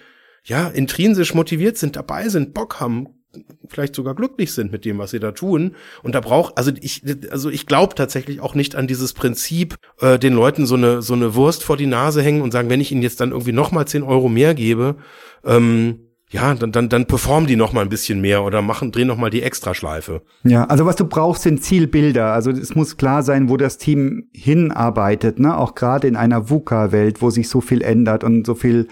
ja, 0.45 0.67
intrinsisch 0.69 1.35
motiviert 1.35 1.77
sind, 1.77 1.95
dabei 1.95 2.29
sind, 2.29 2.53
Bock 2.53 2.81
haben, 2.81 3.07
vielleicht 3.69 3.95
sogar 3.95 4.15
glücklich 4.15 4.53
sind 4.53 4.73
mit 4.73 4.85
dem, 4.85 4.99
was 4.99 5.13
sie 5.13 5.21
da 5.21 5.33
tun. 5.33 5.77
Und 6.03 6.15
da 6.15 6.21
braucht, 6.21 6.59
also 6.59 6.73
ich, 6.81 7.03
also 7.31 7.49
ich 7.49 7.67
glaube 7.67 7.95
tatsächlich 7.95 8.41
auch 8.41 8.55
nicht 8.55 8.75
an 8.75 8.87
dieses 8.87 9.13
Prinzip, 9.13 9.77
äh, 10.01 10.19
den 10.19 10.35
Leuten 10.35 10.67
so 10.67 10.75
eine 10.75 11.01
so 11.01 11.15
eine 11.15 11.35
Wurst 11.35 11.63
vor 11.63 11.77
die 11.77 11.87
Nase 11.87 12.23
hängen 12.23 12.43
und 12.43 12.51
sagen, 12.51 12.71
wenn 12.71 12.81
ich 12.81 12.93
ihnen 12.93 13.03
jetzt 13.03 13.21
dann 13.21 13.31
irgendwie 13.31 13.53
noch 13.53 13.73
mal 13.73 13.87
zehn 13.87 14.03
Euro 14.03 14.29
mehr 14.29 14.55
gebe, 14.55 14.97
ähm, 15.45 16.12
ja, 16.33 16.55
dann, 16.55 16.73
dann, 16.73 16.89
dann 16.89 17.07
performen 17.07 17.47
die 17.47 17.57
noch 17.57 17.73
mal 17.73 17.83
ein 17.83 17.91
bisschen 17.91 18.21
mehr 18.21 18.43
oder 18.43 18.63
machen, 18.63 18.91
drehen 18.91 19.07
noch 19.07 19.19
mal 19.19 19.31
die 19.31 19.43
Extraschleife. 19.43 20.23
Ja, 20.45 20.65
also 20.65 20.87
was 20.87 20.97
du 20.97 21.05
brauchst, 21.05 21.43
sind 21.43 21.63
Zielbilder. 21.63 22.33
Also 22.33 22.51
es 22.51 22.75
muss 22.75 22.97
klar 22.97 23.23
sein, 23.23 23.51
wo 23.51 23.59
das 23.59 23.77
Team 23.77 24.29
hinarbeitet, 24.33 25.39
ne? 25.39 25.57
Auch 25.57 25.75
gerade 25.75 26.09
in 26.09 26.17
einer 26.17 26.49
VUCA-Welt, 26.49 27.21
wo 27.21 27.31
sich 27.31 27.51
so 27.51 27.61
viel 27.61 27.83
ändert 27.83 28.25
und 28.25 28.47
so 28.47 28.55
viel 28.55 28.89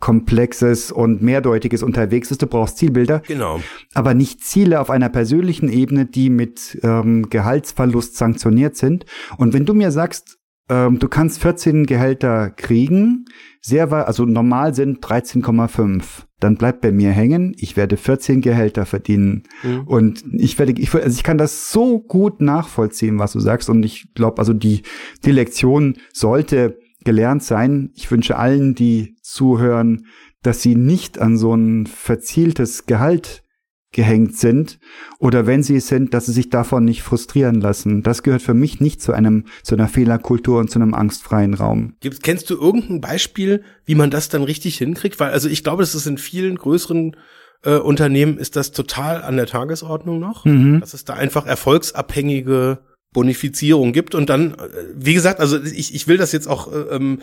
Komplexes 0.00 0.90
und 0.92 1.22
Mehrdeutiges 1.22 1.82
unterwegs 1.82 2.30
ist. 2.30 2.40
Du 2.40 2.46
brauchst 2.46 2.78
Zielbilder. 2.78 3.20
Genau. 3.26 3.60
Aber 3.92 4.14
nicht 4.14 4.42
Ziele 4.42 4.80
auf 4.80 4.90
einer 4.90 5.10
persönlichen 5.10 5.68
Ebene, 5.68 6.06
die 6.06 6.30
mit 6.30 6.78
ähm, 6.82 7.28
Gehaltsverlust 7.28 8.16
sanktioniert 8.16 8.76
sind. 8.76 9.04
Und 9.36 9.52
wenn 9.52 9.66
du 9.66 9.74
mir 9.74 9.90
sagst, 9.90 10.39
ähm, 10.70 10.98
du 10.98 11.08
kannst 11.08 11.42
14 11.42 11.84
Gehälter 11.84 12.48
kriegen, 12.48 13.26
sehr 13.60 13.92
also 13.92 14.24
normal 14.24 14.74
sind 14.74 15.04
13,5 15.04 16.24
dann 16.40 16.56
bleibt 16.56 16.80
bei 16.80 16.90
mir 16.90 17.10
hängen, 17.10 17.54
ich 17.58 17.76
werde 17.76 17.98
14 17.98 18.40
Gehälter 18.40 18.86
verdienen. 18.86 19.44
Mhm. 19.62 19.82
Und 19.82 20.24
ich 20.32 20.58
werde, 20.58 20.72
ich, 20.72 20.92
also 20.94 21.16
ich 21.16 21.22
kann 21.22 21.38
das 21.38 21.70
so 21.70 22.00
gut 22.00 22.40
nachvollziehen, 22.40 23.18
was 23.18 23.32
du 23.32 23.40
sagst. 23.40 23.68
Und 23.68 23.84
ich 23.84 24.14
glaube, 24.14 24.38
also 24.38 24.54
die, 24.54 24.82
die 25.24 25.32
Lektion 25.32 25.98
sollte 26.12 26.78
gelernt 27.04 27.42
sein. 27.42 27.90
Ich 27.94 28.10
wünsche 28.10 28.36
allen, 28.36 28.74
die 28.74 29.16
zuhören, 29.22 30.06
dass 30.42 30.62
sie 30.62 30.74
nicht 30.74 31.18
an 31.18 31.36
so 31.36 31.54
ein 31.54 31.86
verzieltes 31.86 32.86
Gehalt 32.86 33.44
gehängt 33.92 34.36
sind 34.36 34.78
oder 35.18 35.46
wenn 35.46 35.62
sie 35.62 35.76
es 35.76 35.88
sind, 35.88 36.14
dass 36.14 36.26
sie 36.26 36.32
sich 36.32 36.48
davon 36.48 36.84
nicht 36.84 37.02
frustrieren 37.02 37.60
lassen. 37.60 38.02
Das 38.02 38.22
gehört 38.22 38.42
für 38.42 38.54
mich 38.54 38.80
nicht 38.80 39.02
zu 39.02 39.12
einem 39.12 39.44
zu 39.62 39.74
einer 39.74 39.88
Fehlerkultur 39.88 40.60
und 40.60 40.70
zu 40.70 40.78
einem 40.78 40.94
angstfreien 40.94 41.54
Raum. 41.54 41.94
Gibst, 42.00 42.22
kennst 42.22 42.48
du 42.50 42.54
irgendein 42.54 43.00
Beispiel, 43.00 43.64
wie 43.84 43.96
man 43.96 44.10
das 44.10 44.28
dann 44.28 44.44
richtig 44.44 44.78
hinkriegt? 44.78 45.18
Weil 45.18 45.32
also 45.32 45.48
ich 45.48 45.64
glaube, 45.64 45.82
das 45.82 45.94
ist 45.94 46.06
in 46.06 46.18
vielen 46.18 46.56
größeren 46.56 47.16
äh, 47.64 47.76
Unternehmen 47.76 48.38
ist 48.38 48.56
das 48.56 48.72
total 48.72 49.22
an 49.22 49.36
der 49.36 49.46
Tagesordnung 49.46 50.18
noch, 50.18 50.44
mhm. 50.44 50.80
dass 50.80 50.94
es 50.94 51.04
da 51.04 51.14
einfach 51.14 51.46
erfolgsabhängige 51.46 52.78
Bonifizierung 53.12 53.92
gibt 53.92 54.14
und 54.14 54.30
dann, 54.30 54.54
äh, 54.54 54.68
wie 54.94 55.14
gesagt, 55.14 55.40
also 55.40 55.60
ich, 55.62 55.94
ich 55.94 56.06
will 56.06 56.16
das 56.16 56.32
jetzt 56.32 56.46
auch 56.46 56.72
äh, 56.72 56.94
ähm, 56.94 57.20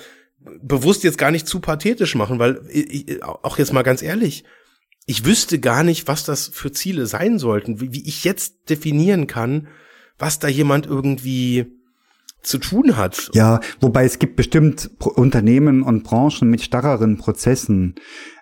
bewusst 0.61 1.03
jetzt 1.03 1.17
gar 1.17 1.31
nicht 1.31 1.47
zu 1.47 1.59
pathetisch 1.59 2.15
machen, 2.15 2.39
weil 2.39 2.61
ich, 2.69 3.23
auch 3.23 3.57
jetzt 3.57 3.73
mal 3.73 3.83
ganz 3.83 4.01
ehrlich, 4.01 4.43
ich 5.07 5.25
wüsste 5.25 5.59
gar 5.59 5.83
nicht, 5.83 6.07
was 6.07 6.25
das 6.25 6.47
für 6.47 6.71
Ziele 6.71 7.07
sein 7.07 7.39
sollten, 7.39 7.79
wie, 7.79 7.93
wie 7.93 8.07
ich 8.07 8.25
jetzt 8.25 8.69
definieren 8.69 9.25
kann, 9.25 9.67
was 10.19 10.37
da 10.37 10.49
jemand 10.49 10.85
irgendwie 10.85 11.65
zu 12.43 12.57
tun 12.59 12.97
hat. 12.97 13.31
Ja, 13.33 13.61
wobei 13.79 14.05
es 14.05 14.19
gibt 14.19 14.35
bestimmt 14.35 14.91
Unternehmen 14.99 15.81
und 15.81 16.03
Branchen 16.03 16.49
mit 16.49 16.61
starreren 16.61 17.17
Prozessen. 17.17 17.95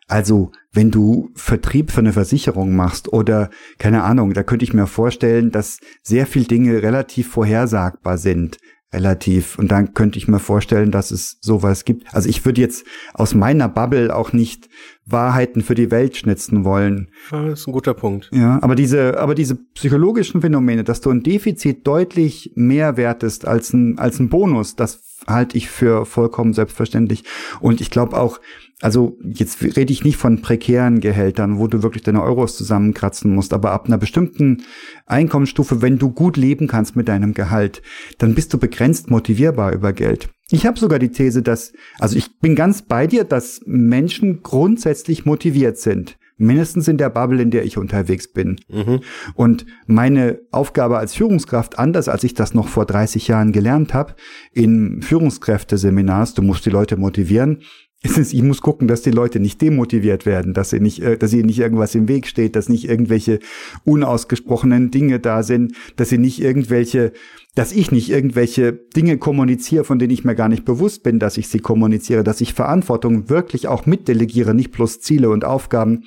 Also, 0.07 0.51
wenn 0.72 0.91
du 0.91 1.32
Vertrieb 1.36 1.91
für 1.91 1.99
eine 1.99 2.13
Versicherung 2.13 2.76
machst 2.76 3.13
oder 3.13 3.49
keine 3.78 4.03
Ahnung, 4.03 4.34
da 4.34 4.43
könnte 4.43 4.66
ich 4.66 4.74
mir 4.74 4.88
vorstellen, 4.88 5.51
dass 5.51 5.80
sehr 6.03 6.28
viel 6.28 6.45
Dinge 6.45 6.82
relativ 6.82 7.30
vorhersagbar 7.30 8.18
sind 8.18 8.57
relativ. 8.93 9.59
Und 9.59 9.71
dann 9.71 9.93
könnte 9.93 10.17
ich 10.17 10.27
mir 10.27 10.39
vorstellen, 10.39 10.91
dass 10.91 11.11
es 11.11 11.38
sowas 11.41 11.86
gibt. 11.86 12.13
Also 12.13 12.29
ich 12.29 12.45
würde 12.45 12.61
jetzt 12.61 12.86
aus 13.13 13.33
meiner 13.33 13.67
Bubble 13.67 14.15
auch 14.15 14.33
nicht 14.33 14.69
Wahrheiten 15.05 15.61
für 15.61 15.75
die 15.75 15.91
Welt 15.91 16.17
schnitzen 16.17 16.63
wollen. 16.63 17.09
Ja, 17.31 17.45
das 17.45 17.61
ist 17.61 17.67
ein 17.67 17.73
guter 17.73 17.93
Punkt. 17.93 18.29
Ja, 18.33 18.59
aber 18.61 18.75
diese, 18.75 19.19
aber 19.19 19.36
diese 19.36 19.55
psychologischen 19.55 20.41
Phänomene, 20.41 20.83
dass 20.83 21.01
du 21.01 21.11
ein 21.11 21.23
Defizit 21.23 21.86
deutlich 21.86 22.53
mehr 22.55 22.97
wertest 22.97 23.47
als 23.47 23.73
ein, 23.73 23.99
als 23.99 24.19
ein 24.19 24.29
Bonus, 24.29 24.75
das 24.75 24.95
halte 25.28 25.57
ich 25.57 25.69
für 25.69 26.05
vollkommen 26.05 26.53
selbstverständlich. 26.53 27.23
Und 27.59 27.82
ich 27.82 27.89
glaube 27.89 28.17
auch, 28.17 28.39
also 28.82 29.17
jetzt 29.23 29.61
rede 29.61 29.93
ich 29.93 30.03
nicht 30.03 30.17
von 30.17 30.41
prekären 30.41 30.99
Gehältern, 30.99 31.57
wo 31.57 31.67
du 31.67 31.82
wirklich 31.82 32.03
deine 32.03 32.21
Euros 32.21 32.57
zusammenkratzen 32.57 33.34
musst, 33.34 33.53
aber 33.53 33.71
ab 33.71 33.88
einer 33.88 33.97
bestimmten 33.97 34.63
Einkommensstufe, 35.05 35.82
wenn 35.82 35.97
du 35.97 36.11
gut 36.11 36.38
leben 36.38 36.67
kannst 36.67 36.95
mit 36.95 37.07
deinem 37.07 37.34
Gehalt, 37.34 37.82
dann 38.17 38.36
bist 38.36 38.53
du 38.53 38.57
begrenzt 38.57 39.09
motivierbar 39.09 39.73
über 39.73 39.93
Geld. 39.93 40.30
Ich 40.51 40.65
habe 40.65 40.78
sogar 40.78 40.99
die 40.99 41.09
These, 41.09 41.41
dass, 41.41 41.73
also 41.97 42.17
ich 42.17 42.39
bin 42.39 42.55
ganz 42.55 42.84
bei 42.84 43.07
dir, 43.07 43.23
dass 43.23 43.61
Menschen 43.65 44.43
grundsätzlich 44.43 45.26
motiviert 45.26 45.78
sind. 45.78 46.17
Mindestens 46.38 46.88
in 46.88 46.97
der 46.97 47.09
Bubble, 47.09 47.41
in 47.41 47.51
der 47.51 47.63
ich 47.63 47.77
unterwegs 47.77 48.31
bin. 48.31 48.57
Mhm. 48.67 49.01
Und 49.36 49.65
meine 49.88 50.39
Aufgabe 50.51 50.97
als 50.97 51.15
Führungskraft, 51.15 51.79
anders 51.79 52.09
als 52.09 52.23
ich 52.23 52.33
das 52.33 52.53
noch 52.53 52.67
vor 52.67 52.86
30 52.86 53.27
Jahren 53.27 53.51
gelernt 53.51 53.93
habe, 53.93 54.15
in 54.51 55.01
Führungskräfteseminars, 55.01 56.33
du 56.33 56.41
musst 56.41 56.65
die 56.65 56.71
Leute 56.71 56.97
motivieren, 56.97 57.59
ist 58.17 58.33
ich 58.33 58.43
muss 58.43 58.61
gucken, 58.61 58.88
dass 58.88 59.01
die 59.01 59.11
Leute 59.11 59.39
nicht 59.39 59.61
demotiviert 59.61 60.25
werden, 60.25 60.53
dass 60.53 60.69
sie 60.69 60.79
nicht, 60.79 61.01
äh, 61.01 61.17
dass 61.17 61.33
ihnen 61.33 61.47
nicht 61.47 61.59
irgendwas 61.59 61.95
im 61.95 62.07
Weg 62.07 62.27
steht, 62.27 62.55
dass 62.55 62.69
nicht 62.69 62.88
irgendwelche 62.88 63.39
unausgesprochenen 63.83 64.91
Dinge 64.91 65.19
da 65.19 65.43
sind, 65.43 65.73
dass 65.95 66.09
sie 66.09 66.17
nicht 66.17 66.41
irgendwelche, 66.41 67.13
dass 67.56 67.72
ich 67.72 67.91
nicht 67.91 68.10
irgendwelche 68.10 68.74
Dinge 68.74 69.18
kommuniziere, 69.18 69.86
von 69.86 69.97
denen 69.97 70.14
ich 70.14 70.26
mir 70.26 70.36
gar 70.36 70.49
nicht 70.49 70.66
bewusst 70.66 71.03
bin, 71.03 71.20
dass 71.20 71.38
ich 71.38 71.47
sie 71.47 71.60
kommuniziere, 71.60 72.24
dass 72.24 72.41
ich 72.41 72.53
Verantwortung 72.53 73.30
wirklich 73.30 73.68
auch 73.68 73.86
mitdelegiere, 73.86 74.53
nicht 74.53 74.72
bloß 74.72 74.99
Ziele 74.99 75.30
und 75.30 75.45
Aufgaben. 75.45 76.03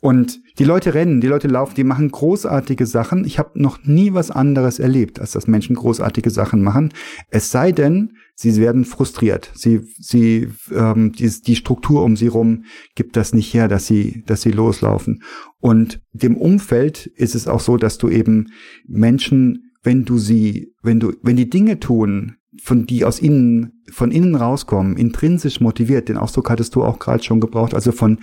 Und 0.00 0.40
die 0.58 0.64
Leute 0.64 0.94
rennen, 0.94 1.20
die 1.20 1.26
Leute 1.26 1.48
laufen, 1.48 1.74
die 1.74 1.84
machen 1.84 2.10
großartige 2.10 2.86
Sachen. 2.86 3.24
Ich 3.24 3.38
habe 3.38 3.60
noch 3.60 3.84
nie 3.84 4.14
was 4.14 4.30
anderes 4.30 4.78
erlebt, 4.78 5.20
als 5.20 5.32
dass 5.32 5.46
Menschen 5.46 5.76
großartige 5.76 6.30
Sachen 6.30 6.62
machen. 6.62 6.92
Es 7.30 7.50
sei 7.50 7.72
denn, 7.72 8.12
sie 8.34 8.56
werden 8.56 8.84
frustriert. 8.84 9.50
Sie, 9.54 9.80
sie, 9.98 10.48
ähm, 10.74 11.12
die, 11.12 11.28
die 11.28 11.56
Struktur 11.56 12.02
um 12.02 12.16
sie 12.16 12.28
rum 12.28 12.64
gibt 12.94 13.16
das 13.16 13.34
nicht 13.34 13.52
her, 13.52 13.68
dass 13.68 13.86
sie, 13.86 14.22
dass 14.26 14.42
sie 14.42 14.52
loslaufen. 14.52 15.22
Und 15.58 16.00
dem 16.12 16.36
Umfeld 16.36 17.06
ist 17.06 17.34
es 17.34 17.46
auch 17.46 17.60
so, 17.60 17.76
dass 17.76 17.98
du 17.98 18.08
eben 18.08 18.46
Menschen, 18.86 19.69
wenn 19.82 20.04
du 20.04 20.18
sie, 20.18 20.74
wenn 20.82 21.00
du, 21.00 21.12
wenn 21.22 21.36
die 21.36 21.50
Dinge 21.50 21.80
tun, 21.80 22.36
von 22.62 22.86
die 22.86 23.04
aus 23.04 23.20
innen, 23.20 23.82
von 23.90 24.10
innen 24.10 24.34
rauskommen, 24.34 24.96
intrinsisch 24.96 25.60
motiviert, 25.60 26.08
den 26.08 26.16
Ausdruck 26.16 26.50
hattest 26.50 26.74
du 26.74 26.82
auch 26.82 26.98
gerade 26.98 27.22
schon 27.22 27.40
gebraucht, 27.40 27.74
also 27.74 27.92
von, 27.92 28.18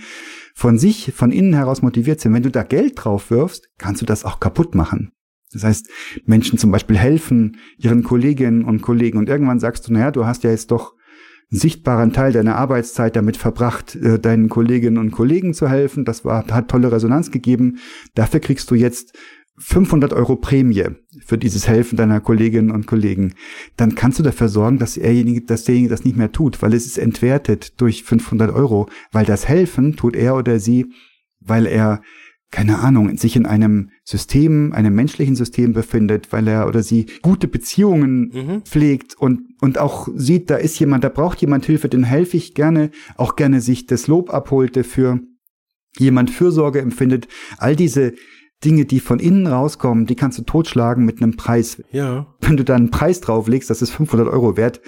von 0.54 0.78
sich, 0.78 1.12
von 1.14 1.32
innen 1.32 1.54
heraus 1.54 1.82
motiviert 1.82 2.20
sind. 2.20 2.34
Wenn 2.34 2.42
du 2.42 2.50
da 2.50 2.62
Geld 2.62 2.92
drauf 2.96 3.30
wirfst, 3.30 3.68
kannst 3.78 4.02
du 4.02 4.06
das 4.06 4.24
auch 4.24 4.38
kaputt 4.38 4.74
machen. 4.74 5.12
Das 5.52 5.64
heißt, 5.64 5.88
Menschen 6.26 6.58
zum 6.58 6.70
Beispiel 6.70 6.98
helfen 6.98 7.56
ihren 7.78 8.02
Kolleginnen 8.02 8.64
und 8.64 8.82
Kollegen 8.82 9.18
und 9.18 9.30
irgendwann 9.30 9.60
sagst 9.60 9.88
du, 9.88 9.92
naja, 9.92 10.10
du 10.10 10.26
hast 10.26 10.44
ja 10.44 10.50
jetzt 10.50 10.70
doch 10.70 10.94
einen 11.50 11.60
sichtbaren 11.60 12.12
Teil 12.12 12.32
deiner 12.32 12.56
Arbeitszeit 12.56 13.16
damit 13.16 13.38
verbracht, 13.38 13.96
äh, 13.96 14.18
deinen 14.18 14.50
Kolleginnen 14.50 14.98
und 14.98 15.12
Kollegen 15.12 15.54
zu 15.54 15.68
helfen. 15.68 16.04
Das 16.04 16.24
war, 16.24 16.46
hat 16.46 16.68
tolle 16.68 16.92
Resonanz 16.92 17.30
gegeben. 17.30 17.78
Dafür 18.14 18.40
kriegst 18.40 18.70
du 18.70 18.74
jetzt 18.74 19.16
500 19.58 20.12
Euro 20.12 20.36
Prämie 20.36 20.84
für 21.24 21.38
dieses 21.38 21.68
Helfen 21.68 21.96
deiner 21.96 22.20
Kolleginnen 22.20 22.70
und 22.70 22.86
Kollegen. 22.86 23.34
Dann 23.76 23.94
kannst 23.94 24.18
du 24.18 24.22
dafür 24.22 24.48
sorgen, 24.48 24.78
dass 24.78 24.94
derjenige, 24.94 25.42
dass 25.42 25.64
derjenige 25.64 25.90
das 25.90 26.04
nicht 26.04 26.16
mehr 26.16 26.32
tut, 26.32 26.62
weil 26.62 26.74
es 26.74 26.86
ist 26.86 26.98
entwertet 26.98 27.80
durch 27.80 28.04
500 28.04 28.52
Euro, 28.52 28.88
weil 29.12 29.24
das 29.24 29.48
Helfen 29.48 29.96
tut 29.96 30.16
er 30.16 30.36
oder 30.36 30.60
sie, 30.60 30.86
weil 31.40 31.66
er 31.66 32.02
keine 32.50 32.78
Ahnung, 32.78 33.14
sich 33.18 33.36
in 33.36 33.44
einem 33.44 33.90
System, 34.04 34.72
einem 34.72 34.94
menschlichen 34.94 35.36
System 35.36 35.74
befindet, 35.74 36.32
weil 36.32 36.48
er 36.48 36.66
oder 36.66 36.82
sie 36.82 37.06
gute 37.20 37.46
Beziehungen 37.46 38.30
mhm. 38.32 38.62
pflegt 38.62 39.14
und, 39.18 39.42
und 39.60 39.76
auch 39.76 40.08
sieht, 40.14 40.48
da 40.48 40.56
ist 40.56 40.78
jemand, 40.78 41.04
da 41.04 41.10
braucht 41.10 41.42
jemand 41.42 41.66
Hilfe, 41.66 41.90
den 41.90 42.04
helfe 42.04 42.38
ich 42.38 42.54
gerne, 42.54 42.90
auch 43.16 43.36
gerne 43.36 43.60
sich 43.60 43.86
das 43.86 44.06
Lob 44.06 44.32
abholt 44.32 44.76
dafür, 44.76 45.20
jemand 45.98 46.30
Fürsorge 46.30 46.80
empfindet. 46.80 47.28
All 47.58 47.76
diese 47.76 48.14
Dinge, 48.64 48.84
die 48.84 49.00
von 49.00 49.20
innen 49.20 49.46
rauskommen, 49.46 50.06
die 50.06 50.16
kannst 50.16 50.38
du 50.38 50.42
totschlagen 50.42 51.04
mit 51.04 51.22
einem 51.22 51.36
Preis. 51.36 51.82
Ja. 51.92 52.34
Wenn 52.40 52.56
du 52.56 52.64
da 52.64 52.74
einen 52.74 52.90
Preis 52.90 53.20
drauflegst, 53.20 53.70
das 53.70 53.82
ist 53.82 53.90
500 53.90 54.28
Euro 54.28 54.56
wert, 54.56 54.80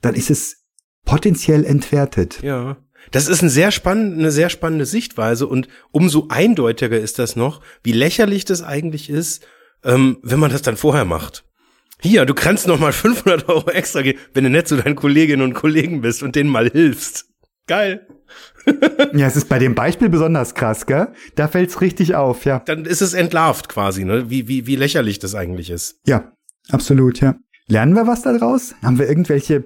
dann 0.00 0.14
ist 0.14 0.30
es 0.30 0.64
potenziell 1.04 1.64
entwertet. 1.64 2.40
Ja. 2.42 2.78
Das 3.10 3.28
ist 3.28 3.42
ein 3.42 3.48
sehr 3.48 3.70
spannend, 3.70 4.18
eine 4.18 4.30
sehr 4.30 4.48
spannende 4.48 4.86
Sichtweise 4.86 5.46
und 5.46 5.68
umso 5.90 6.28
eindeutiger 6.28 6.98
ist 6.98 7.18
das 7.18 7.36
noch, 7.36 7.60
wie 7.82 7.92
lächerlich 7.92 8.44
das 8.44 8.62
eigentlich 8.62 9.10
ist, 9.10 9.44
ähm, 9.84 10.18
wenn 10.22 10.38
man 10.38 10.52
das 10.52 10.62
dann 10.62 10.76
vorher 10.76 11.04
macht. 11.04 11.44
Hier, 12.00 12.24
du 12.24 12.34
kannst 12.34 12.66
noch 12.66 12.80
mal 12.80 12.92
500 12.92 13.48
Euro 13.48 13.70
extra 13.70 14.02
geben, 14.02 14.18
wenn 14.34 14.44
du 14.44 14.50
nett 14.50 14.68
zu 14.68 14.76
deinen 14.76 14.96
Kolleginnen 14.96 15.42
und 15.42 15.54
Kollegen 15.54 16.00
bist 16.00 16.22
und 16.22 16.34
denen 16.34 16.50
mal 16.50 16.68
hilfst. 16.68 17.31
Geil. 17.72 18.06
ja, 19.14 19.26
es 19.26 19.34
ist 19.34 19.48
bei 19.48 19.58
dem 19.58 19.74
Beispiel 19.74 20.10
besonders 20.10 20.54
krass, 20.54 20.84
gell? 20.84 21.08
Da 21.36 21.48
fällt's 21.48 21.80
richtig 21.80 22.14
auf, 22.14 22.44
ja. 22.44 22.58
Dann 22.58 22.84
ist 22.84 23.00
es 23.00 23.14
entlarvt 23.14 23.70
quasi, 23.70 24.04
ne? 24.04 24.28
Wie, 24.28 24.46
wie, 24.46 24.66
wie 24.66 24.76
lächerlich 24.76 25.20
das 25.20 25.34
eigentlich 25.34 25.70
ist. 25.70 25.98
Ja, 26.04 26.32
absolut, 26.68 27.22
ja. 27.22 27.36
Lernen 27.68 27.94
wir 27.94 28.06
was 28.06 28.20
daraus? 28.20 28.74
Haben 28.82 28.98
wir 28.98 29.08
irgendwelche 29.08 29.64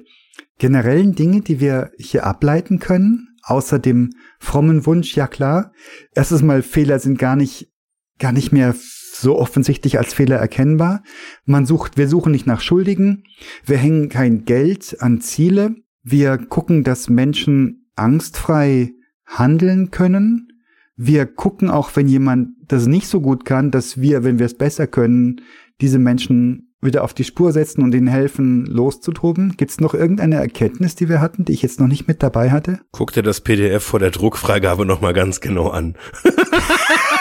generellen 0.60 1.16
Dinge, 1.16 1.40
die 1.40 1.58
wir 1.58 1.90
hier 1.98 2.24
ableiten 2.24 2.78
können? 2.78 3.26
Außer 3.42 3.80
dem 3.80 4.10
frommen 4.38 4.86
Wunsch, 4.86 5.16
ja 5.16 5.26
klar. 5.26 5.72
Erstes 6.14 6.42
Mal, 6.42 6.62
Fehler 6.62 7.00
sind 7.00 7.18
gar 7.18 7.34
nicht 7.34 7.72
gar 8.20 8.30
nicht 8.30 8.52
mehr 8.52 8.72
so 9.14 9.36
offensichtlich 9.36 9.98
als 9.98 10.14
Fehler 10.14 10.36
erkennbar. 10.36 11.02
Man 11.44 11.66
sucht, 11.66 11.96
wir 11.96 12.06
suchen 12.06 12.30
nicht 12.30 12.46
nach 12.46 12.60
Schuldigen. 12.60 13.24
Wir 13.64 13.78
hängen 13.78 14.10
kein 14.10 14.44
Geld 14.44 14.96
an 15.00 15.20
Ziele. 15.20 15.74
Wir 16.04 16.38
gucken, 16.38 16.84
dass 16.84 17.08
Menschen 17.08 17.82
angstfrei 17.96 18.92
handeln 19.26 19.90
können. 19.90 20.52
Wir 20.96 21.26
gucken 21.26 21.68
auch, 21.70 21.90
wenn 21.94 22.08
jemand 22.08 22.50
das 22.68 22.86
nicht 22.86 23.08
so 23.08 23.20
gut 23.20 23.44
kann, 23.44 23.70
dass 23.70 24.00
wir, 24.00 24.24
wenn 24.24 24.38
wir 24.38 24.46
es 24.46 24.56
besser 24.56 24.86
können, 24.86 25.42
diese 25.80 25.98
Menschen 25.98 26.66
wieder 26.80 27.04
auf 27.04 27.14
die 27.14 27.24
Spur 27.24 27.52
setzen 27.52 27.82
und 27.82 27.94
ihnen 27.94 28.06
helfen, 28.06 28.64
loszutoben? 28.66 29.56
Gibt 29.56 29.70
es 29.72 29.80
noch 29.80 29.94
irgendeine 29.94 30.36
Erkenntnis, 30.36 30.94
die 30.94 31.08
wir 31.08 31.20
hatten, 31.20 31.44
die 31.44 31.52
ich 31.52 31.62
jetzt 31.62 31.80
noch 31.80 31.88
nicht 31.88 32.08
mit 32.08 32.22
dabei 32.22 32.50
hatte? 32.50 32.80
Guck 32.92 33.12
dir 33.12 33.22
das 33.22 33.40
PDF 33.40 33.82
vor 33.82 33.98
der 33.98 34.10
Druckfreigabe 34.10 34.86
nochmal 34.86 35.12
ganz 35.12 35.40
genau 35.40 35.68
an. 35.68 35.96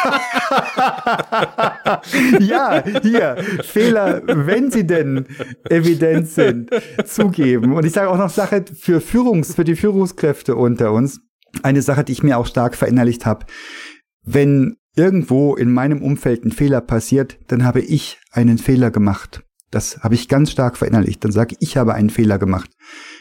ja, 2.40 2.84
hier, 3.02 3.38
Fehler, 3.64 4.22
wenn 4.26 4.72
sie 4.72 4.86
denn 4.86 5.26
evident 5.70 6.30
sind, 6.30 6.70
zugeben. 7.06 7.74
Und 7.74 7.86
ich 7.86 7.94
sage 7.94 8.10
auch 8.10 8.18
noch 8.18 8.30
Sache 8.30 8.66
für 8.74 9.02
Führungs, 9.02 9.56
für 9.56 9.64
die 9.64 9.76
Führungskräfte 9.76 10.56
unter 10.56 10.92
uns. 10.92 11.22
Eine 11.64 11.82
Sache, 11.82 12.04
die 12.04 12.12
ich 12.12 12.24
mir 12.24 12.38
auch 12.38 12.48
stark 12.48 12.76
verinnerlicht 12.76 13.26
habe. 13.26 13.46
Wenn 14.24 14.78
irgendwo 14.96 15.56
in 15.56 15.72
meinem 15.72 16.02
Umfeld 16.02 16.46
ein 16.46 16.52
Fehler 16.52 16.82
passiert, 16.82 17.38
dann 17.48 17.64
habe 17.64 17.82
ich 17.82 18.20
einen 18.32 18.58
Fehler 18.58 18.92
gemacht. 18.92 19.44
Das 19.72 20.04
habe 20.04 20.16
ich 20.16 20.30
ganz 20.30 20.52
stark 20.52 20.78
verinnerlicht. 20.78 21.24
Dann 21.24 21.32
sage 21.32 21.56
ich, 21.60 21.70
ich 21.70 21.78
habe 21.78 21.94
einen 21.94 22.10
Fehler 22.10 22.40
gemacht. 22.40 22.72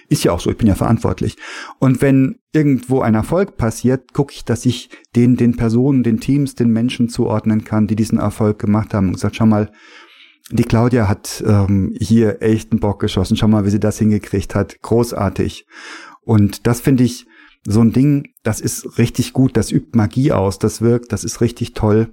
Ist 0.09 0.25
ja 0.25 0.33
auch 0.33 0.41
so, 0.41 0.51
ich 0.51 0.57
bin 0.57 0.69
ja 0.69 0.75
verantwortlich. 0.75 1.37
Und 1.79 2.03
wenn 2.03 2.37
irgendwo 2.53 3.01
ein 3.01 3.15
Erfolg 3.15 3.57
passiert, 3.57 4.13
gucke 4.13 4.33
ich, 4.35 4.45
dass 4.45 4.67
ich 4.67 4.91
den, 5.17 5.37
den 5.37 5.57
Personen, 5.57 6.03
den 6.03 6.21
Teams, 6.21 6.55
den 6.55 6.71
Menschen 6.71 7.09
zuordnen 7.09 7.65
kann, 7.65 7.87
die 7.87 7.97
diesen 7.97 8.19
Erfolg 8.19 8.59
gemacht 8.59 8.95
haben. 8.95 9.09
Und 9.09 9.15
gesagt, 9.15 9.37
schau 9.37 9.47
mal, 9.47 9.71
die 10.51 10.65
Claudia 10.65 11.09
hat 11.09 11.43
ähm, 11.47 11.95
hier 11.99 12.43
echt 12.43 12.71
einen 12.71 12.81
Bock 12.81 13.01
geschossen. 13.01 13.37
Schau 13.37 13.49
mal, 13.49 13.65
wie 13.65 13.71
sie 13.71 13.81
das 13.81 13.99
hingekriegt 13.99 14.55
hat. 14.55 14.81
Großartig. 14.83 15.67
Und 16.23 16.67
das 16.67 16.81
finde 16.81 17.05
ich 17.05 17.27
so 17.67 17.81
ein 17.81 17.93
Ding, 17.93 18.29
das 18.43 18.61
ist 18.61 18.99
richtig 18.99 19.33
gut, 19.33 19.57
das 19.57 19.73
übt 19.73 19.97
Magie 19.97 20.33
aus, 20.33 20.59
das 20.59 20.83
wirkt, 20.83 21.13
das 21.13 21.25
ist 21.25 21.41
richtig 21.41 21.73
toll. 21.73 22.13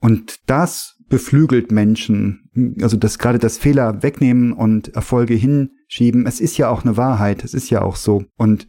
Und 0.00 0.40
das 0.46 0.96
beflügelt 1.10 1.70
Menschen. 1.70 2.76
Also 2.80 2.96
das 2.96 3.18
gerade 3.18 3.38
das 3.38 3.58
Fehler 3.58 4.02
wegnehmen 4.02 4.52
und 4.52 4.94
Erfolge 4.94 5.34
hinschieben. 5.34 6.26
Es 6.26 6.40
ist 6.40 6.56
ja 6.56 6.70
auch 6.70 6.84
eine 6.84 6.96
Wahrheit. 6.96 7.44
Es 7.44 7.52
ist 7.52 7.68
ja 7.68 7.82
auch 7.82 7.96
so. 7.96 8.24
Und 8.36 8.66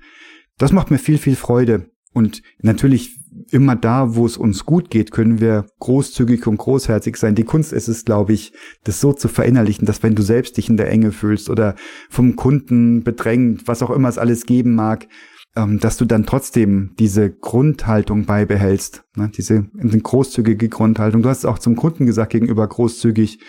das 0.58 0.74
macht 0.74 0.92
mir 0.92 0.98
viel, 0.98 1.18
viel 1.18 1.38
Freude. 1.38 1.90
Und 2.14 2.42
natürlich 2.62 3.18
immer 3.52 3.76
da, 3.76 4.16
wo 4.16 4.26
es 4.26 4.36
uns 4.36 4.66
gut 4.66 4.90
geht, 4.90 5.12
können 5.12 5.40
wir 5.40 5.66
großzügig 5.80 6.46
und 6.48 6.58
großherzig 6.58 7.16
sein. 7.16 7.36
Die 7.36 7.46
Kunst 7.46 7.72
ist 7.72 7.88
es, 7.88 8.04
glaube 8.04 8.34
ich, 8.34 8.54
das 8.84 9.00
so 9.00 9.14
zu 9.14 9.30
verinnerlichen, 9.30 9.86
dass 9.86 10.04
wenn 10.04 10.16
du 10.16 10.22
selbst 10.22 10.58
dich 10.58 10.68
in 10.68 10.78
der 10.78 10.90
Enge 10.90 11.12
fühlst 11.12 11.50
oder 11.50 11.76
vom 12.10 12.36
Kunden 12.36 13.04
bedrängt, 13.04 13.68
was 13.68 13.82
auch 13.82 13.92
immer 13.92 14.10
es 14.10 14.18
alles 14.18 14.46
geben 14.46 14.76
mag, 14.76 15.08
ähm, 15.56 15.80
dass 15.80 15.98
du 15.98 16.06
dann 16.06 16.26
trotzdem 16.26 16.92
diese 16.98 17.30
Grundhaltung 17.30 18.26
beibehältst, 18.26 19.04
ne? 19.16 19.30
diese, 19.36 19.66
großzügige 19.74 20.70
Grundhaltung. 20.70 21.22
Du 21.22 21.30
hast 21.30 21.40
es 21.40 21.46
auch 21.46 21.60
zum 21.60 21.76
Kunden 21.76 22.06
gesagt, 22.06 22.32
gegenüber 22.32 22.68
großzügig, 22.68 23.40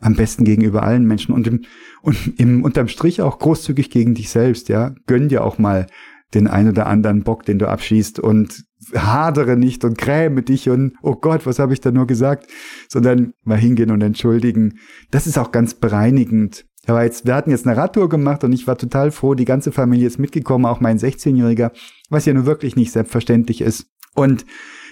am 0.00 0.14
besten 0.14 0.44
gegenüber 0.44 0.82
allen 0.82 1.06
Menschen 1.06 1.34
und 1.34 1.46
im, 1.46 1.62
und 2.02 2.40
im 2.40 2.64
unterm 2.64 2.88
Strich 2.88 3.22
auch 3.22 3.38
großzügig 3.38 3.90
gegen 3.90 4.14
dich 4.14 4.30
selbst, 4.30 4.68
ja. 4.68 4.94
Gönn 5.06 5.28
dir 5.28 5.44
auch 5.44 5.58
mal 5.58 5.86
den 6.34 6.48
ein 6.48 6.68
oder 6.68 6.86
anderen 6.86 7.22
Bock, 7.22 7.44
den 7.44 7.58
du 7.58 7.68
abschießt 7.68 8.18
und 8.18 8.64
hadere 8.94 9.56
nicht 9.56 9.84
und 9.84 9.98
gräme 9.98 10.42
dich 10.42 10.68
und 10.68 10.94
oh 11.02 11.14
Gott, 11.14 11.46
was 11.46 11.58
habe 11.58 11.72
ich 11.72 11.80
da 11.80 11.90
nur 11.92 12.06
gesagt, 12.06 12.46
sondern 12.88 13.34
mal 13.44 13.58
hingehen 13.58 13.90
und 13.90 14.02
entschuldigen. 14.02 14.78
Das 15.10 15.26
ist 15.26 15.38
auch 15.38 15.52
ganz 15.52 15.74
bereinigend 15.74 16.64
aber 16.86 17.04
jetzt, 17.04 17.26
wir 17.26 17.34
hatten 17.34 17.50
jetzt 17.50 17.66
eine 17.66 17.76
Radtour 17.76 18.08
gemacht 18.08 18.42
und 18.42 18.52
ich 18.52 18.66
war 18.66 18.76
total 18.76 19.12
froh, 19.12 19.34
die 19.34 19.44
ganze 19.44 19.70
Familie 19.70 20.06
ist 20.06 20.18
mitgekommen, 20.18 20.66
auch 20.66 20.80
mein 20.80 20.98
16-Jähriger, 20.98 21.70
was 22.10 22.26
ja 22.26 22.34
nur 22.34 22.46
wirklich 22.46 22.74
nicht 22.74 22.92
selbstverständlich 22.92 23.60
ist. 23.60 23.86
Und 24.14 24.44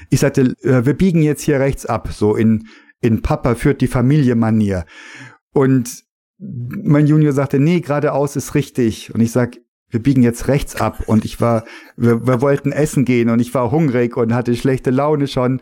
ich 0.09 0.21
sagte, 0.21 0.55
äh, 0.63 0.87
wir 0.87 0.95
biegen 0.95 1.23
jetzt 1.23 1.43
hier 1.43 1.59
rechts 1.59 1.87
ab, 1.87 2.09
so 2.13 2.37
in, 2.37 2.69
in 3.01 3.23
Papa 3.23 3.55
führt 3.55 3.81
die 3.81 3.89
Familie 3.89 4.37
Manier. 4.37 4.85
Und 5.53 6.05
mein 6.39 7.07
Junior 7.07 7.33
sagte, 7.33 7.59
nee, 7.59 7.81
geradeaus 7.81 8.37
ist 8.37 8.55
richtig. 8.55 9.13
Und 9.15 9.21
ich 9.21 9.33
sag, 9.33 9.59
wir 9.89 10.01
biegen 10.01 10.23
jetzt 10.23 10.49
rechts 10.49 10.77
ab. 10.77 11.03
Und 11.07 11.25
ich 11.25 11.41
war, 11.41 11.65
wir, 11.97 12.27
wir 12.27 12.41
wollten 12.41 12.73
essen 12.73 13.05
gehen 13.05 13.29
und 13.29 13.41
ich 13.41 13.53
war 13.53 13.71
hungrig 13.71 14.17
und 14.17 14.33
hatte 14.33 14.55
schlechte 14.55 14.91
Laune 14.91 15.27
schon. 15.27 15.61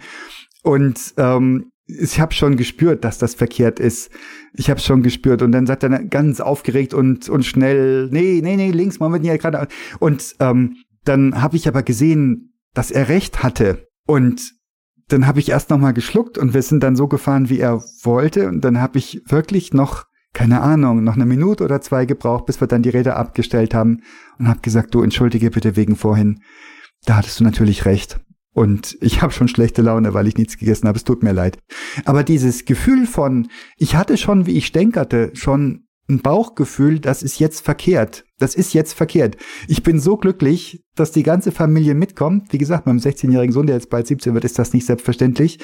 Und 0.63 1.15
ähm, 1.17 1.73
ich 1.89 2.21
habe 2.21 2.35
schon 2.35 2.57
gespürt, 2.57 3.05
dass 3.05 3.19
das 3.19 3.35
verkehrt 3.35 3.81
ist. 3.81 4.11
Ich 4.53 4.69
habe 4.69 4.79
schon 4.79 5.03
gespürt 5.03 5.41
und 5.41 5.53
dann 5.53 5.67
sagt 5.67 5.83
er 5.83 6.05
ganz 6.05 6.41
aufgeregt 6.41 6.93
und 6.93 7.29
und 7.29 7.45
schnell, 7.45 8.09
nee, 8.11 8.41
nee, 8.43 8.57
nee, 8.57 8.71
links, 8.71 9.01
Moment, 9.01 9.25
ja 9.25 9.37
gerade. 9.37 9.67
Und 9.99 10.37
ähm, 10.41 10.77
dann 11.05 11.41
habe 11.41 11.57
ich 11.57 11.67
aber 11.67 11.83
gesehen, 11.83 12.53
dass 12.75 12.91
er 12.91 13.09
recht 13.09 13.43
hatte 13.43 13.89
und 14.07 14.53
dann 15.09 15.27
habe 15.27 15.41
ich 15.41 15.49
erst 15.49 15.71
noch 15.71 15.79
mal 15.79 15.93
geschluckt 15.93 16.37
und 16.37 16.53
wir 16.53 16.61
sind 16.61 16.83
dann 16.83 16.95
so 16.95 17.09
gefahren, 17.09 17.49
wie 17.49 17.59
er 17.59 17.83
wollte 18.03 18.49
und 18.49 18.63
dann 18.63 18.81
habe 18.81 18.99
ich 18.99 19.23
wirklich 19.27 19.73
noch 19.73 20.05
keine 20.35 20.61
Ahnung, 20.61 21.03
noch 21.03 21.15
eine 21.15 21.25
Minute 21.25 21.65
oder 21.65 21.81
zwei 21.81 22.05
gebraucht, 22.05 22.47
bis 22.47 22.61
wir 22.61 22.69
dann 22.69 22.83
die 22.83 22.91
Räder 22.91 23.17
abgestellt 23.17 23.75
haben 23.75 24.03
und 24.39 24.47
habe 24.47 24.61
gesagt, 24.61 24.95
du 24.95 25.03
entschuldige 25.03 25.51
bitte 25.51 25.75
wegen 25.75 25.97
vorhin. 25.97 26.43
Da 27.07 27.17
hattest 27.17 27.41
du 27.41 27.45
natürlich 27.45 27.87
recht. 27.87 28.21
Und 28.53 28.97
ich 29.01 29.23
habe 29.23 29.33
schon 29.33 29.49
schlechte 29.49 29.83
Laune, 29.83 30.15
weil 30.15 30.27
ich 30.27 30.37
nichts 30.37 30.59
gegessen 30.59 30.89
habe. 30.89 30.97
Es 30.97 31.05
tut 31.05 31.23
mir 31.23 31.33
leid. 31.33 31.59
Aber 32.05 32.25
dieses 32.25 32.65
Gefühl 32.65 33.07
von, 33.07 33.49
ich 33.77 33.95
hatte 33.95 34.17
schon, 34.17 34.47
wie 34.47 34.57
ich 34.57 34.67
stänkerte, 34.67 35.31
schon 35.35 35.85
ein 36.09 36.21
Bauchgefühl, 36.21 37.01
das 37.01 37.23
ist 37.23 37.39
jetzt 37.39 37.61
verkehrt. 37.61 38.25
Das 38.39 38.55
ist 38.55 38.73
jetzt 38.73 38.95
verkehrt. 38.95 39.37
Ich 39.67 39.83
bin 39.83 40.01
so 40.01 40.17
glücklich, 40.17 40.83
dass 40.95 41.13
die 41.13 41.23
ganze 41.23 41.53
Familie 41.53 41.95
mitkommt. 41.95 42.53
Wie 42.53 42.59
gesagt, 42.59 42.87
meinem 42.87 42.99
16-jährigen 42.99 43.53
Sohn, 43.53 43.67
der 43.67 43.77
jetzt 43.77 43.91
bald 43.91 44.07
17 44.07 44.33
wird, 44.33 44.45
ist 44.45 44.59
das 44.59 44.73
nicht 44.73 44.87
selbstverständlich. 44.87 45.59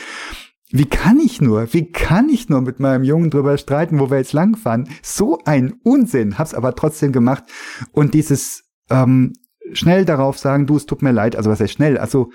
Wie 0.71 0.87
kann 0.87 1.19
ich 1.21 1.41
nur, 1.41 1.73
wie 1.73 1.91
kann 1.91 2.29
ich 2.29 2.49
nur 2.49 2.61
mit 2.61 2.81
meinem 2.81 3.05
Jungen 3.05 3.31
drüber 3.31 3.57
streiten, 3.59 4.01
wo 4.01 4.11
wir 4.11 4.19
jetzt 4.19 4.33
langfahren? 4.33 4.89
So 5.03 5.39
ein 5.45 5.75
Unsinn. 5.83 6.37
Hab's 6.37 6.55
aber 6.55 6.75
trotzdem 6.75 7.13
gemacht. 7.13 7.45
Und 7.93 8.13
dieses 8.13 8.65
ähm, 8.91 9.33
schnell 9.73 10.05
darauf 10.05 10.39
sagen, 10.39 10.67
du, 10.67 10.77
es 10.77 10.87
tut 10.87 11.01
mir 11.01 11.13
leid. 11.13 11.37
Also 11.37 11.51
was 11.51 11.61
heißt 11.61 11.73
schnell? 11.73 11.97
Also 11.97 12.31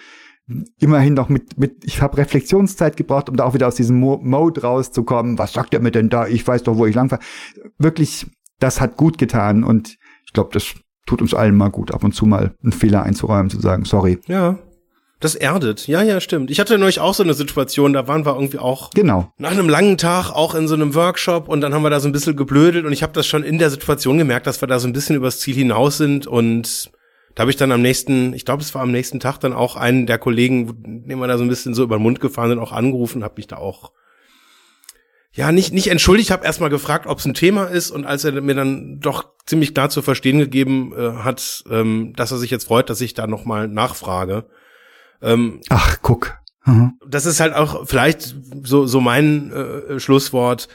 immerhin 0.79 1.13
noch 1.13 1.29
mit, 1.29 1.57
mit 1.57 1.83
ich 1.85 2.01
habe 2.01 2.17
Reflexionszeit 2.17 2.97
gebraucht, 2.97 3.29
um 3.29 3.35
da 3.35 3.45
auch 3.45 3.53
wieder 3.53 3.67
aus 3.67 3.75
diesem 3.75 3.99
Mo 3.99 4.19
Mode 4.21 4.61
rauszukommen. 4.61 5.37
Was 5.37 5.53
sagt 5.53 5.73
er 5.73 5.79
mir 5.79 5.91
denn 5.91 6.09
da? 6.09 6.27
Ich 6.27 6.47
weiß 6.47 6.63
doch, 6.63 6.77
wo 6.77 6.85
ich 6.85 6.95
langfahre. 6.95 7.21
Wirklich, 7.77 8.25
das 8.59 8.81
hat 8.81 8.97
gut 8.97 9.17
getan 9.17 9.63
und 9.63 9.97
ich 10.25 10.33
glaube, 10.33 10.49
das 10.53 10.73
tut 11.05 11.21
uns 11.21 11.33
allen 11.33 11.55
mal 11.55 11.69
gut, 11.69 11.91
ab 11.91 12.03
und 12.03 12.13
zu 12.13 12.25
mal 12.25 12.53
einen 12.63 12.71
Fehler 12.71 13.03
einzuräumen, 13.03 13.49
zu 13.49 13.59
sagen, 13.59 13.85
sorry. 13.85 14.19
Ja. 14.27 14.59
Das 15.19 15.35
erdet. 15.35 15.87
Ja, 15.87 16.01
ja, 16.01 16.21
stimmt. 16.21 16.49
Ich 16.49 16.61
hatte 16.61 16.77
neulich 16.77 17.01
auch 17.01 17.13
so 17.13 17.23
eine 17.23 17.33
Situation, 17.33 17.91
da 17.91 18.07
waren 18.07 18.25
wir 18.25 18.35
irgendwie 18.35 18.59
auch 18.59 18.91
genau. 18.91 19.33
nach 19.37 19.51
einem 19.51 19.67
langen 19.67 19.97
Tag 19.97 20.31
auch 20.31 20.55
in 20.55 20.69
so 20.69 20.75
einem 20.75 20.95
Workshop 20.95 21.49
und 21.49 21.59
dann 21.59 21.73
haben 21.73 21.83
wir 21.83 21.89
da 21.89 21.99
so 21.99 22.07
ein 22.07 22.13
bisschen 22.13 22.37
geblödelt 22.37 22.85
und 22.85 22.93
ich 22.93 23.03
habe 23.03 23.11
das 23.11 23.27
schon 23.27 23.43
in 23.43 23.57
der 23.57 23.69
Situation 23.69 24.17
gemerkt, 24.17 24.47
dass 24.47 24.61
wir 24.61 24.67
da 24.67 24.79
so 24.79 24.87
ein 24.87 24.93
bisschen 24.93 25.17
übers 25.17 25.39
Ziel 25.39 25.55
hinaus 25.55 25.97
sind 25.97 26.25
und 26.25 26.89
da 27.39 27.43
habe 27.43 27.51
ich 27.51 27.55
dann 27.55 27.71
am 27.71 27.81
nächsten, 27.81 28.33
ich 28.33 28.43
glaube, 28.43 28.61
es 28.61 28.75
war 28.75 28.81
am 28.81 28.91
nächsten 28.91 29.21
Tag 29.21 29.37
dann 29.37 29.53
auch 29.53 29.77
einen 29.77 30.05
der 30.05 30.17
Kollegen, 30.17 31.05
den 31.07 31.19
wir 31.19 31.27
da 31.27 31.37
so 31.37 31.45
ein 31.45 31.47
bisschen 31.47 31.73
so 31.73 31.83
über 31.83 31.95
den 31.95 32.03
Mund 32.03 32.19
gefahren 32.19 32.49
sind, 32.49 32.59
auch 32.59 32.73
angerufen, 32.73 33.23
habe 33.23 33.35
mich 33.37 33.47
da 33.47 33.55
auch 33.55 33.93
ja 35.31 35.53
nicht 35.53 35.71
nicht 35.71 35.87
entschuldigt, 35.87 36.31
habe 36.31 36.45
erstmal 36.45 36.69
gefragt, 36.69 37.07
ob 37.07 37.19
es 37.19 37.25
ein 37.25 37.33
Thema 37.33 37.63
ist 37.63 37.91
und 37.91 38.05
als 38.05 38.25
er 38.25 38.33
mir 38.41 38.55
dann 38.55 38.99
doch 38.99 39.29
ziemlich 39.45 39.73
klar 39.73 39.89
zu 39.89 40.01
verstehen 40.01 40.39
gegeben 40.39 40.91
äh, 40.93 41.23
hat, 41.23 41.63
ähm, 41.71 42.11
dass 42.13 42.33
er 42.33 42.39
sich 42.39 42.51
jetzt 42.51 42.67
freut, 42.67 42.89
dass 42.89 42.99
ich 42.99 43.13
da 43.13 43.25
noch 43.25 43.45
mal 43.45 43.69
nachfrage. 43.69 44.43
Ähm, 45.21 45.61
Ach, 45.69 45.99
guck. 46.01 46.39
Mhm. 46.65 46.99
Das 47.07 47.25
ist 47.25 47.39
halt 47.39 47.53
auch 47.53 47.87
vielleicht 47.87 48.35
so 48.63 48.85
so 48.85 48.99
mein 48.99 49.53
äh, 49.53 49.99
Schlusswort 50.01 50.67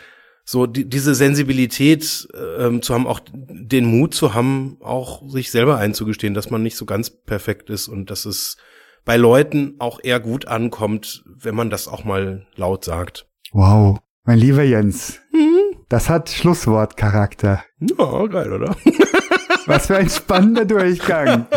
so 0.45 0.67
die, 0.67 0.89
diese 0.89 1.15
Sensibilität 1.15 2.29
ähm, 2.59 2.83
zu 2.83 2.95
haben, 2.95 3.07
auch 3.07 3.21
den 3.33 3.87
Mut 3.87 4.15
zu 4.15 4.35
haben, 4.35 4.77
auch 4.81 5.27
sich 5.29 5.51
selber 5.51 5.79
einzugestehen, 5.79 6.35
dass 6.35 6.51
man 6.51 6.63
nicht 6.63 6.77
so 6.77 6.85
ganz 6.85 7.11
perfekt 7.11 7.71
ist 7.71 7.89
und 7.89 8.11
dass 8.11 8.27
es 8.27 8.59
bei 9.05 9.17
Leuten 9.17 9.77
auch 9.79 10.01
eher 10.03 10.21
gut 10.21 10.47
ankommt, 10.47 11.25
wenn 11.27 11.55
man 11.55 11.71
das 11.71 11.89
auch 11.89 12.05
mal 12.05 12.47
laut 12.57 12.85
sagt. 12.85 13.27
Wow, 13.53 13.99
mein 14.25 14.39
lieber 14.39 14.63
Jens, 14.63 15.21
mhm. 15.33 15.77
das 15.89 16.09
hat 16.09 16.29
Schlusswortcharakter. 16.29 17.65
Ja, 17.81 18.27
geil, 18.27 18.53
oder? 18.53 18.77
Was 19.67 19.87
für 19.87 19.97
ein 19.97 20.11
spannender 20.11 20.65
Durchgang. 20.65 21.47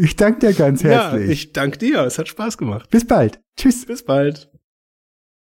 Ich 0.00 0.16
danke 0.16 0.40
dir 0.40 0.54
ganz 0.54 0.82
herzlich. 0.82 1.26
Ja, 1.26 1.32
ich 1.32 1.52
danke 1.52 1.78
dir. 1.78 2.00
Es 2.00 2.18
hat 2.18 2.26
Spaß 2.26 2.58
gemacht. 2.58 2.90
Bis 2.90 3.06
bald. 3.06 3.40
Tschüss. 3.56 3.84
Bis 3.86 4.04
bald. 4.04 4.51